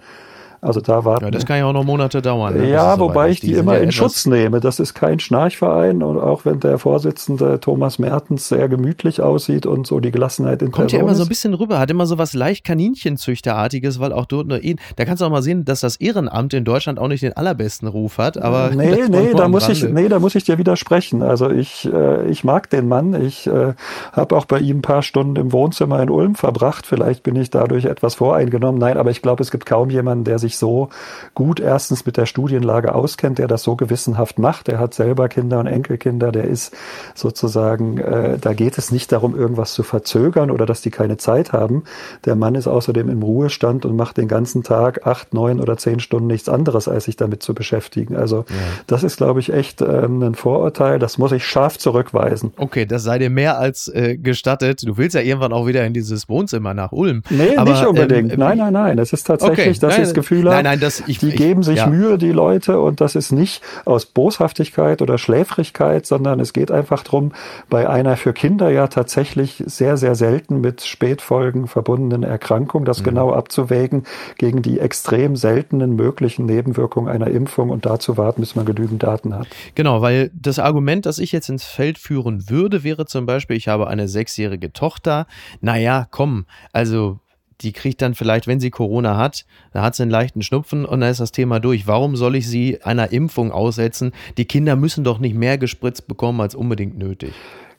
Also 0.62 0.80
da 0.80 1.04
warten. 1.06 1.26
Ja, 1.26 1.32
das 1.32 1.46
kann 1.46 1.58
ja 1.58 1.66
auch 1.66 1.74
noch 1.74 1.84
Monate 1.84 2.22
dauern. 2.22 2.56
Ne? 2.56 2.70
Ja, 2.70 3.00
wobei 3.00 3.30
ich 3.30 3.40
die, 3.40 3.48
die 3.48 3.54
immer 3.54 3.78
ja 3.78 3.80
in 3.80 3.92
Schutz 3.92 4.28
nehme. 4.28 4.60
Das 4.60 4.80
ist 4.80 4.94
kein 4.94 5.20
Schnarchverein 5.20 6.04
und 6.04 6.20
auch 6.20 6.46
wenn 6.46 6.60
der 6.60 6.78
Vorsitzende 6.78 7.60
Thomas 7.60 7.98
Mertens 7.98 8.48
sehr 8.48 8.70
gemütlich 8.70 9.22
aussieht 9.22 9.66
und 9.66 9.88
so 9.88 10.00
die 10.00 10.12
Gelassenheit 10.12 10.62
in 10.62 10.72
Kommt 10.72 10.88
Person 10.88 11.00
ja 11.00 11.04
immer 11.04 11.14
ist. 11.14 11.18
so 11.18 11.24
ein 11.24 11.30
bisschen 11.30 11.56
rüber, 11.56 11.80
hat 11.80 11.90
immer 11.90 12.06
so 12.06 12.20
was 12.20 12.34
leicht 12.34 12.64
Kaninchenzüchterartiges, 12.64 14.00
weil 14.00 14.14
auch 14.14 14.26
dort 14.26 14.48
nur, 14.48 14.60
da 14.96 15.06
kannst 15.06 15.22
du 15.22 15.26
auch 15.26 15.32
mal 15.32 15.42
sehen, 15.42 15.66
dass 15.66 15.80
das 15.80 15.96
Ehrenamt 15.96 16.54
in 16.54 16.64
Deutschland 16.64 17.00
auch 17.00 17.08
nicht 17.08 17.24
den 17.24 17.36
allerbesten 17.36 17.88
Ruf 17.88 18.20
hat, 18.20 18.38
aber. 18.38 18.70
Nee, 18.76 19.04
nee, 19.10 19.34
da 19.36 19.48
muss 19.48 19.68
ich, 19.68 19.84
nee, 19.84 20.10
da 20.10 20.20
muss 20.20 20.36
ich 20.36 20.44
dir 20.44 20.58
widersprechen. 20.58 21.24
Also 21.24 21.50
ich, 21.50 21.90
äh, 21.92 22.30
ich 22.30 22.44
mag 22.44 22.70
den 22.70 22.88
Mann. 22.88 23.20
Ich 23.20 23.48
äh, 23.48 23.74
habe 24.14 24.38
auch 24.38 24.46
bei 24.46 24.60
ihm 24.60 24.78
ein 24.78 24.82
paar 24.82 25.02
Stunden 25.02 25.36
im 25.38 25.52
Wohnzimmer 25.52 26.02
in 26.02 26.10
Ulm 26.10 26.36
verbracht. 26.36 26.86
Vielleicht 26.86 27.24
bin 27.24 27.36
ich 27.36 27.50
dadurch 27.50 27.86
etwas 27.86 28.16
voreingenommen. 28.16 28.80
Nein, 28.80 28.98
aber 28.98 29.10
ich 29.10 29.22
glaube, 29.22 29.42
es 29.42 29.52
gibt 29.52 29.66
kaum 29.66 29.90
jemanden, 29.90 30.24
der 30.24 30.40
sich 30.40 30.51
sich 30.52 30.58
so 30.58 30.90
gut 31.34 31.60
erstens 31.60 32.06
mit 32.06 32.18
der 32.18 32.26
Studienlage 32.26 32.94
auskennt, 32.94 33.40
der 33.40 33.48
das 33.48 33.64
so 33.64 33.76
gewissenhaft 33.76 34.38
macht. 34.38 34.68
Der 34.68 34.80
hat 34.80 34.94
selber 34.94 35.30
Kinder 35.30 35.60
und 35.60 35.68
Enkelkinder, 35.68 36.32
der 36.32 36.46
ist 36.46 36.74
sozusagen, 37.16 37.98
äh, 37.98 38.38
da 38.40 38.54
geht 38.54 38.78
es 38.78 38.92
nicht 38.92 39.12
darum, 39.12 39.36
irgendwas 39.36 39.74
zu 39.74 39.84
verzögern 39.84 40.52
oder 40.52 40.66
dass 40.66 40.82
die 40.82 40.92
keine 40.92 41.18
Zeit 41.18 41.54
haben. 41.54 41.84
Der 42.26 42.36
Mann 42.36 42.56
ist 42.56 42.68
außerdem 42.68 43.10
im 43.10 43.24
Ruhestand 43.24 43.86
und 43.86 43.96
macht 43.96 44.18
den 44.18 44.28
ganzen 44.28 44.64
Tag 44.64 45.08
acht, 45.08 45.34
neun 45.34 45.60
oder 45.60 45.78
zehn 45.78 46.00
Stunden 46.00 46.28
nichts 46.28 46.50
anderes, 46.50 46.88
als 46.88 47.06
sich 47.06 47.16
damit 47.16 47.42
zu 47.42 47.54
beschäftigen. 47.54 48.16
Also 48.16 48.46
ja. 48.50 48.56
das 48.88 49.04
ist, 49.04 49.18
glaube 49.18 49.40
ich, 49.40 49.54
echt 49.54 49.82
ähm, 49.82 50.22
ein 50.22 50.36
Vorurteil. 50.36 51.00
Das 51.00 51.18
muss 51.18 51.32
ich 51.32 51.46
scharf 51.46 51.78
zurückweisen. 51.78 52.54
Okay, 52.58 52.86
das 52.86 53.04
sei 53.04 53.20
dir 53.20 53.30
mehr 53.30 53.58
als 53.58 53.88
äh, 53.88 54.18
gestattet. 54.18 54.84
Du 54.86 54.98
willst 54.98 55.16
ja 55.16 55.22
irgendwann 55.22 55.54
auch 55.54 55.68
wieder 55.68 55.86
in 55.86 55.94
dieses 55.94 56.28
Wohnzimmer 56.28 56.74
nach 56.74 56.92
Ulm. 56.92 57.24
Nee, 57.30 57.56
Aber, 57.56 57.72
nicht 57.72 57.86
unbedingt. 57.86 58.34
Ähm, 58.34 58.40
nein, 58.40 58.58
nein, 58.58 58.74
nein. 58.74 59.00
Es 59.00 59.14
ist 59.14 59.24
tatsächlich, 59.24 59.78
okay, 59.78 59.80
dass 59.80 59.96
ich 59.96 60.04
das 60.04 60.14
Gefühl 60.14 60.41
Schauspieler. 60.42 60.64
Nein, 60.64 60.64
nein, 60.64 60.80
das, 60.80 61.04
ich, 61.08 61.20
die 61.20 61.32
geben 61.32 61.64
sich 61.64 61.78
ja. 61.78 61.88
Mühe, 61.88 62.18
die 62.18 62.32
Leute, 62.32 62.80
und 62.80 63.02
das 63.02 63.16
ist 63.16 63.32
nicht 63.32 63.62
aus 63.86 64.06
Boshaftigkeit 64.06 65.02
oder 65.02 65.18
Schläfrigkeit, 65.18 66.06
sondern 66.06 66.40
es 66.40 66.54
geht 66.54 66.72
einfach 66.72 67.04
darum, 67.04 67.32
bei 67.70 67.90
einer 67.90 68.18
für 68.18 68.34
Kinder 68.34 68.70
ja 68.70 68.88
tatsächlich 68.88 69.64
sehr, 69.66 69.98
sehr 69.98 70.16
selten 70.16 70.62
mit 70.62 70.82
Spätfolgen 70.82 71.68
verbundenen 71.68 72.24
Erkrankung, 72.24 72.86
das 72.86 73.00
mhm. 73.00 73.06
genau 73.06 73.34
abzuwägen 73.34 74.04
gegen 74.38 74.62
die 74.62 74.80
extrem 74.80 75.36
seltenen 75.36 75.96
möglichen 75.96 76.46
Nebenwirkungen 76.46 77.10
einer 77.10 77.28
Impfung 77.28 77.70
und 77.70 77.86
dazu 77.86 78.18
warten, 78.18 78.42
bis 78.42 78.56
man 78.56 78.66
genügend 78.66 79.04
Daten 79.04 79.36
hat. 79.36 79.48
Genau, 79.76 80.02
weil 80.02 80.32
das 80.34 80.60
Argument, 80.60 81.06
das 81.06 81.20
ich 81.20 81.32
jetzt 81.32 81.50
ins 81.50 81.64
Feld 81.64 81.98
führen 81.98 82.50
würde, 82.50 82.84
wäre 82.84 83.06
zum 83.06 83.26
Beispiel, 83.26 83.56
ich 83.56 83.68
habe 83.68 83.88
eine 83.88 84.08
sechsjährige 84.08 84.74
Tochter. 84.74 85.28
Naja, 85.62 86.08
komm, 86.10 86.46
also 86.74 87.20
die 87.62 87.74
kriegt 87.74 88.02
dann 88.02 88.16
vielleicht, 88.16 88.48
wenn 88.48 88.60
sie 88.60 88.70
Corona 88.70 89.18
hat, 89.18 89.46
da 89.74 89.82
hat 89.82 89.96
sie 89.96 90.04
einen 90.04 90.12
leichten 90.12 90.42
Schnupfen 90.42 90.86
und 90.86 91.02
dann 91.02 91.10
ist 91.10 91.20
das 91.20 91.32
Thema 91.32 91.60
durch. 91.60 91.88
Warum 91.88 92.16
soll 92.16 92.36
ich 92.36 92.48
sie 92.48 92.82
einer 92.84 93.12
Impfung 93.12 93.52
aussetzen? 93.52 94.12
Die 94.38 94.46
Kinder 94.46 94.76
müssen 94.76 95.04
doch 95.04 95.20
nicht 95.20 95.36
mehr 95.36 95.58
gespritzt 95.58 96.08
bekommen 96.08 96.42
als 96.42 96.56
unbedingt 96.56 96.98
nötig. 96.98 97.34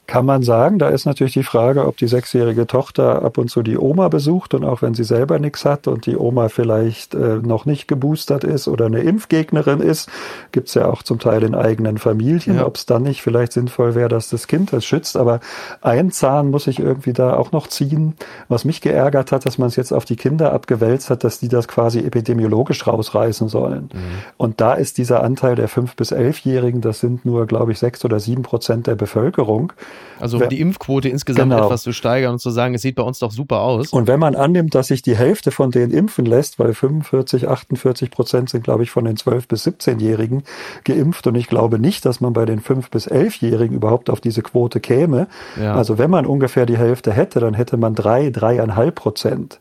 Kann 0.09 0.27
man 0.27 0.43
sagen, 0.43 0.79
da 0.79 0.89
ist 0.89 1.07
natürlich 1.07 1.33
die 1.33 1.45
Frage, 1.45 1.87
ob 1.87 1.97
die 1.97 2.09
sechsjährige 2.09 2.67
Tochter 2.67 3.23
ab 3.23 3.39
und 3.39 3.49
zu 3.49 3.63
die 3.63 3.79
Oma 3.79 4.09
besucht 4.09 4.53
und 4.53 4.65
auch 4.65 4.83
wenn 4.83 4.95
sie 4.95 5.05
selber 5.05 5.39
nichts 5.39 5.65
hat 5.65 5.87
und 5.87 6.07
die 6.07 6.17
Oma 6.17 6.49
vielleicht 6.49 7.15
äh, 7.15 7.37
noch 7.37 7.67
nicht 7.67 7.87
geboostert 7.87 8.43
ist 8.43 8.67
oder 8.67 8.87
eine 8.87 9.01
Impfgegnerin 9.01 9.81
ist, 9.81 10.11
gibt's 10.51 10.75
ja 10.75 10.87
auch 10.87 11.05
zum 11.05 11.21
Teil 11.21 11.45
in 11.45 11.55
eigenen 11.55 11.99
Familien, 11.99 12.57
ja. 12.57 12.67
ob 12.67 12.77
es 12.77 12.85
dann 12.85 13.05
nicht 13.05 13.23
vielleicht 13.23 13.53
sinnvoll 13.53 13.95
wäre, 13.95 14.09
dass 14.09 14.29
das 14.29 14.49
Kind 14.49 14.73
das 14.73 14.85
schützt. 14.85 15.17
Aber 15.17 15.39
ein 15.81 16.11
Zahn 16.11 16.51
muss 16.51 16.67
ich 16.67 16.81
irgendwie 16.81 17.13
da 17.13 17.37
auch 17.37 17.53
noch 17.53 17.69
ziehen. 17.69 18.15
Was 18.49 18.65
mich 18.65 18.81
geärgert 18.81 19.31
hat, 19.31 19.47
dass 19.47 19.57
man 19.57 19.69
es 19.69 19.77
jetzt 19.77 19.93
auf 19.93 20.05
die 20.05 20.17
Kinder 20.17 20.53
abgewälzt 20.53 21.11
hat, 21.11 21.23
dass 21.23 21.39
die 21.39 21.49
das 21.49 21.69
quasi 21.69 22.01
epidemiologisch 22.01 22.87
rausreißen 22.87 23.49
sollen. 23.49 23.89
Mhm. 23.93 24.01
Und 24.37 24.61
da 24.61 24.75
ist 24.75 24.99
dieser 24.99 25.23
Anteil 25.23 25.55
der 25.55 25.69
fünf 25.69 25.95
bis 25.95 26.11
elfjährigen, 26.11 26.81
das 26.81 27.01
sind 27.01 27.25
nur, 27.25 27.47
glaube 27.47 27.73
ich, 27.73 27.79
sechs 27.79 28.05
oder 28.05 28.19
sieben 28.19 28.43
Prozent 28.43 28.89
der 28.89 28.97
Bevölkerung. 28.97 29.73
Also 30.23 30.39
um 30.39 30.49
die 30.49 30.61
Impfquote 30.61 31.09
insgesamt 31.09 31.51
genau. 31.51 31.65
etwas 31.65 31.83
zu 31.83 31.93
steigern 31.93 32.35
und 32.35 32.39
zu 32.39 32.51
sagen, 32.51 32.75
es 32.75 32.83
sieht 32.83 32.95
bei 32.95 33.03
uns 33.03 33.19
doch 33.19 33.33
super 33.33 33.61
aus. 33.63 33.93
Und 33.93 34.07
wenn 34.07 34.21
man 34.21 34.37
annimmt, 34.37 34.73
dass 34.75 34.87
sich 34.87 35.03
die 35.03 35.17
Hälfte 35.17 35.51
von 35.51 35.73
denen 35.73 35.93
impfen 35.93 36.27
lässt, 36.27 36.61
weil 36.61 36.75
45, 36.75 37.49
48 37.49 38.11
Prozent 38.11 38.49
sind, 38.49 38.63
glaube 38.63 38.85
ich, 38.85 38.91
von 38.91 39.05
den 39.05 39.17
12- 39.17 39.49
bis 39.49 39.67
17-Jährigen 39.67 40.45
geimpft 40.85 41.27
und 41.27 41.35
ich 41.35 41.49
glaube 41.49 41.81
nicht, 41.81 42.05
dass 42.05 42.21
man 42.21 42.33
bei 42.33 42.45
den 42.45 42.61
5- 42.61 42.91
bis 42.91 43.09
11-Jährigen 43.09 43.75
überhaupt 43.75 44.11
auf 44.11 44.21
diese 44.21 44.43
Quote 44.43 44.79
käme. 44.79 45.27
Ja. 45.61 45.75
Also 45.75 45.99
wenn 45.99 46.11
man 46.11 46.25
ungefähr 46.25 46.67
die 46.67 46.79
Hälfte 46.79 47.13
hätte, 47.13 47.41
dann 47.41 47.55
hätte 47.55 47.77
man 47.77 47.97
drei, 47.97 48.31
dreieinhalb 48.31 48.95
Prozent. 48.95 49.59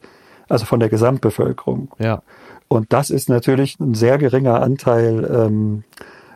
Also 0.48 0.66
von 0.66 0.80
der 0.80 0.90
Gesamtbevölkerung. 0.90 1.90
Ja. 1.98 2.22
Und 2.68 2.94
das 2.94 3.10
ist 3.10 3.30
natürlich 3.30 3.80
ein 3.80 3.96
sehr 3.96 4.18
geringer 4.18 4.62
Anteil 4.62 5.30
ähm, 5.30 5.84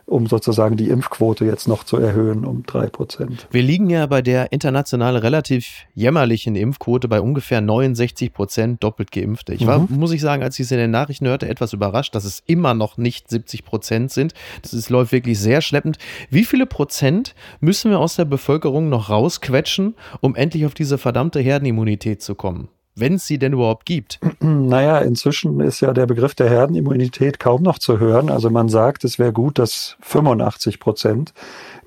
um 0.05 0.27
sozusagen 0.27 0.77
die 0.77 0.89
Impfquote 0.89 1.45
jetzt 1.45 1.67
noch 1.67 1.83
zu 1.83 1.97
erhöhen 1.97 2.45
um 2.45 2.63
drei 2.63 2.87
Prozent. 2.87 3.47
Wir 3.51 3.63
liegen 3.63 3.89
ja 3.89 4.05
bei 4.05 4.21
der 4.21 4.51
international 4.51 5.17
relativ 5.17 5.85
jämmerlichen 5.95 6.55
Impfquote 6.55 7.07
bei 7.07 7.21
ungefähr 7.21 7.61
69 7.61 8.31
Prozent 8.31 8.83
doppelt 8.83 9.11
Geimpfte. 9.11 9.53
Ich 9.53 9.65
war, 9.65 9.79
mhm. 9.79 9.87
muss 9.97 10.11
ich 10.11 10.21
sagen, 10.21 10.43
als 10.43 10.59
ich 10.59 10.65
es 10.65 10.71
in 10.71 10.77
den 10.77 10.91
Nachrichten 10.91 11.27
hörte, 11.27 11.49
etwas 11.49 11.73
überrascht, 11.73 12.13
dass 12.13 12.23
es 12.23 12.43
immer 12.45 12.73
noch 12.73 12.97
nicht 12.97 13.29
70 13.29 13.65
Prozent 13.65 14.11
sind. 14.11 14.33
Das 14.61 14.73
ist, 14.73 14.89
läuft 14.89 15.11
wirklich 15.11 15.39
sehr 15.39 15.61
schleppend. 15.61 15.97
Wie 16.29 16.45
viele 16.45 16.67
Prozent 16.67 17.33
müssen 17.59 17.89
wir 17.89 17.99
aus 17.99 18.15
der 18.15 18.25
Bevölkerung 18.25 18.89
noch 18.89 19.09
rausquetschen, 19.09 19.95
um 20.21 20.35
endlich 20.35 20.65
auf 20.65 20.75
diese 20.75 20.97
verdammte 20.97 21.39
Herdenimmunität 21.39 22.21
zu 22.21 22.35
kommen? 22.35 22.69
Wenn 22.95 23.15
es 23.15 23.27
sie 23.27 23.37
denn 23.37 23.53
überhaupt 23.53 23.85
gibt? 23.85 24.19
Naja, 24.39 24.99
inzwischen 24.99 25.59
ist 25.59 25.81
ja 25.81 25.93
der 25.93 26.05
Begriff 26.05 26.35
der 26.35 26.49
Herdenimmunität 26.49 27.39
kaum 27.39 27.63
noch 27.63 27.79
zu 27.79 27.99
hören. 27.99 28.29
Also 28.29 28.49
man 28.49 28.69
sagt, 28.69 29.03
es 29.03 29.17
wäre 29.19 29.33
gut, 29.33 29.59
dass 29.59 29.97
85 30.01 30.79
Prozent 30.79 31.33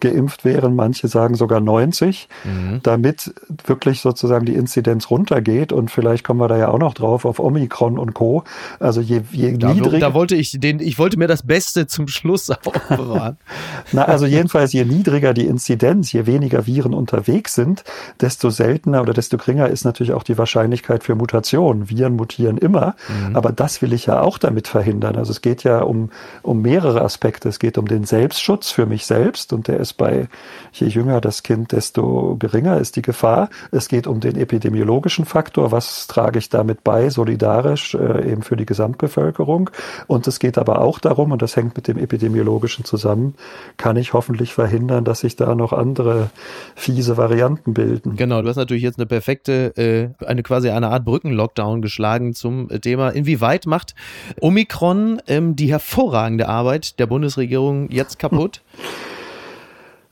geimpft 0.01 0.45
wären, 0.45 0.75
manche 0.75 1.09
sagen 1.09 1.35
sogar 1.35 1.61
90, 1.61 2.29
mhm. 2.45 2.81
damit 2.83 3.35
wirklich 3.67 4.01
sozusagen 4.01 4.45
die 4.47 4.55
Inzidenz 4.55 5.11
runtergeht 5.11 5.73
und 5.73 5.91
vielleicht 5.91 6.25
kommen 6.25 6.41
wir 6.41 6.49
da 6.49 6.57
ja 6.57 6.69
auch 6.69 6.79
noch 6.79 6.95
drauf 6.95 7.25
auf 7.25 7.39
Omikron 7.39 7.99
und 7.99 8.15
Co. 8.15 8.45
Also 8.81 9.01
je, 9.01 9.23
je 9.33 9.57
da, 9.57 9.73
niedriger. 9.73 9.99
Da 9.99 10.15
wollte 10.15 10.37
ich 10.37 10.59
den, 10.59 10.81
ich 10.81 10.99
wollte 10.99 11.19
mir 11.19 11.27
das 11.27 11.47
Beste 11.47 11.87
zum 11.87 12.09
Schluss 12.09 12.51
aufbewahren. 12.65 13.39
Na, 13.93 14.05
also 14.05 14.27
jedenfalls 14.27 14.73
je 14.73 14.85
niedriger 14.85 15.35
die 15.35 15.47
Inzidenz, 15.47 16.13
je 16.13 16.27
weniger 16.27 16.67
Viren 16.67 16.95
unterwegs 16.95 17.55
sind, 17.55 17.85
desto 18.21 18.51
seltener 18.51 19.03
oder 19.03 19.13
desto 19.13 19.39
geringer 19.39 19.69
ist 19.69 19.85
natürlich 19.85 20.13
auch 20.13 20.23
die 20.23 20.39
Wahrscheinlichkeit 20.39 21.05
für 21.05 21.15
Mutationen. 21.15 21.91
Viren 21.91 22.17
mutieren 22.17 22.59
immer, 22.59 22.95
mhm. 23.09 23.37
aber 23.37 23.53
das 23.53 23.83
will 23.83 23.93
ich 23.93 24.07
ja 24.07 24.21
auch 24.21 24.39
damit 24.39 24.69
verhindern. 24.69 25.17
Also 25.17 25.33
es 25.33 25.41
geht 25.41 25.65
ja 25.65 25.81
um, 25.81 26.11
um 26.43 26.63
mehrere 26.63 27.03
Aspekte. 27.03 27.49
Es 27.49 27.59
geht 27.59 27.79
um 27.79 27.87
den 27.87 28.05
Selbstschutz 28.05 28.71
für 28.71 28.87
mich 28.87 29.07
selbst 29.07 29.53
und 29.53 29.69
der 29.69 29.81
ist 29.81 29.88
ist 29.89 29.95
bei 29.95 30.29
je 30.73 30.87
jünger 30.87 31.21
das 31.21 31.43
Kind, 31.43 31.73
desto 31.73 32.37
geringer 32.39 32.79
ist 32.79 32.97
die 32.97 33.03
Gefahr. 33.03 33.49
Es 33.73 33.89
geht 33.89 34.07
um 34.07 34.21
den 34.21 34.37
epidemiologischen 34.37 35.25
Faktor. 35.25 35.73
Was 35.73 36.07
trage 36.07 36.39
ich 36.39 36.49
damit 36.51 36.85
bei, 36.85 37.09
solidarisch 37.09 37.95
äh, 37.95 38.31
eben 38.31 38.43
für 38.43 38.57
die 38.57 38.67
Gesamtbevölkerung? 38.67 39.71
Und 40.07 40.27
es 40.27 40.39
geht 40.39 40.59
aber 40.59 40.81
auch 40.83 40.99
darum, 40.99 41.33
und 41.33 41.43
das 41.43 41.57
hängt 41.57 41.75
mit 41.77 41.89
dem 41.89 41.99
epidemiologischen 41.99 42.85
zusammen, 42.85 43.35
kann 43.77 43.97
ich 43.97 44.13
hoffentlich 44.13 44.53
verhindern, 44.53 45.05
dass 45.05 45.21
sich 45.21 45.37
da 45.37 45.55
noch 45.55 45.73
andere 45.73 46.31
fiese 46.75 47.17
Varianten 47.17 47.73
bilden. 47.75 48.17
Genau, 48.17 48.43
du 48.43 48.49
hast 48.49 48.57
natürlich 48.57 48.83
jetzt 48.83 48.99
eine 48.99 49.07
perfekte, 49.07 49.77
äh, 49.77 50.25
eine 50.25 50.43
quasi 50.43 50.69
eine 50.71 50.89
Art 50.89 51.05
Brückenlockdown 51.05 51.83
geschlagen 51.83 52.35
zum 52.35 52.69
Thema, 52.83 53.09
inwieweit 53.09 53.67
macht 53.67 53.95
Omikron 54.41 55.21
ähm, 55.27 55.57
die 55.57 55.71
hervorragende 55.71 56.49
Arbeit 56.49 56.99
der 56.99 57.07
Bundesregierung 57.07 57.91
jetzt 57.91 58.19
kaputt? 58.19 58.61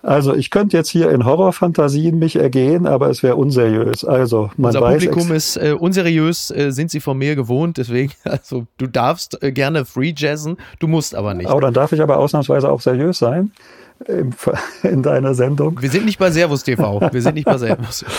Also 0.07 0.37
ich 0.37 0.51
könnte 0.51 0.77
jetzt 0.77 0.89
hier 0.89 1.11
in 1.11 1.25
Horrorfantasien 1.25 2.17
mich 2.17 2.37
ergehen, 2.37 2.87
aber 2.87 3.11
es 3.11 3.25
wäre 3.25 3.35
unseriös. 3.35 4.05
Also 4.05 4.51
man 4.57 4.69
Unser 4.69 4.81
weiß 4.81 5.05
Publikum 5.05 5.33
ist 5.33 5.57
äh, 5.57 5.73
unseriös, 5.77 6.53
äh, 6.53 6.71
sind 6.71 6.93
sie 6.93 7.01
von 7.01 7.19
mir 7.19 7.35
gewohnt, 7.35 7.77
deswegen, 7.77 8.13
also 8.25 8.67
du 8.79 8.87
darfst 8.87 9.43
äh, 9.43 9.51
gerne 9.51 9.85
free 9.85 10.15
jazzen, 10.17 10.59
du 10.79 10.87
musst 10.87 11.17
aber 11.17 11.35
nicht. 11.35 11.51
Oh, 11.51 11.59
dann 11.59 11.75
darf 11.75 11.91
ich 11.91 12.01
aber 12.01 12.19
ausnahmsweise 12.19 12.71
auch 12.71 12.81
seriös 12.81 13.19
sein 13.19 13.51
in 14.83 15.03
deiner 15.03 15.35
Sendung. 15.35 15.81
Wir 15.81 15.91
sind 15.91 16.05
nicht 16.05 16.19
bei 16.19 16.31
Servus 16.31 16.63
TV. 16.65 17.01
Wir 17.13 17.23
sind 17.23 17.35
nicht 17.35 17.47
bei 17.47 17.59
Servus. 17.59 18.05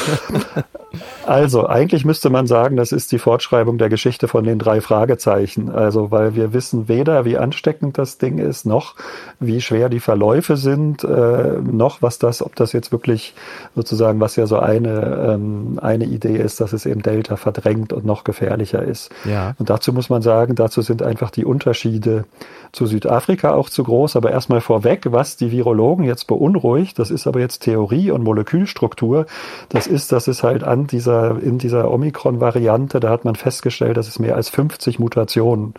Also, 1.25 1.67
eigentlich 1.67 2.05
müsste 2.05 2.29
man 2.29 2.47
sagen, 2.47 2.77
das 2.77 2.93
ist 2.93 3.11
die 3.11 3.19
Fortschreibung 3.19 3.77
der 3.77 3.89
Geschichte 3.89 4.29
von 4.29 4.45
den 4.45 4.59
drei 4.59 4.79
Fragezeichen. 4.79 5.69
Also, 5.69 6.09
weil 6.09 6.35
wir 6.35 6.53
wissen 6.53 6.87
weder, 6.87 7.25
wie 7.25 7.37
ansteckend 7.37 7.97
das 7.97 8.17
Ding 8.17 8.37
ist, 8.37 8.65
noch 8.65 8.95
wie 9.39 9.59
schwer 9.59 9.89
die 9.89 9.99
Verläufe 9.99 10.55
sind, 10.55 11.03
äh, 11.03 11.59
noch 11.61 12.01
was 12.01 12.17
das, 12.17 12.41
ob 12.41 12.55
das 12.55 12.71
jetzt 12.71 12.93
wirklich 12.93 13.35
sozusagen, 13.75 14.21
was 14.21 14.37
ja 14.37 14.47
so 14.47 14.59
eine, 14.59 15.33
ähm, 15.33 15.79
eine 15.81 16.05
Idee 16.05 16.37
ist, 16.37 16.61
dass 16.61 16.71
es 16.71 16.85
eben 16.85 17.01
Delta 17.01 17.35
verdrängt 17.35 17.91
und 17.91 18.05
noch 18.05 18.23
gefährlicher 18.23 18.81
ist. 18.81 19.11
Ja. 19.25 19.53
Und 19.59 19.69
dazu 19.69 19.91
muss 19.91 20.09
man 20.09 20.21
sagen, 20.21 20.55
dazu 20.55 20.81
sind 20.81 21.03
einfach 21.03 21.29
die 21.29 21.43
Unterschiede 21.43 22.23
zu 22.71 22.85
Südafrika 22.85 23.53
auch 23.53 23.69
zu 23.69 23.83
groß. 23.83 24.15
Aber 24.15 24.31
erstmal 24.31 24.61
vorweg, 24.61 25.05
was 25.11 25.37
die 25.37 25.51
Virologen 25.51 26.05
jetzt 26.05 26.27
beunruhigt, 26.27 26.99
das 26.99 27.11
ist 27.11 27.27
aber 27.27 27.39
jetzt 27.39 27.59
Theorie 27.59 28.11
und 28.11 28.23
Molekülstruktur, 28.23 29.25
das 29.69 29.87
ist, 29.87 30.11
dass 30.11 30.27
es 30.27 30.43
halt 30.43 30.63
an 30.63 30.87
dieser, 30.87 31.41
in 31.41 31.57
dieser 31.57 31.91
Omikron-Variante, 31.91 32.99
da 32.99 33.09
hat 33.09 33.25
man 33.25 33.35
festgestellt, 33.35 33.97
dass 33.97 34.07
es 34.07 34.19
mehr 34.19 34.35
als 34.35 34.49
50 34.49 34.99
Mutationen, 34.99 35.73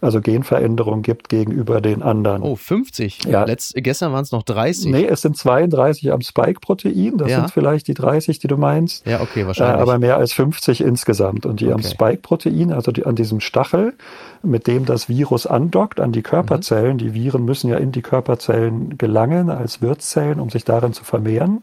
also 0.00 0.20
Genveränderungen 0.20 1.02
gibt 1.02 1.28
gegenüber 1.28 1.80
den 1.80 2.02
anderen. 2.02 2.42
Oh, 2.42 2.56
50? 2.56 3.24
Ja. 3.24 3.44
Letzt, 3.44 3.74
gestern 3.76 4.12
waren 4.12 4.22
es 4.22 4.32
noch 4.32 4.42
30. 4.42 4.90
Nee, 4.90 5.06
es 5.06 5.22
sind 5.22 5.36
32 5.36 6.12
am 6.12 6.20
Spike-Protein, 6.20 7.18
das 7.18 7.30
ja. 7.30 7.40
sind 7.40 7.50
vielleicht 7.50 7.88
die 7.88 7.94
30, 7.94 8.38
die 8.38 8.48
du 8.48 8.56
meinst. 8.56 9.06
Ja, 9.06 9.20
okay, 9.20 9.46
wahrscheinlich. 9.46 9.78
Äh, 9.78 9.82
aber 9.82 9.98
mehr 9.98 10.16
als 10.16 10.32
50 10.32 10.80
insgesamt. 10.80 11.46
Und 11.46 11.60
die 11.60 11.66
okay. 11.66 11.74
am 11.74 11.82
Spike-Protein, 11.82 12.72
also 12.72 12.92
die, 12.92 13.04
an 13.06 13.14
diesem 13.14 13.40
Stachel, 13.40 13.94
mit 14.42 14.66
dem 14.66 14.84
das 14.84 15.08
Virus 15.08 15.46
andockt 15.46 16.00
an 16.00 16.12
die 16.12 16.22
Körperzellen. 16.32 16.96
Die 16.96 17.12
Viren 17.12 17.44
müssen 17.44 17.68
ja 17.68 17.76
in 17.76 17.92
die 17.92 18.00
Körperzellen 18.00 18.96
gelangen 18.96 19.50
als 19.50 19.82
Wirtszellen, 19.82 20.40
um 20.40 20.48
sich 20.48 20.64
darin 20.64 20.94
zu 20.94 21.04
vermehren. 21.04 21.62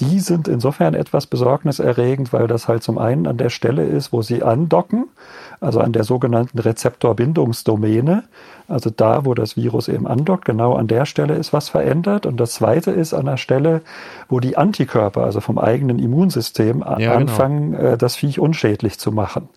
Die 0.00 0.20
sind 0.20 0.46
insofern 0.46 0.94
etwas 0.94 1.26
besorgniserregend, 1.26 2.32
weil 2.32 2.46
das 2.46 2.68
halt 2.68 2.84
zum 2.84 2.98
einen 2.98 3.26
an 3.26 3.36
der 3.36 3.48
Stelle 3.48 3.84
ist, 3.84 4.12
wo 4.12 4.22
sie 4.22 4.44
andocken, 4.44 5.06
also 5.60 5.80
an 5.80 5.92
der 5.92 6.04
sogenannten 6.04 6.58
Rezeptorbindungsdomäne, 6.58 8.22
also 8.68 8.90
da, 8.90 9.24
wo 9.24 9.34
das 9.34 9.56
Virus 9.56 9.88
eben 9.88 10.06
andockt, 10.06 10.44
genau 10.44 10.74
an 10.74 10.86
der 10.86 11.04
Stelle 11.04 11.34
ist 11.34 11.52
was 11.52 11.70
verändert. 11.70 12.26
Und 12.26 12.38
das 12.38 12.52
zweite 12.52 12.92
ist 12.92 13.12
an 13.14 13.24
der 13.24 13.38
Stelle, 13.38 13.80
wo 14.28 14.38
die 14.38 14.56
Antikörper, 14.56 15.24
also 15.24 15.40
vom 15.40 15.58
eigenen 15.58 15.98
Immunsystem, 15.98 16.80
ja, 16.80 16.96
genau. 16.96 17.14
anfangen, 17.14 17.72
genau. 17.72 17.96
das 17.96 18.14
Viech 18.14 18.38
unschädlich 18.38 18.98
zu 19.00 19.10
machen. 19.10 19.48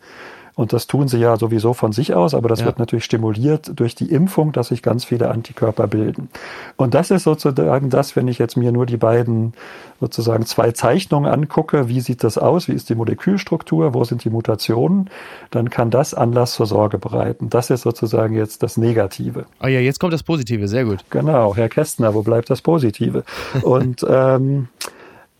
Und 0.55 0.73
das 0.73 0.87
tun 0.87 1.07
sie 1.07 1.17
ja 1.17 1.37
sowieso 1.37 1.73
von 1.73 1.91
sich 1.91 2.13
aus, 2.13 2.33
aber 2.33 2.49
das 2.49 2.59
ja. 2.59 2.65
wird 2.65 2.79
natürlich 2.79 3.05
stimuliert 3.05 3.71
durch 3.79 3.95
die 3.95 4.11
Impfung, 4.11 4.51
dass 4.51 4.67
sich 4.67 4.81
ganz 4.81 5.05
viele 5.05 5.29
Antikörper 5.29 5.87
bilden. 5.87 6.29
Und 6.75 6.93
das 6.93 7.11
ist 7.11 7.23
sozusagen 7.23 7.89
das, 7.89 8.15
wenn 8.15 8.27
ich 8.27 8.37
jetzt 8.37 8.57
mir 8.57 8.71
nur 8.71 8.85
die 8.85 8.97
beiden 8.97 9.53
sozusagen 9.99 10.45
zwei 10.45 10.71
Zeichnungen 10.71 11.31
angucke, 11.31 11.87
wie 11.87 12.01
sieht 12.01 12.23
das 12.23 12.37
aus, 12.37 12.67
wie 12.67 12.73
ist 12.73 12.89
die 12.89 12.95
Molekülstruktur, 12.95 13.93
wo 13.93 14.03
sind 14.03 14.23
die 14.23 14.29
Mutationen, 14.29 15.09
dann 15.51 15.69
kann 15.69 15.91
das 15.91 16.13
Anlass 16.13 16.53
zur 16.53 16.65
Sorge 16.65 16.97
bereiten. 16.97 17.49
Das 17.49 17.69
ist 17.69 17.81
sozusagen 17.81 18.35
jetzt 18.35 18.63
das 18.63 18.77
Negative. 18.77 19.45
Ah 19.59 19.67
ja, 19.67 19.79
jetzt 19.79 19.99
kommt 19.99 20.13
das 20.13 20.23
Positive, 20.23 20.67
sehr 20.67 20.85
gut. 20.85 21.05
Genau, 21.11 21.55
Herr 21.55 21.69
Kästner, 21.69 22.13
wo 22.13 22.23
bleibt 22.23 22.49
das 22.49 22.61
Positive? 22.61 23.23
Und 23.61 24.05
ähm, 24.09 24.67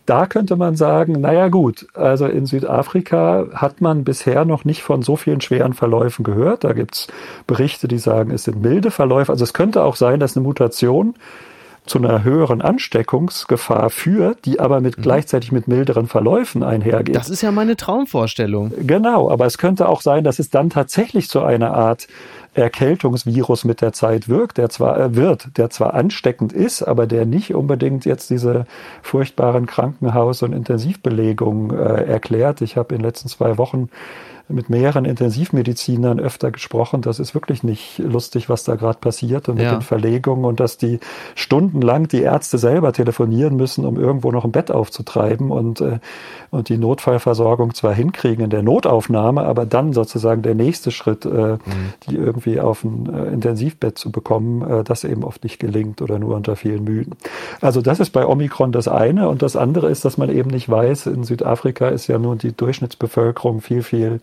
da 0.06 0.26
könnte 0.26 0.56
man 0.56 0.74
sagen, 0.76 1.20
naja 1.20 1.48
gut, 1.48 1.86
also 1.94 2.26
in 2.26 2.46
Südafrika 2.46 3.46
hat 3.54 3.80
man 3.80 4.04
bisher 4.04 4.44
noch 4.44 4.64
nicht 4.64 4.82
von 4.82 5.02
so 5.02 5.16
vielen 5.16 5.40
schweren 5.40 5.74
Verläufen 5.74 6.24
gehört. 6.24 6.64
Da 6.64 6.72
gibt's 6.72 7.06
Berichte, 7.46 7.88
die 7.88 7.98
sagen, 7.98 8.32
es 8.32 8.44
sind 8.44 8.60
milde 8.60 8.90
Verläufe. 8.90 9.30
Also 9.30 9.44
es 9.44 9.52
könnte 9.52 9.84
auch 9.84 9.96
sein, 9.96 10.18
dass 10.18 10.36
eine 10.36 10.44
Mutation 10.44 11.14
zu 11.86 11.98
einer 11.98 12.22
höheren 12.22 12.62
Ansteckungsgefahr 12.62 13.90
führt, 13.90 14.44
die 14.44 14.60
aber 14.60 14.80
mit 14.80 14.98
mhm. 14.98 15.02
gleichzeitig 15.02 15.50
mit 15.50 15.66
milderen 15.66 16.06
Verläufen 16.06 16.62
einhergeht. 16.62 17.16
Das 17.16 17.28
ist 17.28 17.42
ja 17.42 17.50
meine 17.50 17.76
Traumvorstellung. 17.76 18.72
Genau, 18.86 19.30
aber 19.30 19.46
es 19.46 19.58
könnte 19.58 19.88
auch 19.88 20.00
sein, 20.00 20.22
dass 20.22 20.38
es 20.38 20.48
dann 20.48 20.70
tatsächlich 20.70 21.28
zu 21.28 21.42
einer 21.42 21.74
Art 21.74 22.06
Erkältungsvirus 22.54 23.64
mit 23.64 23.80
der 23.80 23.92
Zeit 23.92 24.28
wirkt, 24.28 24.58
der 24.58 24.68
zwar 24.68 24.98
äh, 24.98 25.16
wird, 25.16 25.56
der 25.56 25.70
zwar 25.70 25.94
ansteckend 25.94 26.52
ist, 26.52 26.82
aber 26.82 27.06
der 27.06 27.24
nicht 27.24 27.54
unbedingt 27.54 28.04
jetzt 28.04 28.30
diese 28.30 28.66
furchtbaren 29.02 29.66
Krankenhaus- 29.66 30.42
und 30.42 30.52
Intensivbelegungen 30.52 31.70
äh, 31.76 32.04
erklärt. 32.04 32.60
Ich 32.60 32.76
habe 32.76 32.94
in 32.94 33.00
den 33.00 33.06
letzten 33.06 33.28
zwei 33.28 33.58
Wochen 33.58 33.88
mit 34.52 34.70
mehreren 34.70 35.04
Intensivmedizinern 35.04 36.20
öfter 36.20 36.50
gesprochen. 36.50 37.02
Das 37.02 37.18
ist 37.18 37.34
wirklich 37.34 37.62
nicht 37.62 37.98
lustig, 37.98 38.48
was 38.48 38.64
da 38.64 38.74
gerade 38.74 38.98
passiert 38.98 39.48
und 39.48 39.56
mit 39.56 39.64
ja. 39.64 39.72
den 39.72 39.82
Verlegungen 39.82 40.44
und 40.44 40.60
dass 40.60 40.76
die 40.76 41.00
stundenlang 41.34 42.08
die 42.08 42.22
Ärzte 42.22 42.58
selber 42.58 42.92
telefonieren 42.92 43.56
müssen, 43.56 43.84
um 43.84 43.98
irgendwo 43.98 44.30
noch 44.30 44.44
ein 44.44 44.52
Bett 44.52 44.70
aufzutreiben 44.70 45.50
und, 45.50 45.80
äh, 45.80 45.98
und 46.50 46.68
die 46.68 46.76
Notfallversorgung 46.76 47.74
zwar 47.74 47.94
hinkriegen 47.94 48.44
in 48.44 48.50
der 48.50 48.62
Notaufnahme, 48.62 49.42
aber 49.42 49.66
dann 49.66 49.92
sozusagen 49.92 50.42
der 50.42 50.54
nächste 50.54 50.90
Schritt, 50.90 51.24
äh, 51.24 51.28
mhm. 51.28 51.58
die 52.08 52.16
irgendwie 52.16 52.41
auf 52.60 52.84
ein 52.84 53.12
äh, 53.12 53.32
Intensivbett 53.32 53.98
zu 53.98 54.10
bekommen, 54.10 54.62
äh, 54.62 54.84
das 54.84 55.04
eben 55.04 55.24
oft 55.24 55.44
nicht 55.44 55.58
gelingt 55.58 56.02
oder 56.02 56.18
nur 56.18 56.36
unter 56.36 56.56
vielen 56.56 56.84
Mühen. 56.84 57.14
Also 57.60 57.82
das 57.82 58.00
ist 58.00 58.10
bei 58.10 58.26
Omikron 58.26 58.72
das 58.72 58.88
eine 58.88 59.28
und 59.28 59.42
das 59.42 59.56
andere 59.56 59.90
ist, 59.90 60.04
dass 60.04 60.18
man 60.18 60.30
eben 60.30 60.50
nicht 60.50 60.68
weiß, 60.68 61.06
in 61.06 61.24
Südafrika 61.24 61.88
ist 61.88 62.06
ja 62.06 62.18
nun 62.18 62.38
die 62.38 62.52
Durchschnittsbevölkerung 62.52 63.60
viel, 63.60 63.82
viel 63.82 64.20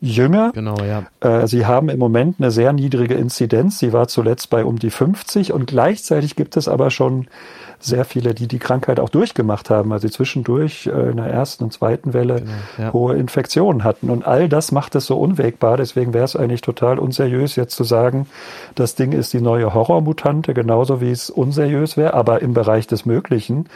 jünger. 0.00 0.52
Genau, 0.54 0.76
ja. 0.84 1.04
Äh, 1.20 1.46
sie 1.46 1.66
haben 1.66 1.88
im 1.88 1.98
Moment 1.98 2.36
eine 2.38 2.50
sehr 2.50 2.72
niedrige 2.72 3.14
Inzidenz. 3.14 3.78
Sie 3.78 3.92
war 3.92 4.08
zuletzt 4.08 4.50
bei 4.50 4.64
um 4.64 4.78
die 4.78 4.90
50 4.90 5.52
und 5.52 5.66
gleichzeitig 5.66 6.36
gibt 6.36 6.56
es 6.56 6.68
aber 6.68 6.90
schon 6.90 7.26
sehr 7.84 8.04
viele, 8.04 8.34
die 8.34 8.46
die 8.46 8.58
Krankheit 8.58 9.00
auch 9.00 9.08
durchgemacht 9.08 9.70
haben, 9.70 9.92
also 9.92 10.08
zwischendurch 10.08 10.86
äh, 10.86 11.10
in 11.10 11.16
der 11.16 11.26
ersten 11.26 11.64
und 11.64 11.72
zweiten 11.72 12.12
Welle 12.12 12.40
genau, 12.40 12.52
ja. 12.78 12.92
hohe 12.92 13.16
Infektionen 13.16 13.84
hatten. 13.84 14.10
Und 14.10 14.26
all 14.26 14.48
das 14.48 14.72
macht 14.72 14.94
es 14.94 15.06
so 15.06 15.18
unwägbar. 15.18 15.76
Deswegen 15.76 16.14
wäre 16.14 16.24
es 16.24 16.36
eigentlich 16.36 16.60
total 16.60 16.98
unseriös, 16.98 17.56
jetzt 17.56 17.74
zu 17.74 17.84
sagen, 17.84 18.26
das 18.74 18.94
Ding 18.94 19.12
ist 19.12 19.32
die 19.32 19.40
neue 19.40 19.74
Horrormutante, 19.74 20.54
genauso 20.54 21.00
wie 21.00 21.10
es 21.10 21.30
unseriös 21.30 21.96
wäre, 21.96 22.14
aber 22.14 22.42
im 22.42 22.54
Bereich 22.54 22.86
des 22.86 23.04
Möglichen 23.06 23.66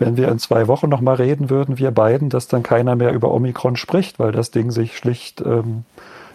wenn 0.00 0.16
wir 0.16 0.28
in 0.28 0.38
zwei 0.38 0.66
Wochen 0.66 0.88
nochmal 0.88 1.16
reden 1.16 1.50
würden, 1.50 1.78
wir 1.78 1.90
beiden, 1.90 2.30
dass 2.30 2.48
dann 2.48 2.62
keiner 2.62 2.96
mehr 2.96 3.12
über 3.12 3.32
Omikron 3.32 3.76
spricht, 3.76 4.18
weil 4.18 4.32
das 4.32 4.50
Ding 4.50 4.70
sich 4.70 4.96
schlicht 4.96 5.42
ähm, 5.42 5.84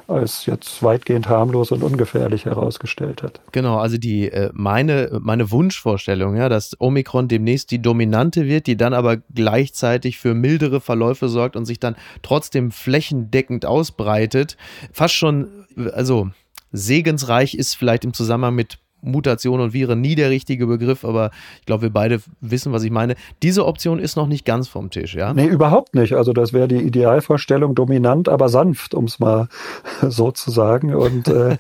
als 0.08 0.46
jetzt 0.46 0.82
weitgehend 0.84 1.30
harmlos 1.30 1.72
und 1.72 1.84
ungefährlich 1.84 2.46
herausgestellt 2.46 3.24
hat. 3.24 3.42
Genau, 3.52 3.78
also 3.78 3.98
die 3.98 4.32
äh, 4.32 4.50
meine 4.54 5.20
meine 5.22 5.52
Wunschvorstellung, 5.52 6.36
ja, 6.36 6.50
dass 6.50 6.76
Omikron 6.80 7.28
demnächst 7.28 7.72
die 7.72 7.82
dominante 7.82 8.46
wird, 8.46 8.68
die 8.68 8.78
dann 8.78 8.94
aber 8.94 9.18
gleichzeitig 9.34 10.18
für 10.18 10.34
mildere 10.34 10.82
Verläufe 10.82 11.30
sorgt 11.30 11.56
und 11.56 11.66
sich 11.66 11.80
dann 11.80 11.96
trotzdem 12.22 12.72
flächendeckend 12.72 13.66
ausbreitet, 13.66 14.58
fast 14.92 15.16
schon 15.16 15.48
also 15.94 16.30
segensreich 16.72 17.56
ist 17.56 17.76
vielleicht 17.76 18.06
im 18.06 18.14
Zusammenhang 18.14 18.56
mit 18.56 18.78
Mutation 19.06 19.60
und 19.60 19.74
Viren 19.74 20.02
nie 20.02 20.16
der 20.16 20.30
richtige 20.30 20.68
Begriff, 20.68 21.06
aber 21.06 21.32
ich 21.60 21.66
glaube, 21.66 21.84
wir 21.84 21.90
beide 21.90 22.20
wissen, 22.42 22.72
was 22.72 22.84
ich 22.84 22.92
meine. 22.92 23.16
Diese 23.44 23.66
Option 23.66 24.00
ist 24.00 24.16
noch 24.16 24.28
nicht 24.28 24.46
ganz 24.46 24.68
vom 24.68 24.90
Tisch, 24.90 25.16
ja? 25.16 25.34
Nee, 25.34 25.48
überhaupt 25.48 25.96
nicht. 25.96 26.14
Also 26.14 26.34
das 26.34 26.54
wäre 26.54 26.68
die 26.68 26.82
Idealvorstellung, 26.82 27.76
dominant, 27.76 28.30
aber 28.30 28.50
sanft, 28.50 28.94
um 28.94 29.06
es 29.06 29.20
mal 29.20 29.48
so 30.02 30.32
zu 30.32 30.52
sagen. 30.52 30.94
Und 30.96 31.28
äh, 31.28 31.58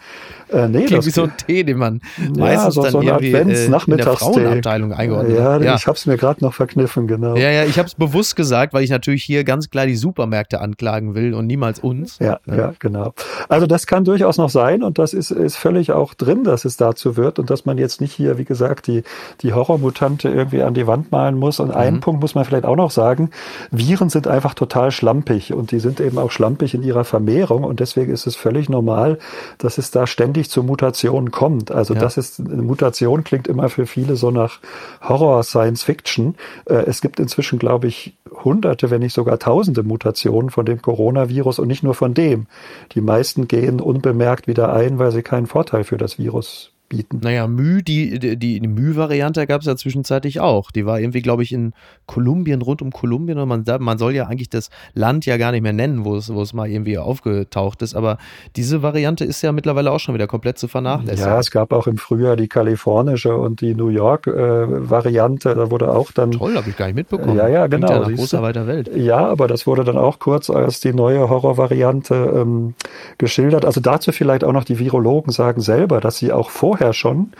Äh, 0.50 0.68
nee, 0.68 0.86
Klingt 0.86 1.00
das 1.00 1.06
wie 1.08 1.12
so 1.12 1.24
ein 1.24 1.34
Tee, 1.38 1.64
den 1.64 1.78
man 1.78 2.02
ja, 2.18 2.30
meistens 2.38 2.76
so, 2.76 2.84
dann 2.84 2.92
so 2.92 3.02
irgendwie 3.02 3.32
äh, 3.32 3.66
in 3.66 3.98
der 3.98 4.06
Frauenabteilung 4.06 4.94
eingeordnet 4.94 5.38
ja, 5.38 5.60
ja, 5.60 5.76
ich 5.76 5.88
habe 5.88 5.98
es 5.98 6.06
mir 6.06 6.18
gerade 6.18 6.44
noch 6.44 6.54
verkniffen, 6.54 7.08
genau. 7.08 7.36
Ja, 7.36 7.50
ja, 7.50 7.64
ich 7.64 7.80
habe 7.80 7.88
es 7.88 7.96
bewusst 7.96 8.36
gesagt, 8.36 8.74
weil 8.74 8.84
ich 8.84 8.90
natürlich 8.90 9.24
hier 9.24 9.44
ganz 9.44 9.70
klar 9.70 9.88
die 9.88 9.96
Supermärkte 9.96 10.62
anklagen 10.62 11.16
will 11.16 11.34
und 11.34 11.48
niemals 11.48 11.80
uns. 11.80 12.20
Ja, 12.20 12.40
ja, 12.46 12.56
ja, 12.56 12.74
genau. 12.80 13.14
Also 13.50 13.66
das 13.66 13.88
kann 13.88 14.04
durchaus 14.04 14.38
noch 14.38 14.50
sein 14.50 14.84
und 14.84 15.00
das 15.00 15.14
ist, 15.14 15.32
ist 15.32 15.56
völlig 15.56 15.92
auch 15.92 16.14
drin, 16.14 16.44
dass 16.44 16.66
es 16.66 16.78
dazu 16.78 17.18
wird. 17.18 17.35
Wird 17.36 17.40
und 17.40 17.50
dass 17.50 17.66
man 17.66 17.78
jetzt 17.78 18.02
nicht 18.02 18.14
hier, 18.14 18.38
wie 18.38 18.46
gesagt, 18.46 18.88
die, 18.88 19.04
die 19.42 19.54
Horrormutante 19.54 20.30
irgendwie 20.30 20.64
an 20.64 20.74
die 20.74 20.88
Wand 20.88 21.12
malen 21.12 21.38
muss. 21.38 21.60
Und 21.60 21.70
mhm. 21.70 21.76
einen 21.76 22.00
Punkt 22.00 22.22
muss 22.22 22.36
man 22.36 22.46
vielleicht 22.46 22.66
auch 22.66 22.76
noch 22.76 22.92
sagen, 22.92 23.30
Viren 23.72 24.10
sind 24.10 24.28
einfach 24.28 24.54
total 24.54 24.92
schlampig 24.92 25.54
und 25.54 25.72
die 25.72 25.80
sind 25.80 26.00
eben 26.00 26.18
auch 26.18 26.32
schlampig 26.32 26.74
in 26.74 26.84
ihrer 26.84 27.04
Vermehrung 27.04 27.64
und 27.64 27.80
deswegen 27.80 28.12
ist 28.12 28.28
es 28.28 28.36
völlig 28.36 28.70
normal, 28.70 29.20
dass 29.58 29.78
es 29.78 29.92
da 29.92 30.08
ständig 30.08 30.50
zu 30.50 30.64
Mutationen 30.64 31.32
kommt. 31.32 31.72
Also 31.72 31.94
ja. 31.94 32.00
das 32.00 32.18
ist, 32.18 32.40
eine 32.40 32.62
Mutation 32.62 33.24
klingt 33.24 33.48
immer 33.48 33.70
für 33.70 33.86
viele 33.86 34.16
so 34.16 34.32
nach 34.32 34.60
Horror, 35.02 35.44
Science 35.44 35.84
Fiction. 35.84 36.36
Äh, 36.66 36.86
es 36.88 37.02
gibt 37.02 37.20
inzwischen, 37.20 37.60
glaube 37.60 37.88
ich, 37.88 38.14
hunderte, 38.44 38.90
wenn 38.90 39.02
nicht 39.02 39.14
sogar 39.14 39.40
tausende 39.40 39.84
Mutationen 39.84 40.50
von 40.50 40.66
dem 40.66 40.82
Coronavirus 40.82 41.60
und 41.60 41.68
nicht 41.68 41.84
nur 41.84 41.94
von 41.94 42.14
dem. 42.14 42.48
Die 42.94 43.02
meisten 43.02 43.48
gehen 43.48 43.80
unbemerkt 43.80 44.48
wieder 44.48 44.74
ein, 44.74 45.00
weil 45.00 45.12
sie 45.12 45.22
keinen 45.22 45.48
Vorteil 45.48 45.84
für 45.84 45.98
das 45.98 46.18
Virus 46.18 46.75
bieten. 46.90 47.20
Naja, 47.24 47.48
Mü, 47.48 47.82
die, 47.82 48.20
die, 48.20 48.38
die 48.38 48.68
Mü-Variante 48.68 49.46
gab 49.48 49.62
es 49.62 49.68
ja 49.68 49.76
zwischenzeitlich 49.76 50.40
auch. 50.40 50.72
Die 50.72 50.86
war 50.86 51.00
irgendwie, 51.00 51.22
glaube 51.22 51.44
ich, 51.44 51.52
in 51.52 51.74
Kolumbien, 52.06 52.62
rund 52.62 52.82
um 52.82 52.92
Kolumbien. 52.92 53.38
Und 53.40 53.48
man, 53.48 53.64
man 53.80 53.98
soll 53.98 54.16
ja 54.16 54.28
eigentlich 54.28 54.50
das 54.50 54.70
Land 54.94 55.26
ja 55.26 55.38
gar 55.38 55.52
nicht 55.52 55.62
mehr 55.62 55.74
nennen, 55.74 56.06
wo 56.06 56.16
es, 56.16 56.34
wo 56.34 56.42
es 56.42 56.54
mal 56.54 56.70
irgendwie 56.70 56.98
aufgetaucht 56.98 57.82
ist. 57.82 57.96
Aber 57.96 58.18
diese 58.56 58.82
Variante 58.82 59.26
ist 59.26 59.42
ja 59.42 59.52
mittlerweile 59.52 59.92
auch 59.92 60.00
schon 60.00 60.16
wieder 60.16 60.28
komplett 60.28 60.58
zu 60.58 60.68
vernachlässigen. 60.68 61.32
Ja, 61.32 61.40
es 61.40 61.52
gab 61.52 61.74
auch 61.74 61.88
im 61.88 61.98
Frühjahr 61.98 62.36
die 62.36 62.48
kalifornische 62.48 63.36
und 63.36 63.62
die 63.62 63.76
New 63.76 63.90
York-Variante. 63.90 65.52
Äh, 65.52 65.56
da 65.56 65.72
wurde 65.72 65.92
auch 65.92 66.12
dann. 66.12 66.32
Toll, 66.32 66.56
habe 66.56 66.70
ich 66.70 66.78
gar 66.78 66.86
nicht 66.86 66.96
mitbekommen. 66.96 67.36
Ja, 67.36 67.48
ja, 67.48 67.68
genau. 67.68 67.92
Ja 67.92 68.10
großer 68.10 68.42
weiter 68.42 68.68
Welt. 68.68 68.90
Ja, 68.96 69.26
aber 69.28 69.48
das 69.48 69.68
wurde 69.68 69.84
dann 69.84 69.98
auch 69.98 70.20
kurz 70.20 70.50
als 70.50 70.80
die 70.80 70.94
neue 70.94 71.30
Horrorvariante 71.30 72.16
ähm, 72.36 72.76
geschildert. 73.18 73.66
Also 73.66 73.82
dazu 73.82 74.12
vielleicht 74.12 74.44
auch 74.44 74.54
noch 74.54 74.64
die 74.64 74.80
Virologen 74.80 75.32
sagen 75.32 75.62
selber, 75.62 76.00
dass 76.00 76.18
sie 76.18 76.32
auch 76.32 76.50
vorher 76.50 76.75
vorher 76.76 76.94
schon, 76.94 77.32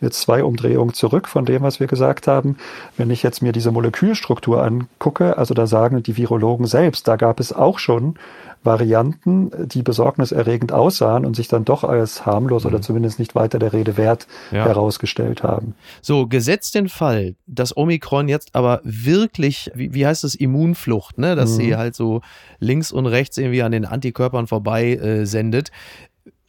jetzt 0.00 0.20
zwei 0.20 0.44
Umdrehungen 0.44 0.92
zurück 0.92 1.26
von 1.26 1.46
dem, 1.46 1.62
was 1.62 1.80
wir 1.80 1.86
gesagt 1.86 2.26
haben. 2.26 2.58
Wenn 2.98 3.10
ich 3.10 3.22
jetzt 3.22 3.40
mir 3.40 3.52
diese 3.52 3.70
Molekülstruktur 3.70 4.62
angucke, 4.62 5.38
also 5.38 5.54
da 5.54 5.66
sagen 5.66 6.02
die 6.02 6.18
Virologen 6.18 6.66
selbst, 6.66 7.08
da 7.08 7.16
gab 7.16 7.40
es 7.40 7.52
auch 7.54 7.78
schon 7.78 8.16
Varianten, 8.62 9.50
die 9.68 9.82
besorgniserregend 9.82 10.72
aussahen 10.72 11.24
und 11.24 11.36
sich 11.36 11.48
dann 11.48 11.64
doch 11.64 11.84
als 11.84 12.26
harmlos 12.26 12.64
mhm. 12.64 12.70
oder 12.70 12.82
zumindest 12.82 13.18
nicht 13.18 13.34
weiter 13.34 13.58
der 13.58 13.72
Rede 13.72 13.96
wert 13.96 14.26
ja. 14.50 14.64
herausgestellt 14.64 15.42
haben. 15.42 15.74
So, 16.02 16.26
gesetzt 16.26 16.74
den 16.74 16.90
Fall, 16.90 17.36
dass 17.46 17.74
Omikron 17.74 18.28
jetzt 18.28 18.54
aber 18.54 18.80
wirklich, 18.84 19.70
wie, 19.74 19.94
wie 19.94 20.06
heißt 20.06 20.24
es, 20.24 20.34
Immunflucht, 20.34 21.18
ne? 21.18 21.36
dass 21.36 21.52
mhm. 21.52 21.56
sie 21.56 21.76
halt 21.76 21.94
so 21.94 22.20
links 22.58 22.92
und 22.92 23.06
rechts 23.06 23.38
irgendwie 23.38 23.62
an 23.62 23.72
den 23.72 23.86
Antikörpern 23.86 24.46
vorbei 24.46 24.94
äh, 24.94 25.24
sendet, 25.24 25.70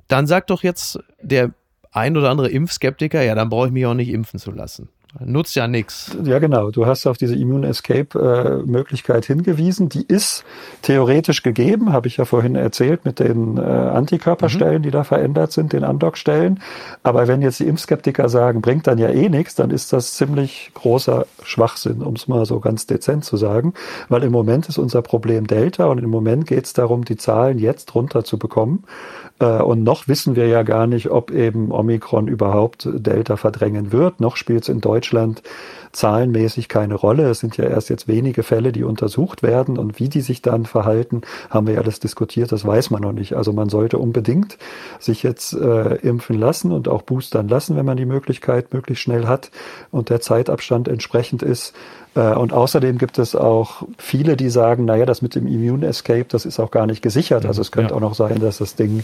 dann 0.08 0.28
sagt 0.28 0.50
doch 0.50 0.64
jetzt 0.64 1.00
der 1.22 1.52
ein 1.96 2.18
oder 2.18 2.30
andere 2.30 2.50
Impfskeptiker, 2.50 3.22
ja, 3.22 3.36
dann 3.36 3.50
brauche 3.50 3.68
ich 3.68 3.74
mich 3.74 3.86
auch 3.86 3.94
nicht 3.94 4.10
impfen 4.10 4.40
zu 4.40 4.52
lassen. 4.52 4.90
Nutzt 5.24 5.56
ja 5.56 5.68
nichts. 5.68 6.16
Ja, 6.26 6.40
genau. 6.40 6.72
Du 6.72 6.86
hast 6.86 7.08
auf 7.08 7.18
diese 7.18 7.36
Immune 7.36 7.68
Escape-Möglichkeit 7.68 9.24
äh, 9.24 9.34
hingewiesen. 9.34 9.88
Die 9.88 10.04
ist 10.06 10.44
theoretisch 10.82 11.42
gegeben, 11.42 11.94
habe 11.94 12.08
ich 12.08 12.18
ja 12.18 12.26
vorhin 12.26 12.56
erzählt, 12.56 13.06
mit 13.06 13.20
den 13.20 13.58
äh, 13.58 13.62
Antikörperstellen, 13.62 14.80
mhm. 14.80 14.84
die 14.84 14.92
da 14.92 15.06
verändert 15.06 15.54
sind, 15.54 15.72
den 15.72 15.86
Andockstellen. 15.86 16.60
Aber 17.04 17.30
wenn 17.30 17.42
jetzt 17.42 17.62
die 17.62 17.68
Impfskeptiker 17.68 18.28
sagen, 18.28 18.62
bringt 18.62 18.88
dann 18.88 18.98
ja 18.98 19.10
eh 19.10 19.30
nichts, 19.30 19.56
dann 19.56 19.72
ist 19.72 19.94
das 19.94 20.16
ziemlich 20.16 20.72
großer 20.74 21.26
Schwachsinn, 21.44 22.02
um 22.02 22.16
es 22.16 22.28
mal 22.28 22.46
so 22.46 22.60
ganz 22.60 22.86
dezent 22.86 23.24
zu 23.24 23.38
sagen. 23.38 23.74
Weil 24.10 24.24
im 24.24 24.34
Moment 24.34 24.68
ist 24.68 24.78
unser 24.78 25.02
Problem 25.02 25.48
Delta 25.48 25.86
und 25.86 26.00
im 26.00 26.10
Moment 26.10 26.46
geht 26.46 26.66
es 26.66 26.74
darum, 26.74 27.06
die 27.06 27.16
Zahlen 27.16 27.58
jetzt 27.58 27.96
runter 27.96 28.26
zu 28.26 28.38
bekommen. 28.38 28.84
Äh, 28.84 29.25
und 29.40 29.84
noch 29.84 30.08
wissen 30.08 30.38
wir 30.38 30.48
ja 30.48 30.64
gar 30.64 30.88
nicht, 30.88 31.10
ob 31.10 31.30
eben 31.30 31.72
Omikron 31.72 32.30
überhaupt 32.30 32.88
Delta 32.92 33.36
verdrängen 33.36 33.92
wird. 33.92 34.22
Noch 34.22 34.38
spielt 34.38 34.64
es 34.64 34.70
in 34.70 34.80
Deutschland 34.80 35.44
zahlenmäßig 35.92 36.70
keine 36.70 36.96
Rolle. 36.96 37.30
Es 37.30 37.40
sind 37.40 37.58
ja 37.58 37.66
erst 37.66 37.90
jetzt 37.90 38.08
wenige 38.08 38.44
Fälle, 38.44 38.72
die 38.72 38.84
untersucht 38.84 39.44
werden 39.44 39.78
und 39.78 40.00
wie 40.00 40.10
die 40.10 40.22
sich 40.22 40.42
dann 40.42 40.66
verhalten, 40.66 41.22
haben 41.50 41.68
wir 41.68 41.76
ja 41.76 41.82
alles 41.82 42.00
diskutiert, 42.00 42.52
das 42.52 42.66
weiß 42.66 42.92
man 42.92 43.02
noch 43.02 43.14
nicht. 43.14 43.34
Also 43.34 43.54
man 43.54 43.70
sollte 43.70 43.98
unbedingt 43.98 44.58
sich 45.00 45.24
jetzt 45.24 45.54
äh, 45.54 45.96
impfen 45.96 46.38
lassen 46.38 46.72
und 46.72 46.88
auch 46.88 47.02
boostern 47.02 47.48
lassen, 47.48 47.76
wenn 47.76 47.86
man 47.86 47.98
die 47.98 48.06
Möglichkeit 48.06 48.74
möglichst 48.74 49.04
schnell 49.04 49.28
hat 49.28 49.52
und 49.92 50.10
der 50.10 50.22
Zeitabstand 50.22 50.88
entsprechend 50.88 51.44
ist. 51.44 51.74
Äh, 52.16 52.34
und 52.34 52.54
außerdem 52.54 52.98
gibt 52.98 53.20
es 53.20 53.36
auch 53.36 53.84
viele, 53.98 54.36
die 54.38 54.50
sagen, 54.50 54.86
naja, 54.86 55.06
das 55.06 55.22
mit 55.22 55.36
dem 55.36 55.48
Immune 55.48 55.86
Escape, 55.86 56.26
das 56.28 56.46
ist 56.46 56.60
auch 56.60 56.72
gar 56.72 56.88
nicht 56.88 57.02
gesichert. 57.02 57.46
Also 57.46 57.62
es 57.62 57.72
könnte 57.72 57.92
ja. 57.92 57.98
auch 57.98 58.02
noch 58.02 58.16
sein, 58.16 58.40
dass 58.40 58.58
das 58.58 58.76
Ding, 58.76 59.04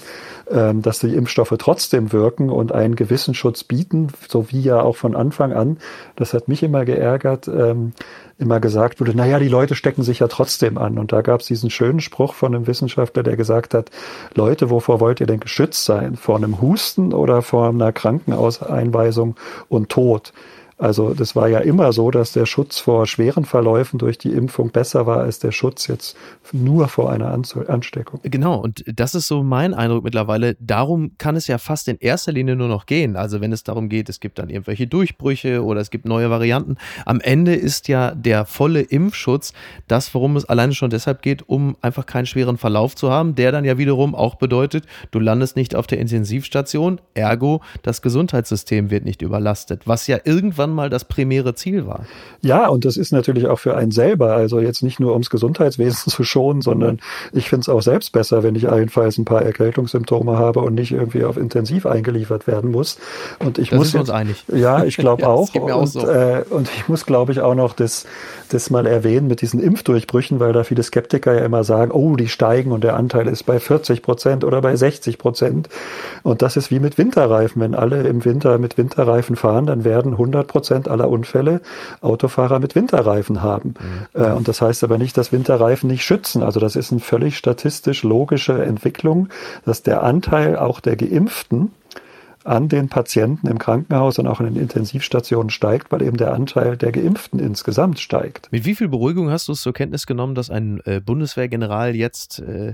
ähm, 0.50 0.82
dass 0.82 1.00
die 1.00 1.14
Impfstoffe 1.14 1.54
trotzdem 1.60 2.12
wirken 2.12 2.50
und 2.50 2.72
einen 2.72 2.96
gewissen 2.96 3.34
Schutz 3.34 3.64
bieten, 3.64 4.08
so 4.28 4.52
wie 4.52 4.62
ja 4.62 4.82
auch 4.82 4.96
von 4.96 5.16
Anfang 5.16 5.54
an. 5.54 5.78
Das 6.16 6.34
hat 6.34 6.48
mich 6.48 6.64
immer 6.64 6.86
geärgert. 6.86 7.48
Ähm, 7.48 7.94
immer 8.42 8.60
gesagt 8.60 9.00
wurde, 9.00 9.16
naja, 9.16 9.38
die 9.38 9.48
Leute 9.48 9.76
stecken 9.76 10.02
sich 10.02 10.20
ja 10.20 10.28
trotzdem 10.28 10.80
an. 10.80 10.98
Und 10.98 11.12
da 11.12 11.22
gab 11.22 11.42
es 11.42 11.48
diesen 11.48 11.70
schönen 11.70 12.00
Spruch 12.00 12.34
von 12.34 12.56
einem 12.56 12.66
Wissenschaftler, 12.66 13.22
der 13.22 13.38
gesagt 13.38 13.76
hat, 13.76 13.92
Leute, 14.34 14.72
wovor 14.72 15.00
wollt 15.00 15.20
ihr 15.20 15.28
denn 15.28 15.40
geschützt 15.40 15.86
sein? 15.86 16.16
Vor 16.16 16.38
einem 16.38 16.60
Husten 16.60 17.14
oder 17.14 17.44
vor 17.44 17.70
einer 17.70 17.94
Krankenhauseinweisung 17.94 19.36
und 19.70 19.90
Tod? 19.90 20.34
Also 20.82 21.14
das 21.14 21.36
war 21.36 21.48
ja 21.48 21.60
immer 21.60 21.94
so, 21.94 22.10
dass 22.10 22.34
der 22.34 22.48
Schutz 22.48 22.80
vor 22.80 23.06
schweren 23.06 23.46
Verläufen 23.46 24.00
durch 24.00 24.18
die 24.18 24.32
Impfung 24.32 24.72
besser 24.72 25.06
war 25.06 25.20
als 25.20 25.38
der 25.38 25.52
Schutz 25.52 25.86
jetzt 25.86 26.18
nur 26.52 26.88
vor 26.88 27.12
einer 27.12 27.32
Ansteckung. 27.32 28.20
Genau, 28.24 28.56
und 28.56 28.84
das 28.88 29.14
ist 29.14 29.28
so 29.28 29.44
mein 29.44 29.76
Eindruck 29.76 30.04
mittlerweile. 30.04 30.58
Darum 30.60 31.12
kann 31.20 31.36
es 31.36 31.46
ja 31.46 31.60
fast 31.60 31.88
in 31.88 31.98
erster 32.00 32.32
Linie 32.32 32.56
nur 32.56 32.68
noch 32.68 32.88
gehen. 32.88 33.16
Also 33.16 33.42
wenn 33.42 33.52
es 33.52 33.64
darum 33.64 33.90
geht, 33.90 34.10
es 34.10 34.20
gibt 34.20 34.40
dann 34.40 34.50
irgendwelche 34.50 34.88
Durchbrüche 34.88 35.64
oder 35.64 35.82
es 35.82 35.92
gibt 35.92 36.06
neue 36.06 36.32
Varianten. 36.32 36.78
Am 37.06 37.22
Ende 37.22 37.54
ist 37.54 37.88
ja 37.88 38.16
der 38.16 38.46
volle 38.46 38.82
Impfschutz 38.82 39.54
das, 39.88 40.12
worum 40.16 40.36
es 40.36 40.46
alleine 40.46 40.74
schon 40.74 40.90
deshalb 40.90 41.22
geht, 41.22 41.48
um 41.48 41.78
einfach 41.82 42.08
keinen 42.08 42.26
schweren 42.26 42.58
Verlauf 42.58 42.96
zu 42.96 43.12
haben, 43.12 43.36
der 43.36 43.52
dann 43.52 43.66
ja 43.66 43.78
wiederum 43.78 44.16
auch 44.16 44.34
bedeutet, 44.34 44.86
du 45.12 45.20
landest 45.20 45.56
nicht 45.56 45.76
auf 45.76 45.86
der 45.86 46.00
Intensivstation, 46.00 47.00
ergo 47.14 47.62
das 47.84 48.02
Gesundheitssystem 48.02 48.90
wird 48.90 49.06
nicht 49.06 49.22
überlastet, 49.22 49.84
was 49.86 50.08
ja 50.08 50.18
irgendwann 50.24 50.71
irgendwann 50.72 50.76
mal 50.76 50.90
das 50.90 51.06
primäre 51.06 51.56
Ziel 51.56 51.86
war. 51.86 52.06
Ja, 52.42 52.68
und 52.68 52.86
das 52.86 52.98
ist 52.98 53.12
natürlich 53.12 53.48
auch 53.48 53.60
für 53.60 53.76
einen 53.76 53.92
selber, 53.92 54.34
also 54.34 54.60
jetzt 54.60 54.82
nicht 54.82 55.00
nur 55.00 55.12
ums 55.14 55.30
Gesundheitswesen 55.30 56.12
zu 56.12 56.24
schonen, 56.24 56.62
sondern 56.62 57.00
ich 57.34 57.50
finde 57.50 57.62
es 57.62 57.70
auch 57.70 57.82
selbst 57.82 58.12
besser, 58.12 58.44
wenn 58.44 58.56
ich 58.56 58.70
allenfalls 58.70 59.18
ein 59.18 59.26
paar 59.26 59.42
Erkältungssymptome 59.44 60.38
habe 60.38 60.62
und 60.62 60.76
nicht 60.76 60.92
irgendwie 60.92 61.24
auf 61.24 61.38
Intensiv 61.38 61.86
eingeliefert 61.86 62.48
werden 62.48 62.72
muss. 62.72 62.98
Und 63.40 63.58
ich 63.58 63.70
das 63.70 63.78
muss 63.78 63.92
sind 63.92 63.96
wir 63.96 64.02
uns 64.02 64.10
einig. 64.10 64.44
Ja, 64.48 64.84
ich 64.84 64.98
glaube 65.02 65.24
ja, 65.24 65.28
auch. 65.28 65.54
auch 65.56 65.82
und, 65.82 65.88
so. 65.88 66.08
äh, 66.08 66.44
und 66.50 66.70
ich 66.76 66.88
muss, 66.88 67.06
glaube 67.06 67.32
ich, 67.32 67.42
auch 67.42 67.56
noch 67.56 67.74
das, 67.74 68.06
das 68.50 68.70
mal 68.70 68.86
erwähnen 68.86 69.28
mit 69.28 69.42
diesen 69.42 69.60
Impfdurchbrüchen, 69.60 70.40
weil 70.40 70.54
da 70.54 70.64
viele 70.64 70.84
Skeptiker 70.84 71.34
ja 71.34 71.46
immer 71.46 71.64
sagen, 71.64 71.92
oh, 71.92 72.16
die 72.16 72.28
steigen 72.28 72.72
und 72.72 72.84
der 72.84 72.96
Anteil 72.96 73.28
ist 73.28 73.44
bei 73.44 73.60
40 73.60 74.02
Prozent 74.02 74.44
oder 74.44 74.62
bei 74.62 74.76
60 74.76 75.18
Prozent. 75.18 75.70
Und 76.24 76.42
das 76.42 76.58
ist 76.58 76.72
wie 76.72 76.80
mit 76.80 76.98
Winterreifen. 76.98 77.62
Wenn 77.62 77.76
alle 77.76 78.08
im 78.08 78.26
Winter 78.26 78.58
mit 78.58 78.78
Winterreifen 78.78 79.36
fahren, 79.36 79.66
dann 79.66 79.84
werden 79.84 80.14
100 80.14 80.48
Prozent 80.48 80.61
Prozent 80.62 80.88
aller 80.88 81.10
Unfälle 81.10 81.62
Autofahrer 82.02 82.60
mit 82.60 82.76
Winterreifen 82.76 83.42
haben. 83.42 83.74
Mhm. 84.14 84.22
Äh, 84.22 84.32
und 84.34 84.48
das 84.48 84.62
heißt 84.62 84.84
aber 84.84 85.00
nicht, 85.00 85.18
dass 85.18 85.32
Winterreifen 85.32 85.90
nicht 85.90 86.04
schützen. 86.04 86.44
Also 86.44 86.60
das 86.60 86.76
ist 86.76 86.92
eine 86.92 87.02
völlig 87.02 87.36
statistisch 87.36 88.04
logische 88.04 88.64
Entwicklung, 88.64 89.30
dass 89.66 89.82
der 89.82 90.04
Anteil 90.04 90.58
auch 90.58 90.80
der 90.80 90.98
Geimpften 90.98 91.72
an 92.44 92.70
den 92.70 92.90
Patienten 92.90 93.48
im 93.48 93.60
Krankenhaus 93.60 94.18
und 94.20 94.28
auch 94.28 94.40
in 94.40 94.48
den 94.48 94.56
Intensivstationen 94.56 95.50
steigt, 95.50 95.92
weil 95.92 96.02
eben 96.02 96.18
der 96.18 96.34
Anteil 96.34 96.78
der 96.78 96.92
Geimpften 96.92 97.40
insgesamt 97.40 98.00
steigt. 98.00 98.52
Mit 98.52 98.66
wie 98.66 98.76
viel 98.76 98.88
Beruhigung 98.88 99.30
hast 99.30 99.48
du 99.48 99.52
es 99.52 99.62
zur 99.62 99.74
Kenntnis 99.74 100.06
genommen, 100.06 100.36
dass 100.36 100.50
ein 100.50 100.82
äh, 100.86 101.00
Bundeswehrgeneral 101.00 101.96
jetzt 101.96 102.40
äh, 102.40 102.74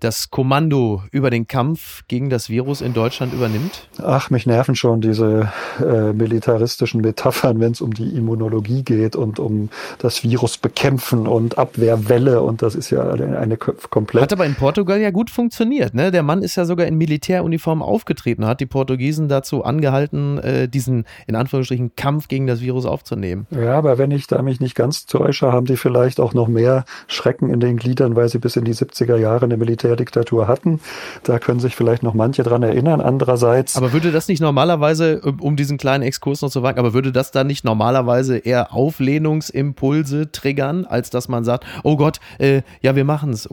das 0.00 0.30
Kommando 0.30 1.02
über 1.10 1.30
den 1.30 1.46
Kampf 1.46 2.02
gegen 2.08 2.28
das 2.30 2.50
Virus 2.50 2.80
in 2.80 2.92
Deutschland 2.92 3.32
übernimmt? 3.32 3.88
Ach, 4.02 4.30
mich 4.30 4.46
nerven 4.46 4.74
schon 4.74 5.00
diese 5.00 5.50
äh, 5.80 6.12
militaristischen 6.12 7.00
Metaphern, 7.00 7.60
wenn 7.60 7.72
es 7.72 7.80
um 7.80 7.94
die 7.94 8.14
Immunologie 8.14 8.82
geht 8.82 9.16
und 9.16 9.38
um 9.38 9.70
das 9.98 10.22
Virus 10.22 10.58
bekämpfen 10.58 11.26
und 11.26 11.56
Abwehrwelle 11.56 12.42
und 12.42 12.62
das 12.62 12.74
ist 12.74 12.90
ja 12.90 13.08
eine, 13.10 13.38
eine 13.38 13.56
komplett. 13.56 14.22
Hat 14.22 14.32
aber 14.32 14.46
in 14.46 14.54
Portugal 14.54 15.00
ja 15.00 15.10
gut 15.10 15.30
funktioniert, 15.30 15.94
ne? 15.94 16.10
Der 16.10 16.22
Mann 16.22 16.42
ist 16.42 16.56
ja 16.56 16.64
sogar 16.64 16.86
in 16.86 16.96
Militäruniform 16.96 17.82
aufgetreten, 17.82 18.46
hat 18.46 18.60
die 18.60 18.66
Portugiesen 18.66 18.97
Portugiesen 18.98 19.28
dazu 19.28 19.64
angehalten, 19.64 20.38
äh, 20.38 20.68
diesen 20.68 21.04
in 21.28 21.36
Anführungsstrichen 21.36 21.94
Kampf 21.94 22.26
gegen 22.26 22.48
das 22.48 22.60
Virus 22.60 22.84
aufzunehmen. 22.84 23.46
Ja, 23.50 23.78
aber 23.78 23.96
wenn 23.96 24.10
ich 24.10 24.26
da 24.26 24.42
mich 24.42 24.58
nicht 24.58 24.74
ganz 24.74 25.06
täusche, 25.06 25.52
haben 25.52 25.66
die 25.66 25.76
vielleicht 25.76 26.18
auch 26.18 26.34
noch 26.34 26.48
mehr 26.48 26.84
Schrecken 27.06 27.48
in 27.50 27.60
den 27.60 27.76
Gliedern, 27.76 28.16
weil 28.16 28.28
sie 28.28 28.38
bis 28.38 28.56
in 28.56 28.64
die 28.64 28.74
70er 28.74 29.16
Jahre 29.16 29.44
eine 29.44 29.56
Militärdiktatur 29.56 30.48
hatten. 30.48 30.80
Da 31.22 31.38
können 31.38 31.60
sich 31.60 31.76
vielleicht 31.76 32.02
noch 32.02 32.14
manche 32.14 32.42
dran 32.42 32.64
erinnern. 32.64 33.00
Andererseits. 33.00 33.76
Aber 33.76 33.92
würde 33.92 34.10
das 34.10 34.26
nicht 34.26 34.40
normalerweise, 34.40 35.20
um 35.20 35.54
diesen 35.54 35.78
kleinen 35.78 36.02
Exkurs 36.02 36.42
noch 36.42 36.50
zu 36.50 36.64
wagen, 36.64 36.80
aber 36.80 36.92
würde 36.92 37.12
das 37.12 37.30
dann 37.30 37.46
nicht 37.46 37.64
normalerweise 37.64 38.38
eher 38.38 38.74
Auflehnungsimpulse 38.74 40.32
triggern, 40.32 40.86
als 40.86 41.10
dass 41.10 41.28
man 41.28 41.44
sagt, 41.44 41.64
oh 41.84 41.96
Gott, 41.96 42.18
äh, 42.38 42.62
ja, 42.80 42.96
wir 42.96 43.04
machen 43.04 43.30
es, 43.30 43.48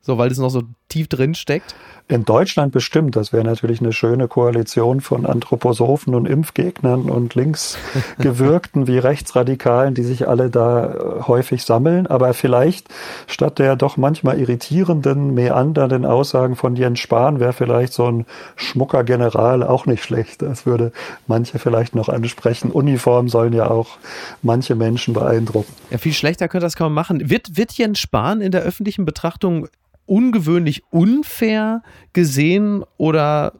so 0.00 0.16
weil 0.16 0.30
es 0.30 0.38
noch 0.38 0.50
so 0.50 0.62
tief 0.88 1.08
drin 1.08 1.34
steckt? 1.34 1.74
In 2.08 2.24
Deutschland 2.24 2.72
bestimmt. 2.72 3.16
Das 3.16 3.32
wäre 3.32 3.42
natürlich 3.42 3.80
eine 3.80 3.92
schöne 3.92 4.28
Koalition 4.28 5.00
von 5.00 5.26
Anthroposophen 5.26 6.14
und 6.14 6.26
Impfgegnern 6.26 7.10
und 7.10 7.34
Linksgewirkten 7.34 8.86
wie 8.86 8.98
Rechtsradikalen, 8.98 9.94
die 9.94 10.04
sich 10.04 10.28
alle 10.28 10.48
da 10.48 10.86
äh, 10.86 11.22
häufig 11.22 11.64
sammeln. 11.64 12.06
Aber 12.06 12.32
vielleicht 12.32 12.88
statt 13.26 13.58
der 13.58 13.74
doch 13.74 13.96
manchmal 13.96 14.38
irritierenden, 14.38 15.34
meandernden 15.34 16.04
Aussagen 16.04 16.54
von 16.54 16.76
Jens 16.76 17.00
Spahn 17.00 17.40
wäre 17.40 17.52
vielleicht 17.52 17.92
so 17.92 18.06
ein 18.06 18.24
schmucker 18.54 19.02
General 19.02 19.64
auch 19.64 19.86
nicht 19.86 20.04
schlecht. 20.04 20.42
Das 20.42 20.64
würde 20.64 20.92
manche 21.26 21.58
vielleicht 21.58 21.96
noch 21.96 22.08
ansprechen. 22.08 22.70
Uniformen 22.70 23.28
sollen 23.28 23.52
ja 23.52 23.68
auch 23.68 23.98
manche 24.42 24.76
Menschen 24.76 25.12
beeindrucken. 25.12 25.72
Ja, 25.90 25.98
viel 25.98 26.12
schlechter 26.12 26.46
könnte 26.46 26.66
das 26.66 26.76
kaum 26.76 26.94
machen. 26.94 27.28
Wird, 27.28 27.56
wird 27.56 27.72
Jens 27.72 27.98
Spahn 27.98 28.40
in 28.40 28.52
der 28.52 28.62
öffentlichen 28.62 29.04
Betrachtung 29.04 29.66
ungewöhnlich 30.06 30.82
unfair 30.90 31.82
gesehen 32.12 32.84
oder 32.96 33.52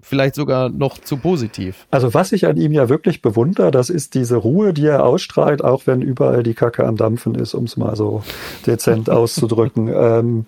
vielleicht 0.00 0.34
sogar 0.34 0.68
noch 0.68 0.98
zu 0.98 1.16
positiv. 1.16 1.86
Also 1.90 2.14
was 2.14 2.32
ich 2.32 2.46
an 2.46 2.56
ihm 2.56 2.72
ja 2.72 2.88
wirklich 2.88 3.20
bewundere, 3.20 3.70
das 3.70 3.90
ist 3.90 4.14
diese 4.14 4.36
Ruhe, 4.36 4.72
die 4.72 4.86
er 4.86 5.04
ausstrahlt, 5.04 5.62
auch 5.62 5.86
wenn 5.86 6.02
überall 6.02 6.42
die 6.42 6.54
Kacke 6.54 6.86
am 6.86 6.96
Dampfen 6.96 7.34
ist, 7.34 7.54
um 7.54 7.64
es 7.64 7.76
mal 7.76 7.96
so 7.96 8.22
dezent 8.66 9.10
auszudrücken. 9.10 9.88
Ähm, 9.88 10.46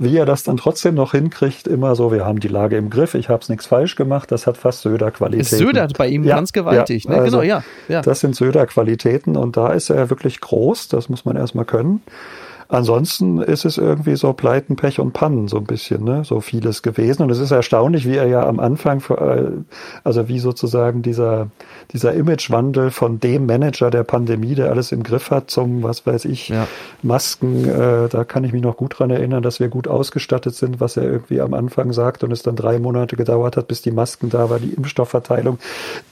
wie 0.00 0.16
er 0.16 0.26
das 0.26 0.44
dann 0.44 0.56
trotzdem 0.56 0.94
noch 0.94 1.10
hinkriegt, 1.10 1.66
immer 1.66 1.96
so, 1.96 2.12
wir 2.12 2.24
haben 2.24 2.38
die 2.38 2.48
Lage 2.48 2.76
im 2.76 2.88
Griff, 2.88 3.14
ich 3.14 3.28
habe 3.28 3.42
es 3.42 3.48
nichts 3.48 3.66
falsch 3.66 3.96
gemacht, 3.96 4.30
das 4.30 4.46
hat 4.46 4.56
fast 4.56 4.82
Söder-Qualitäten. 4.82 5.54
Es 5.54 5.58
södert 5.58 5.98
bei 5.98 6.06
ihm 6.06 6.22
ja, 6.22 6.36
ganz 6.36 6.52
gewaltig. 6.52 7.04
Ja, 7.04 7.10
ne? 7.10 7.16
also 7.18 7.38
genau, 7.38 7.48
ja, 7.48 7.64
ja. 7.88 8.00
Das 8.02 8.20
sind 8.20 8.36
Söder-Qualitäten 8.36 9.36
und 9.36 9.56
da 9.56 9.72
ist 9.72 9.90
er 9.90 10.08
wirklich 10.08 10.40
groß, 10.40 10.86
das 10.86 11.08
muss 11.08 11.24
man 11.24 11.36
erstmal 11.36 11.64
können. 11.64 12.02
Ansonsten 12.70 13.40
ist 13.40 13.64
es 13.64 13.78
irgendwie 13.78 14.14
so 14.16 14.34
Pleiten, 14.34 14.76
Pech 14.76 15.00
und 15.00 15.14
Pannen 15.14 15.48
so 15.48 15.56
ein 15.56 15.64
bisschen, 15.64 16.04
ne? 16.04 16.22
so 16.24 16.42
vieles 16.42 16.82
gewesen. 16.82 17.22
Und 17.22 17.30
es 17.30 17.38
ist 17.38 17.50
erstaunlich, 17.50 18.06
wie 18.06 18.16
er 18.16 18.26
ja 18.26 18.46
am 18.46 18.60
Anfang, 18.60 19.02
äh, 19.08 19.44
also 20.04 20.28
wie 20.28 20.38
sozusagen 20.38 21.00
dieser, 21.00 21.48
dieser 21.94 22.12
Imagewandel 22.12 22.90
von 22.90 23.20
dem 23.20 23.46
Manager 23.46 23.90
der 23.90 24.04
Pandemie, 24.04 24.54
der 24.54 24.70
alles 24.70 24.92
im 24.92 25.02
Griff 25.02 25.30
hat, 25.30 25.50
zum, 25.50 25.82
was 25.82 26.06
weiß 26.06 26.26
ich, 26.26 26.50
ja. 26.50 26.66
Masken, 27.02 27.66
äh, 27.66 28.08
da 28.10 28.24
kann 28.24 28.44
ich 28.44 28.52
mich 28.52 28.62
noch 28.62 28.76
gut 28.76 28.98
dran 28.98 29.08
erinnern, 29.08 29.42
dass 29.42 29.60
wir 29.60 29.68
gut 29.68 29.88
ausgestattet 29.88 30.54
sind, 30.54 30.78
was 30.78 30.98
er 30.98 31.04
irgendwie 31.04 31.40
am 31.40 31.54
Anfang 31.54 31.94
sagt 31.94 32.22
und 32.22 32.32
es 32.32 32.42
dann 32.42 32.54
drei 32.54 32.78
Monate 32.78 33.16
gedauert 33.16 33.56
hat, 33.56 33.66
bis 33.68 33.80
die 33.80 33.92
Masken 33.92 34.28
da 34.28 34.50
war, 34.50 34.58
die 34.58 34.74
Impfstoffverteilung, 34.74 35.58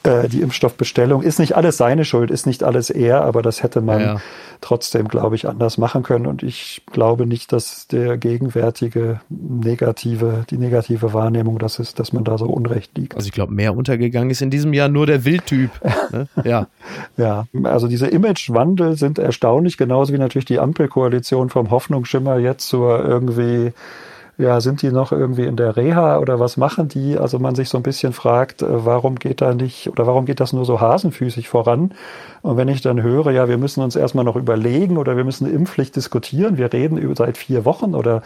äh, 0.01 0.27
die 0.27 0.41
Impfstoffbestellung. 0.41 1.21
Ist 1.21 1.37
nicht 1.37 1.55
alles 1.55 1.77
seine 1.77 2.03
Schuld, 2.03 2.31
ist 2.31 2.47
nicht 2.47 2.63
alles 2.63 2.89
er, 2.89 3.21
aber 3.21 3.43
das 3.43 3.61
hätte 3.61 3.81
man 3.81 3.99
ja, 3.99 4.05
ja. 4.13 4.21
trotzdem, 4.61 5.07
glaube 5.07 5.35
ich, 5.35 5.47
anders 5.47 5.77
machen 5.77 6.01
können. 6.01 6.25
Und 6.25 6.46
ich 6.47 6.81
glaube 6.91 7.25
nicht, 7.25 7.51
dass 7.51 7.87
der 7.87 8.17
gegenwärtige 8.17 9.21
negative, 9.29 10.45
die 10.49 10.57
negative 10.57 11.13
Wahrnehmung 11.13 11.59
das 11.59 11.79
ist, 11.79 11.99
dass 11.99 12.13
man 12.13 12.23
da 12.23 12.37
so 12.37 12.45
unrecht 12.45 12.97
liegt. 12.97 13.15
Also 13.15 13.27
ich 13.27 13.33
glaube, 13.33 13.53
mehr 13.53 13.75
untergegangen 13.75 14.29
ist 14.29 14.41
in 14.41 14.49
diesem 14.49 14.73
Jahr 14.73 14.89
nur 14.89 15.05
der 15.05 15.25
Wildtyp. 15.25 15.71
ne? 16.11 16.27
Ja. 16.43 16.67
ja, 17.17 17.45
also 17.63 17.87
diese 17.87 18.07
Imagewandel 18.07 18.95
sind 18.95 19.19
erstaunlich, 19.19 19.77
genauso 19.77 20.13
wie 20.13 20.17
natürlich 20.17 20.45
die 20.45 20.59
Ampelkoalition 20.59 21.49
vom 21.49 21.71
Hoffnungsschimmer 21.71 22.37
jetzt 22.37 22.67
zur 22.69 23.03
irgendwie 23.03 23.73
ja, 24.37 24.61
sind 24.61 24.83
die 24.83 24.91
noch 24.91 25.11
irgendwie 25.11 25.45
in 25.45 25.55
der 25.55 25.77
Reha 25.77 26.19
oder 26.19 26.39
was 26.39 26.57
machen 26.57 26.87
die? 26.87 27.17
Also 27.17 27.39
man 27.39 27.55
sich 27.55 27.69
so 27.69 27.77
ein 27.77 27.83
bisschen 27.83 28.13
fragt, 28.13 28.61
äh, 28.61 28.85
warum 28.85 29.15
geht 29.15 29.41
da 29.41 29.53
nicht 29.53 29.89
oder 29.89 30.05
warum 30.05 30.25
geht 30.25 30.39
das 30.39 30.53
nur 30.53 30.63
so 30.63 30.79
hasenfüßig 30.79 31.49
voran? 31.49 31.93
Und 32.43 32.55
wenn 32.55 32.67
ich 32.67 32.81
dann 32.81 33.01
höre, 33.01 33.31
ja, 33.31 33.49
wir 33.49 33.57
müssen 33.57 33.81
uns 33.81 33.95
erstmal 33.95 34.25
noch 34.25 34.35
überlegen 34.35 34.97
oder 34.97 35.17
wir 35.17 35.23
müssen 35.23 35.51
Impfpflicht 35.51 35.95
diskutieren, 35.95 36.57
wir 36.57 36.71
reden 36.71 36.97
über 36.97 37.15
seit 37.15 37.37
vier 37.37 37.65
Wochen 37.65 37.95
oder 37.95 38.21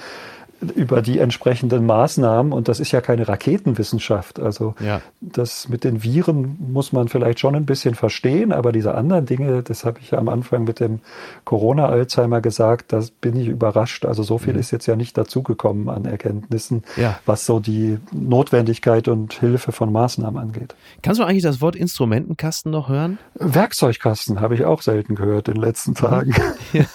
über 0.76 1.02
die 1.02 1.20
entsprechenden 1.20 1.86
Maßnahmen. 1.86 2.54
Und 2.54 2.68
das 2.68 2.80
ist 2.80 2.92
ja 2.92 3.02
keine 3.02 3.28
Raketenwissenschaft. 3.28 4.40
Also 4.40 4.76
ja. 4.80 5.02
das 5.20 5.70
mit 5.70 5.84
den 5.84 6.04
Viren 6.04 6.58
muss 6.60 6.94
man 6.94 7.08
vielleicht 7.08 7.40
schon 7.40 7.56
ein 7.56 7.66
bisschen 7.66 7.96
verstehen, 7.96 8.52
aber 8.52 8.72
diese 8.72 8.96
anderen 8.96 9.26
Dinge, 9.26 9.64
das 9.64 9.86
habe 9.86 10.00
ich 10.00 10.12
ja 10.12 10.20
am 10.20 10.30
Anfang 10.30 10.64
mit 10.64 10.80
dem 10.80 11.00
Corona-Alzheimer 11.46 12.42
gesagt, 12.42 12.94
da 12.94 13.02
bin 13.22 13.36
ich 13.36 13.48
überrascht. 13.48 14.06
Also 14.06 14.24
so 14.24 14.38
viel 14.38 14.54
mhm. 14.54 14.60
ist 14.60 14.72
jetzt 14.72 14.86
ja 14.86 14.96
nicht 14.96 15.18
dazugekommen 15.18 15.90
an 15.90 16.06
Erkenntnissen, 16.06 16.84
ja. 16.96 17.20
was 17.26 17.46
so 17.46 17.60
die 17.60 17.98
Notwendigkeit 18.12 19.08
und 19.08 19.34
Hilfe 19.34 19.72
von 19.72 19.92
Maßnahmen 19.92 20.40
angeht. 20.40 20.76
Kannst 21.02 21.20
du 21.20 21.24
eigentlich 21.24 21.44
das 21.44 21.62
Wort 21.62 21.76
Instrumentenkasten 21.76 22.72
noch 22.72 22.90
hören? 22.90 23.18
Werkzeugkasten 23.36 24.40
habe 24.42 24.56
ich 24.56 24.66
auch 24.66 24.82
selten 24.82 25.16
gehört 25.16 25.48
in 25.48 25.56
den 25.56 25.64
letzten 25.64 25.96
Tagen. 25.96 26.34
Ja. 26.74 26.86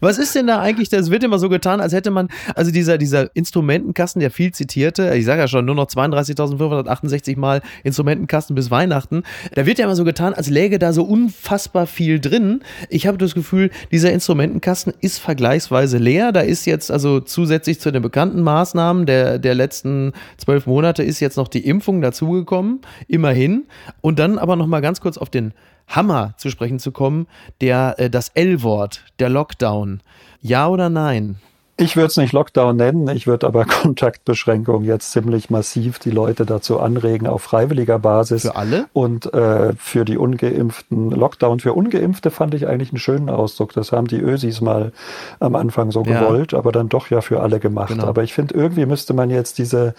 was 0.00 0.18
ist 0.18 0.34
denn 0.34 0.46
da 0.46 0.60
eigentlich? 0.60 0.88
Das 0.88 1.10
wird 1.10 1.24
immer 1.24 1.38
so 1.38 1.48
getan, 1.48 1.80
als 1.80 1.92
hätte 1.92 2.10
man 2.10 2.28
also 2.54 2.70
dieser, 2.70 2.98
dieser 2.98 3.34
Instrumentenkasten, 3.34 4.20
der 4.20 4.30
viel 4.30 4.52
zitierte, 4.52 5.14
ich 5.14 5.24
sage 5.24 5.40
ja 5.40 5.48
schon, 5.48 5.64
nur 5.64 5.74
noch 5.74 5.86
32.568 5.86 7.38
Mal 7.38 7.62
Instrumentenkasten 7.82 8.54
bis 8.54 8.70
Weihnachten, 8.70 9.22
da 9.54 9.66
wird 9.66 9.78
ja 9.78 9.84
immer 9.84 9.96
so 9.96 10.04
getan, 10.04 10.34
als 10.34 10.50
läge 10.50 10.78
da 10.78 10.92
so 10.92 11.04
unfassbar 11.04 11.86
viel 11.86 12.20
drin. 12.20 12.62
Ich 12.88 13.06
habe 13.06 13.18
das 13.18 13.34
Gefühl, 13.34 13.70
dieser 13.90 14.12
Instrumentenkasten 14.12 14.92
ist 15.00 15.18
vergleichsweise 15.18 15.98
leer. 15.98 16.32
Da 16.32 16.40
ist 16.40 16.66
jetzt 16.66 16.90
also 16.90 17.20
zusätzlich 17.20 17.80
zu 17.80 17.90
den 17.90 18.02
bekannten 18.02 18.42
Maßnahmen 18.42 19.06
der, 19.06 19.38
der 19.38 19.54
letzten 19.54 20.12
zwölf 20.36 20.66
Monate 20.66 21.02
ist 21.02 21.20
jetzt 21.20 21.36
noch 21.36 21.48
die 21.48 21.66
Impfung 21.66 22.00
dazugekommen, 22.00 22.80
immerhin. 23.08 23.64
Und 24.00 24.18
dann 24.18 24.38
aber 24.38 24.56
noch 24.56 24.66
mal 24.66 24.80
ganz 24.80 25.00
kurz 25.00 25.18
auf 25.18 25.30
den 25.30 25.52
Hammer 25.88 26.34
zu 26.38 26.50
sprechen 26.50 26.78
zu 26.78 26.92
kommen, 26.92 27.26
der 27.60 27.94
äh, 27.98 28.10
das 28.10 28.30
L-Wort, 28.30 29.04
der 29.18 29.28
Lockdown. 29.28 30.00
Ja 30.40 30.68
oder 30.68 30.88
nein? 30.88 31.36
Ich 31.76 31.96
würde 31.96 32.06
es 32.06 32.16
nicht 32.16 32.32
Lockdown 32.32 32.76
nennen, 32.76 33.08
ich 33.08 33.26
würde 33.26 33.46
aber 33.46 33.64
Kontaktbeschränkungen 33.82 34.86
jetzt 34.86 35.10
ziemlich 35.10 35.50
massiv 35.50 35.98
die 35.98 36.10
Leute 36.10 36.46
dazu 36.46 36.78
anregen, 36.78 37.26
auf 37.26 37.42
freiwilliger 37.42 37.98
Basis. 37.98 38.42
Für 38.42 38.56
alle? 38.56 38.86
Und 38.92 39.32
äh, 39.34 39.72
für 39.76 40.04
die 40.04 40.16
Ungeimpften. 40.16 41.10
Lockdown 41.10 41.58
für 41.58 41.72
Ungeimpfte 41.72 42.30
fand 42.30 42.54
ich 42.54 42.68
eigentlich 42.68 42.90
einen 42.90 42.98
schönen 42.98 43.28
Ausdruck. 43.28 43.72
Das 43.72 43.90
haben 43.90 44.06
die 44.06 44.20
Ösis 44.20 44.60
mal 44.60 44.92
am 45.40 45.56
Anfang 45.56 45.90
so 45.90 46.04
ja. 46.04 46.20
gewollt, 46.20 46.54
aber 46.54 46.70
dann 46.70 46.88
doch 46.88 47.10
ja 47.10 47.20
für 47.20 47.40
alle 47.40 47.58
gemacht. 47.58 47.88
Genau. 47.88 48.04
Aber 48.04 48.22
ich 48.22 48.34
finde, 48.34 48.54
irgendwie 48.54 48.86
müsste 48.86 49.12
man 49.12 49.30
jetzt 49.30 49.58
diese 49.58 49.94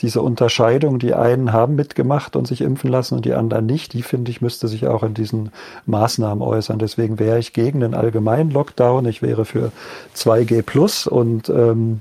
diese 0.00 0.22
Unterscheidung, 0.22 0.98
die 0.98 1.14
einen 1.14 1.52
haben 1.52 1.74
mitgemacht 1.74 2.36
und 2.36 2.46
sich 2.46 2.60
impfen 2.60 2.90
lassen 2.90 3.16
und 3.16 3.24
die 3.24 3.34
anderen 3.34 3.66
nicht, 3.66 3.92
die 3.92 4.02
finde 4.02 4.30
ich, 4.30 4.40
müsste 4.40 4.68
sich 4.68 4.86
auch 4.86 5.02
in 5.02 5.14
diesen 5.14 5.52
Maßnahmen 5.86 6.42
äußern. 6.42 6.78
Deswegen 6.78 7.18
wäre 7.18 7.38
ich 7.38 7.52
gegen 7.52 7.80
den 7.80 7.94
allgemeinen 7.94 8.50
Lockdown. 8.50 9.06
Ich 9.06 9.22
wäre 9.22 9.44
für 9.44 9.70
2G 10.16 10.62
plus 10.62 11.06
und 11.12 11.48
ähm, 11.48 12.00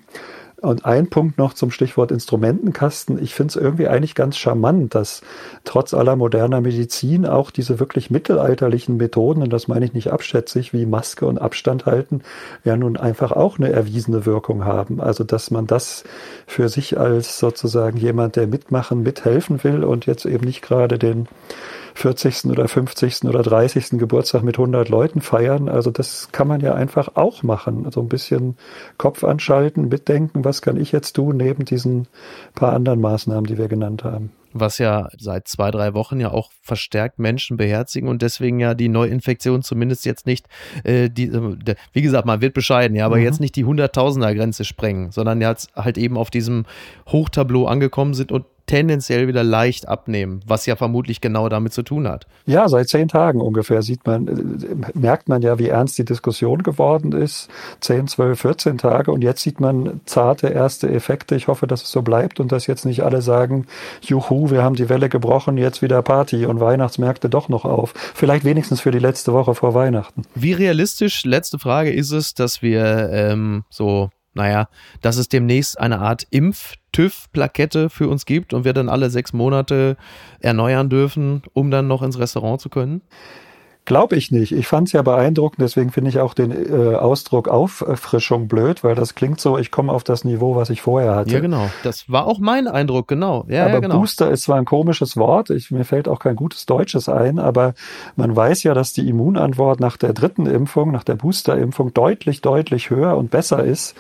und 0.62 0.86
ein 0.86 1.10
Punkt 1.10 1.40
noch 1.40 1.56
zum 1.56 1.72
Stichwort 1.72 2.12
Instrumentenkasten. 2.12 3.22
Ich 3.22 3.34
finde 3.34 3.50
es 3.50 3.56
irgendwie 3.56 3.88
eigentlich 3.88 4.14
ganz 4.14 4.38
charmant, 4.38 4.94
dass 4.94 5.22
trotz 5.64 5.94
aller 5.94 6.16
moderner 6.16 6.62
Medizin 6.62 7.26
auch 7.26 7.50
diese 7.50 7.80
wirklich 7.80 8.12
mittelalterlichen 8.12 8.98
Methoden, 8.98 9.42
und 9.42 9.52
das 9.52 9.68
meine 9.68 9.86
ich 9.86 9.94
nicht 9.94 10.12
abschätzig, 10.12 10.72
wie 10.72 10.86
Maske 10.86 11.26
und 11.26 11.42
Abstand 11.42 11.88
halten, 11.88 12.22
ja 12.64 12.78
nun 12.78 12.96
einfach 12.96 13.32
auch 13.32 13.58
eine 13.58 13.72
erwiesene 13.72 14.28
Wirkung 14.28 14.64
haben. 14.64 15.02
Also 15.02 15.24
dass 15.24 15.50
man 15.50 15.66
das 15.66 16.04
für 16.46 16.70
sich 16.70 17.00
als 17.00 17.40
sozusagen 17.40 17.98
jemand, 17.98 18.36
der 18.36 18.46
mitmachen, 18.46 19.02
mithelfen 19.02 19.64
will 19.64 19.84
und 19.84 20.06
jetzt 20.06 20.26
eben 20.26 20.46
nicht 20.46 20.62
gerade 20.62 21.00
den 21.00 21.28
40. 21.96 22.46
oder 22.46 22.68
50. 22.68 23.26
oder 23.26 23.42
30. 23.42 23.92
Geburtstag 23.92 24.44
mit 24.44 24.58
100 24.58 24.90
Leuten 24.90 25.22
feiern. 25.22 25.70
Also 25.70 25.92
das 25.92 26.30
kann 26.32 26.48
man 26.48 26.62
ja 26.62 26.74
einfach 26.74 27.16
auch 27.16 27.44
machen. 27.44 27.86
Also 27.86 28.02
ein 28.02 28.10
bisschen 28.10 28.58
Kopf 28.98 29.24
anschalten, 29.24 29.90
mitdenken, 29.90 30.46
was 30.46 30.62
kann 30.62 30.78
ich 30.78 30.92
jetzt 30.92 31.14
tun, 31.14 31.38
neben 31.38 31.66
diesen 31.66 32.08
paar 32.56 32.74
anderen 32.74 33.02
Maßnahmen, 33.02 33.46
die 33.46 33.58
wir 33.58 33.68
genannt 33.68 34.04
haben 34.04 34.32
was 34.54 34.78
ja 34.78 35.10
seit 35.18 35.48
zwei, 35.48 35.72
drei 35.72 35.94
Wochen 35.94 36.20
ja 36.20 36.32
auch 36.32 36.52
verstärkt 36.62 37.20
Menschen 37.20 37.58
beherzigen 37.58 38.08
und 38.08 38.22
deswegen 38.22 38.60
ja 38.60 38.74
die 38.74 38.90
Neuinfektion 38.90 39.64
zumindest 39.64 40.06
jetzt 40.06 40.26
nicht, 40.26 40.48
äh, 40.84 41.10
die, 41.10 41.28
äh, 41.28 41.76
wie 41.94 42.02
gesagt, 42.02 42.26
man 42.26 42.42
wird 42.42 42.54
bescheiden, 42.54 42.96
ja, 42.96 43.06
aber 43.06 43.18
mhm. 43.18 43.24
jetzt 43.24 43.40
nicht 43.40 43.56
die 43.56 43.66
Hunderttausender-Grenze 43.66 44.66
sprengen, 44.66 45.12
sondern 45.12 45.42
jetzt 45.42 45.70
halt 45.76 45.98
eben 45.98 46.18
auf 46.18 46.30
diesem 46.30 46.66
Hochtableau 47.08 47.66
angekommen 47.66 48.14
sind 48.14 48.32
und 48.32 48.46
tendenziell 48.72 49.28
wieder 49.28 49.44
leicht 49.44 49.90
abnehmen, 49.90 50.40
was 50.48 50.66
ja 50.66 50.78
vermutlich 50.78 51.20
genau 51.20 51.50
damit 51.50 51.74
zu 51.74 51.84
tun 51.84 52.08
hat. 52.08 52.26
Ja, 52.46 52.70
seit 52.70 52.88
zehn 52.88 53.10
Tagen 53.10 53.42
ungefähr 53.42 53.82
sieht 53.82 54.08
man, 54.08 54.28
äh, 54.30 54.98
merkt 54.98 55.28
man 55.28 55.42
ja, 55.42 55.60
wie 55.60 55.68
ernst 55.68 55.98
die 55.98 56.06
Diskussion 56.06 56.64
geworden 56.64 57.12
ist. 57.12 57.50
Zehn, 57.82 58.08
zwölf, 58.08 58.40
14 58.40 58.78
Tage 58.78 59.12
und 59.12 59.24
jetzt 59.24 59.42
sieht 59.42 59.60
man 59.60 60.00
zarte 60.06 60.48
erste 60.48 60.90
Effekte. 60.90 61.36
Ich 61.36 61.50
hoffe, 61.50 61.68
dass 61.68 61.84
es 61.84 61.92
so 61.92 62.02
bleibt 62.02 62.40
und 62.40 62.54
dass 62.54 62.66
jetzt 62.66 62.86
nicht 62.86 63.04
alle 63.04 63.22
sagen, 63.22 63.68
juhu, 64.00 64.52
wir 64.52 64.64
haben 64.64 64.76
die 64.76 64.88
Welle 64.88 65.10
gebrochen, 65.10 65.58
jetzt 65.58 65.82
wieder 65.82 66.02
Party 66.02 66.46
und 66.46 66.62
Weihnachtsmärkte 66.62 67.28
doch 67.30 67.50
noch 67.50 67.66
auf. 67.66 67.94
Vielleicht 67.94 68.46
wenigstens 68.46 68.80
für 68.80 68.92
die 68.92 69.00
letzte 69.00 69.34
Woche 69.34 69.54
vor 69.54 69.74
Weihnachten. 69.74 70.22
Wie 70.34 70.54
realistisch, 70.54 71.26
letzte 71.26 71.60
Frage, 71.60 71.92
ist 71.92 72.12
es, 72.12 72.36
dass 72.36 72.62
wir 72.62 73.10
ähm, 73.12 73.66
so 73.70 74.12
naja, 74.34 74.70
dass 75.02 75.18
es 75.18 75.30
demnächst 75.30 75.80
eine 75.80 76.00
Art 76.00 76.26
Impf-TÜV-Plakette 76.30 77.90
für 77.90 78.08
uns 78.08 78.26
gibt 78.26 78.54
und 78.54 78.64
wir 78.64 78.74
dann 78.74 78.90
alle 78.90 79.10
sechs 79.10 79.34
Monate 79.34 79.98
erneuern 80.40 80.90
dürfen, 80.90 81.44
um 81.54 81.72
dann 81.72 81.88
noch 81.88 82.02
ins 82.02 82.20
Restaurant 82.20 82.62
zu 82.62 82.70
können? 82.70 83.02
Glaube 83.86 84.16
ich 84.16 84.30
nicht. 84.30 84.52
Ich 84.52 84.68
fand 84.68 84.88
es 84.88 84.94
ja 84.94 85.02
beeindruckend, 85.02 85.60
deswegen 85.60 85.92
finde 85.92 86.12
ich 86.12 86.20
auch 86.20 86.36
den 86.36 86.52
äh, 86.52 86.96
Ausdruck 86.96 87.48
Auffrischung 87.48 88.48
blöd, 88.48 88.84
weil 88.84 88.94
das 88.94 89.16
klingt 89.16 89.42
so, 89.42 89.58
ich 89.58 89.72
komme 89.72 89.92
auf 89.92 90.04
das 90.04 90.24
Niveau, 90.24 90.56
was 90.56 90.70
ich 90.70 90.82
vorher 90.84 91.16
hatte. 91.16 91.34
Ja, 91.34 91.40
genau. 91.40 91.68
Das 91.84 92.08
war 92.08 92.28
auch 92.28 92.38
mein 92.38 92.68
Eindruck, 92.68 93.08
genau. 93.08 93.44
Ja, 93.48 93.64
aber 93.64 93.74
ja, 93.74 93.80
genau. 93.80 93.98
Booster 93.98 94.30
ist 94.30 94.44
zwar 94.44 94.58
ein 94.58 94.66
komisches 94.66 95.18
Wort, 95.18 95.50
ich, 95.50 95.72
mir 95.72 95.84
fällt 95.84 96.08
auch 96.08 96.20
kein 96.20 96.36
gutes 96.36 96.68
Deutsches 96.68 97.10
ein, 97.10 97.40
aber 97.40 97.74
man 98.16 98.36
weiß 98.36 98.62
ja, 98.64 98.76
dass 98.76 98.94
die 98.94 99.10
Immunantwort 99.10 99.80
nach 99.80 99.98
der 99.98 100.14
dritten 100.14 100.46
Impfung, 100.46 100.92
nach 100.92 101.04
der 101.04 101.16
Boosterimpfung 101.16 101.92
deutlich, 101.92 102.42
deutlich 102.42 102.92
höher 102.92 103.18
und 103.18 103.32
besser 103.32 103.64
ist 103.64 103.96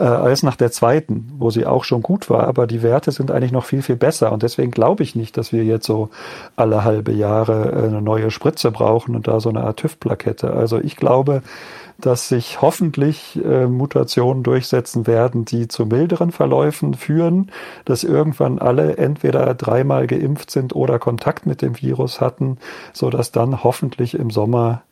äh, 0.00 0.04
als 0.04 0.42
nach 0.42 0.56
der 0.56 0.72
zweiten, 0.72 1.30
wo 1.38 1.50
sie 1.50 1.66
auch 1.66 1.84
schon 1.84 2.02
gut 2.02 2.30
war, 2.30 2.48
aber 2.48 2.66
die 2.66 2.82
Werte 2.82 3.12
sind 3.12 3.30
eigentlich 3.30 3.52
noch 3.52 3.66
viel, 3.66 3.82
viel 3.82 3.96
besser. 3.96 4.32
Und 4.32 4.42
deswegen 4.42 4.70
glaube 4.70 5.02
ich 5.02 5.14
nicht, 5.14 5.36
dass 5.36 5.52
wir 5.52 5.62
jetzt 5.62 5.86
so 5.86 6.08
alle 6.56 6.84
halbe 6.84 7.12
Jahre 7.12 7.70
äh, 7.70 7.88
eine 7.88 8.00
neue 8.00 8.30
Spritze 8.30 8.70
brauchen 8.70 9.14
und 9.14 9.28
da 9.28 9.40
so 9.40 9.50
eine 9.50 9.62
Art 9.62 9.76
TÜV-Plakette. 9.76 10.54
Also 10.54 10.80
ich 10.80 10.96
glaube, 10.96 11.42
dass 11.98 12.28
sich 12.28 12.62
hoffentlich 12.62 13.38
äh, 13.44 13.66
Mutationen 13.66 14.42
durchsetzen 14.42 15.06
werden, 15.06 15.44
die 15.44 15.68
zu 15.68 15.84
milderen 15.84 16.32
Verläufen 16.32 16.94
führen, 16.94 17.50
dass 17.84 18.02
irgendwann 18.02 18.58
alle 18.58 18.96
entweder 18.96 19.52
dreimal 19.54 20.06
geimpft 20.06 20.50
sind 20.50 20.74
oder 20.74 20.98
Kontakt 20.98 21.44
mit 21.44 21.60
dem 21.60 21.78
Virus 21.78 22.22
hatten, 22.22 22.56
so 22.94 23.10
dass 23.10 23.32
dann 23.32 23.62
hoffentlich 23.62 24.14
im 24.14 24.30
Sommer 24.30 24.82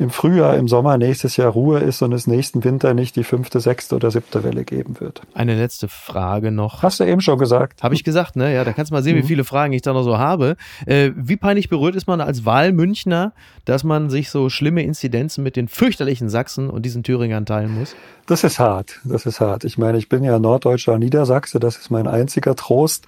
im 0.00 0.08
Frühjahr, 0.08 0.56
im 0.56 0.66
Sommer 0.66 0.96
nächstes 0.96 1.36
Jahr 1.36 1.50
Ruhe 1.50 1.78
ist 1.78 2.00
und 2.00 2.12
es 2.12 2.26
nächsten 2.26 2.64
Winter 2.64 2.94
nicht 2.94 3.16
die 3.16 3.24
fünfte, 3.24 3.60
sechste 3.60 3.96
oder 3.96 4.10
siebte 4.10 4.42
Welle 4.42 4.64
geben 4.64 4.98
wird. 4.98 5.20
Eine 5.34 5.56
letzte 5.56 5.88
Frage 5.88 6.50
noch. 6.50 6.82
Hast 6.82 7.00
du 7.00 7.04
eben 7.04 7.20
schon 7.20 7.38
gesagt. 7.38 7.82
Habe 7.82 7.94
ich 7.94 8.02
gesagt, 8.02 8.34
ne? 8.34 8.54
Ja, 8.54 8.64
da 8.64 8.72
kannst 8.72 8.90
du 8.90 8.94
mal 8.94 9.02
sehen, 9.02 9.16
mhm. 9.16 9.22
wie 9.22 9.26
viele 9.26 9.44
Fragen 9.44 9.74
ich 9.74 9.82
da 9.82 9.92
noch 9.92 10.02
so 10.02 10.16
habe. 10.16 10.56
Äh, 10.86 11.10
wie 11.16 11.36
peinlich 11.36 11.68
berührt 11.68 11.96
ist 11.96 12.06
man 12.06 12.22
als 12.22 12.46
Wahlmünchner, 12.46 13.34
dass 13.66 13.84
man 13.84 14.08
sich 14.08 14.30
so 14.30 14.48
schlimme 14.48 14.82
Inzidenzen 14.82 15.44
mit 15.44 15.54
den 15.54 15.68
fürchterlichen 15.68 16.30
Sachsen 16.30 16.70
und 16.70 16.86
diesen 16.86 17.02
Thüringern 17.02 17.44
teilen 17.44 17.78
muss? 17.78 17.94
Das 18.24 18.42
ist 18.44 18.58
hart, 18.58 19.00
das 19.04 19.26
ist 19.26 19.40
hart. 19.40 19.64
Ich 19.64 19.76
meine, 19.76 19.98
ich 19.98 20.08
bin 20.08 20.24
ja 20.24 20.38
Norddeutscher 20.38 20.98
Niedersachse, 20.98 21.60
das 21.60 21.76
ist 21.76 21.90
mein 21.90 22.06
einziger 22.06 22.54
Trost. 22.54 23.06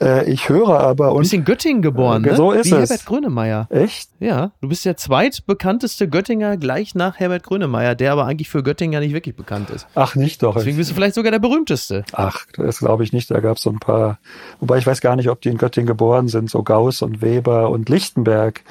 Äh, 0.00 0.30
ich 0.30 0.48
höre 0.48 0.80
aber... 0.80 1.08
Und, 1.08 1.16
du 1.16 1.20
bist 1.20 1.34
in 1.34 1.44
Göttingen 1.44 1.82
geboren, 1.82 2.24
äh, 2.24 2.30
ne? 2.30 2.36
So 2.36 2.52
ist 2.52 2.70
Wie 2.70 2.76
es. 2.76 2.88
Herbert 2.88 3.04
Grönemeyer. 3.04 3.66
Echt? 3.68 4.10
Ja, 4.20 4.52
du 4.60 4.68
bist 4.68 4.84
der 4.84 4.96
zweitbekannteste 4.96 6.08
Göttinger 6.08 6.29
gleich 6.38 6.94
nach 6.94 7.18
Herbert 7.18 7.42
Grönemeyer, 7.42 7.94
der 7.94 8.12
aber 8.12 8.26
eigentlich 8.26 8.48
für 8.48 8.62
Göttingen 8.62 8.92
ja 8.92 9.00
nicht 9.00 9.12
wirklich 9.12 9.36
bekannt 9.36 9.70
ist. 9.70 9.86
Ach, 9.94 10.14
nicht 10.14 10.42
doch. 10.42 10.54
Deswegen 10.54 10.76
bist 10.76 10.90
du 10.90 10.94
vielleicht 10.94 11.14
sogar 11.14 11.32
der 11.32 11.38
berühmteste. 11.38 12.04
Ach, 12.12 12.46
das 12.56 12.78
glaube 12.78 13.04
ich 13.04 13.12
nicht. 13.12 13.30
Da 13.30 13.40
gab 13.40 13.56
es 13.56 13.62
so 13.62 13.70
ein 13.70 13.78
paar... 13.78 14.18
Wobei 14.60 14.78
ich 14.78 14.86
weiß 14.86 15.00
gar 15.00 15.16
nicht, 15.16 15.28
ob 15.28 15.40
die 15.40 15.48
in 15.48 15.58
Göttingen 15.58 15.86
geboren 15.86 16.28
sind. 16.28 16.50
So 16.50 16.62
Gauss 16.62 17.02
und 17.02 17.22
Weber 17.22 17.70
und 17.70 17.88
Lichtenberg. 17.88 18.62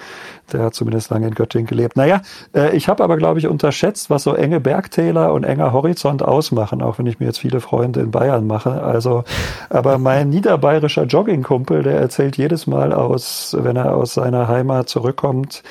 Der 0.52 0.64
hat 0.64 0.74
zumindest 0.74 1.10
lange 1.12 1.28
in 1.28 1.36
Göttingen 1.36 1.68
gelebt. 1.68 1.96
Naja, 1.96 2.22
äh, 2.56 2.76
ich 2.76 2.88
habe 2.88 3.04
aber, 3.04 3.18
glaube 3.18 3.40
ich, 3.40 3.48
unterschätzt, 3.48 4.10
was 4.10 4.24
so 4.24 4.34
enge 4.34 4.60
Bergtäler 4.60 5.34
und 5.34 5.44
enger 5.44 5.74
Horizont 5.74 6.24
ausmachen, 6.24 6.82
auch 6.82 7.00
wenn 7.00 7.06
ich 7.06 7.20
mir 7.20 7.28
jetzt 7.28 7.40
viele 7.40 7.62
Freunde 7.62 8.00
in 8.00 8.12
Bayern 8.12 8.48
mache. 8.48 8.82
Also, 8.82 9.24
aber 9.70 9.98
mein 9.98 10.30
niederbayerischer 10.40 11.04
Joggingkumpel, 11.04 11.84
der 11.84 12.00
erzählt 12.00 12.38
jedes 12.38 12.68
Mal 12.68 12.94
aus, 12.94 13.56
wenn 13.60 13.76
er 13.76 13.96
aus 13.96 14.14
seiner 14.14 14.48
Heimat 14.48 14.90
zurückkommt, 14.90 15.64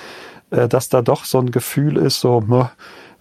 dass 0.51 0.89
da 0.89 1.03
doch 1.03 1.25
so 1.25 1.39
ein 1.39 1.51
Gefühl 1.51 1.97
ist, 1.97 2.21
so, 2.21 2.43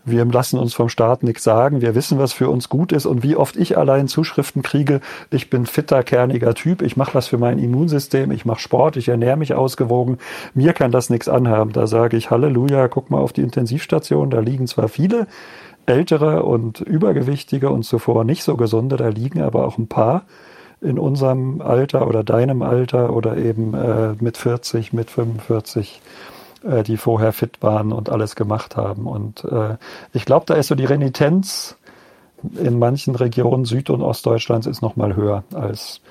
wir 0.07 0.25
lassen 0.25 0.57
uns 0.57 0.73
vom 0.73 0.88
Staat 0.88 1.23
nichts 1.23 1.43
sagen, 1.43 1.82
wir 1.82 1.93
wissen, 1.93 2.17
was 2.17 2.32
für 2.32 2.49
uns 2.49 2.69
gut 2.69 2.93
ist 2.93 3.05
und 3.05 3.23
wie 3.23 3.36
oft 3.36 3.57
ich 3.57 3.78
allein 3.78 4.07
Zuschriften 4.07 4.61
kriege, 4.61 5.01
ich 5.32 5.49
bin 5.49 5.65
fitter, 5.65 6.01
kerniger 6.01 6.53
Typ, 6.55 6.82
ich 6.82 6.95
mache 6.95 7.13
was 7.13 7.28
für 7.28 7.38
mein 7.38 7.59
Immunsystem, 7.59 8.32
ich 8.32 8.45
mache 8.45 8.61
Sport, 8.61 8.95
ich 8.95 9.09
ernähre 9.09 9.36
mich 9.36 9.53
ausgewogen, 9.53 10.17
mir 10.53 10.71
kann 10.71 10.91
das 10.91 11.09
nichts 11.09 11.28
anhaben. 11.28 11.73
Da 11.73 11.88
sage 11.88 12.15
ich, 12.15 12.32
Halleluja, 12.32 12.88
guck 12.88 13.11
mal 13.11 13.19
auf 13.19 13.34
die 13.34 13.41
Intensivstation, 13.41 14.30
da 14.30 14.39
liegen 14.39 14.67
zwar 14.67 14.88
viele 14.88 15.28
ältere 15.86 16.43
und 16.43 16.80
übergewichtige 16.80 17.69
und 17.69 17.84
zuvor 17.84 18.23
nicht 18.23 18.43
so 18.43 18.55
gesunde, 18.55 18.95
da 18.95 19.09
liegen 19.09 19.41
aber 19.41 19.65
auch 19.65 19.78
ein 19.78 19.88
paar 19.88 20.23
in 20.80 20.99
unserem 20.99 21.59
Alter 21.61 22.07
oder 22.07 22.23
deinem 22.23 22.61
Alter 22.61 23.13
oder 23.13 23.36
eben 23.36 23.73
äh, 23.73 24.13
mit 24.19 24.38
40, 24.38 24.93
mit 24.93 25.09
45 25.09 26.01
äh, 26.64 26.84
die 26.84 26.97
vorher 26.97 27.34
fit 27.34 27.62
waren 27.62 27.91
und 27.91 28.10
alles 28.10 28.36
gemacht 28.36 28.76
haben. 28.78 29.08
Und 29.08 29.43
äh, 29.45 29.78
ich 30.14 30.26
glaube, 30.26 30.45
da 30.45 30.55
ist 30.55 30.68
so 30.68 30.76
die 30.76 30.86
Renitenz 30.86 31.78
in 32.58 32.78
manchen 32.80 33.16
Regionen 33.16 33.66
Süd- 33.66 33.89
und 33.89 34.01
Ostdeutschlands 34.01 34.68
ist 34.68 34.82
noch 34.82 34.95
mal 34.95 35.16
höher 35.16 35.43
als 35.53 36.01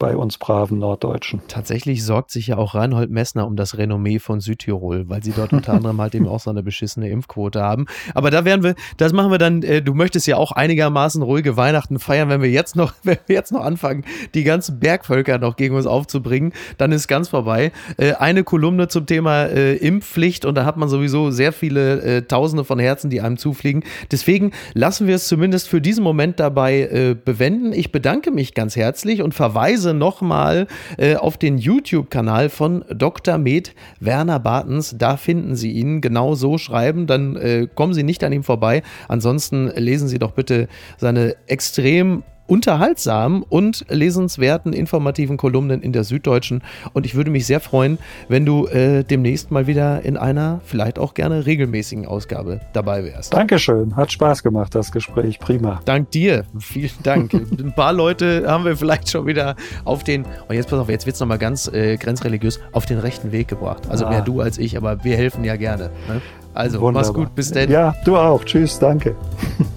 bei 0.00 0.16
uns 0.16 0.38
braven 0.38 0.78
Norddeutschen. 0.78 1.42
Tatsächlich 1.46 2.04
sorgt 2.04 2.30
sich 2.30 2.48
ja 2.48 2.56
auch 2.56 2.74
Reinhold 2.74 3.10
Messner 3.10 3.46
um 3.46 3.54
das 3.54 3.76
Renommee 3.76 4.18
von 4.18 4.40
Südtirol, 4.40 5.08
weil 5.08 5.22
sie 5.22 5.30
dort 5.30 5.52
unter 5.52 5.74
anderem 5.74 6.00
halt 6.00 6.14
eben 6.14 6.26
auch 6.26 6.40
so 6.40 6.48
eine 6.48 6.62
beschissene 6.62 7.10
Impfquote 7.10 7.60
haben. 7.60 7.84
Aber 8.14 8.30
da 8.30 8.46
werden 8.46 8.64
wir, 8.64 8.74
das 8.96 9.12
machen 9.12 9.30
wir 9.30 9.36
dann, 9.36 9.62
äh, 9.62 9.82
du 9.82 9.92
möchtest 9.92 10.26
ja 10.26 10.38
auch 10.38 10.52
einigermaßen 10.52 11.22
ruhige 11.22 11.58
Weihnachten 11.58 11.98
feiern, 11.98 12.30
wenn 12.30 12.40
wir 12.40 12.50
jetzt 12.50 12.76
noch, 12.76 12.94
wenn 13.04 13.18
wir 13.26 13.36
jetzt 13.36 13.52
noch 13.52 13.60
anfangen, 13.60 14.04
die 14.32 14.42
ganzen 14.42 14.80
Bergvölker 14.80 15.38
noch 15.38 15.56
gegen 15.56 15.76
uns 15.76 15.86
aufzubringen, 15.86 16.54
dann 16.78 16.92
ist 16.92 17.06
ganz 17.06 17.28
vorbei. 17.28 17.70
Äh, 17.98 18.14
eine 18.14 18.42
Kolumne 18.42 18.88
zum 18.88 19.04
Thema 19.04 19.44
äh, 19.44 19.76
Impfpflicht 19.76 20.46
und 20.46 20.54
da 20.54 20.64
hat 20.64 20.78
man 20.78 20.88
sowieso 20.88 21.30
sehr 21.30 21.52
viele 21.52 22.00
äh, 22.00 22.22
Tausende 22.22 22.64
von 22.64 22.78
Herzen, 22.78 23.10
die 23.10 23.20
einem 23.20 23.36
zufliegen. 23.36 23.84
Deswegen 24.10 24.52
lassen 24.72 25.06
wir 25.06 25.16
es 25.16 25.28
zumindest 25.28 25.68
für 25.68 25.82
diesen 25.82 26.02
Moment 26.02 26.40
dabei 26.40 26.80
äh, 26.80 27.14
bewenden. 27.22 27.74
Ich 27.74 27.92
bedanke 27.92 28.30
mich 28.30 28.54
ganz 28.54 28.76
herzlich 28.76 29.20
und 29.20 29.34
verweise 29.34 29.89
Hinweise 29.90 29.94
nochmal 29.94 30.66
äh, 30.96 31.16
auf 31.16 31.36
den 31.36 31.58
YouTube-Kanal 31.58 32.48
von 32.48 32.84
Dr. 32.90 33.38
Med 33.38 33.74
Werner 34.00 34.38
Bartens. 34.38 34.94
Da 34.96 35.16
finden 35.16 35.56
Sie 35.56 35.72
ihn 35.72 36.00
genau 36.00 36.34
so 36.34 36.58
schreiben, 36.58 37.06
dann 37.06 37.36
äh, 37.36 37.66
kommen 37.74 37.94
Sie 37.94 38.02
nicht 38.02 38.24
an 38.24 38.32
ihm 38.32 38.42
vorbei. 38.42 38.82
Ansonsten 39.08 39.68
lesen 39.76 40.08
Sie 40.08 40.18
doch 40.18 40.32
bitte 40.32 40.68
seine 40.98 41.36
extrem 41.46 42.22
unterhaltsamen 42.50 43.42
und 43.48 43.86
lesenswerten, 43.88 44.72
informativen 44.72 45.36
Kolumnen 45.36 45.82
in 45.82 45.92
der 45.92 46.02
Süddeutschen. 46.02 46.62
Und 46.92 47.06
ich 47.06 47.14
würde 47.14 47.30
mich 47.30 47.46
sehr 47.46 47.60
freuen, 47.60 47.98
wenn 48.28 48.44
du 48.44 48.66
äh, 48.66 49.04
demnächst 49.04 49.52
mal 49.52 49.68
wieder 49.68 50.02
in 50.02 50.16
einer 50.16 50.60
vielleicht 50.64 50.98
auch 50.98 51.14
gerne 51.14 51.46
regelmäßigen 51.46 52.06
Ausgabe 52.06 52.60
dabei 52.72 53.04
wärst. 53.04 53.32
Dankeschön. 53.32 53.94
Hat 53.94 54.10
Spaß 54.10 54.42
gemacht, 54.42 54.74
das 54.74 54.90
Gespräch. 54.90 55.38
Prima. 55.38 55.80
Dank 55.84 56.10
dir. 56.10 56.44
Vielen 56.58 56.90
Dank. 57.04 57.32
Ein 57.34 57.72
paar 57.74 57.92
Leute 57.92 58.44
haben 58.48 58.64
wir 58.64 58.76
vielleicht 58.76 59.08
schon 59.08 59.26
wieder 59.26 59.54
auf 59.84 60.02
den, 60.02 60.24
und 60.48 60.54
jetzt 60.56 60.68
pass 60.68 60.80
auf, 60.80 60.88
jetzt 60.88 61.06
wird 61.06 61.14
es 61.14 61.20
nochmal 61.20 61.38
ganz 61.38 61.68
äh, 61.68 61.96
grenzreligiös, 61.96 62.58
auf 62.72 62.84
den 62.84 62.98
rechten 62.98 63.30
Weg 63.30 63.46
gebracht. 63.46 63.88
Also 63.88 64.06
ah. 64.06 64.10
mehr 64.10 64.22
du 64.22 64.40
als 64.40 64.58
ich, 64.58 64.76
aber 64.76 65.04
wir 65.04 65.16
helfen 65.16 65.44
ja 65.44 65.54
gerne. 65.54 65.90
Ne? 66.08 66.20
Also, 66.52 66.80
Wunderbar. 66.80 67.02
mach's 67.02 67.14
gut. 67.14 67.34
Bis 67.36 67.52
denn. 67.52 67.70
Ja, 67.70 67.94
du 68.04 68.16
auch. 68.16 68.44
Tschüss. 68.44 68.78
Danke. 68.78 69.14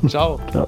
Ciao. 0.07 0.39
Ciao. 0.51 0.67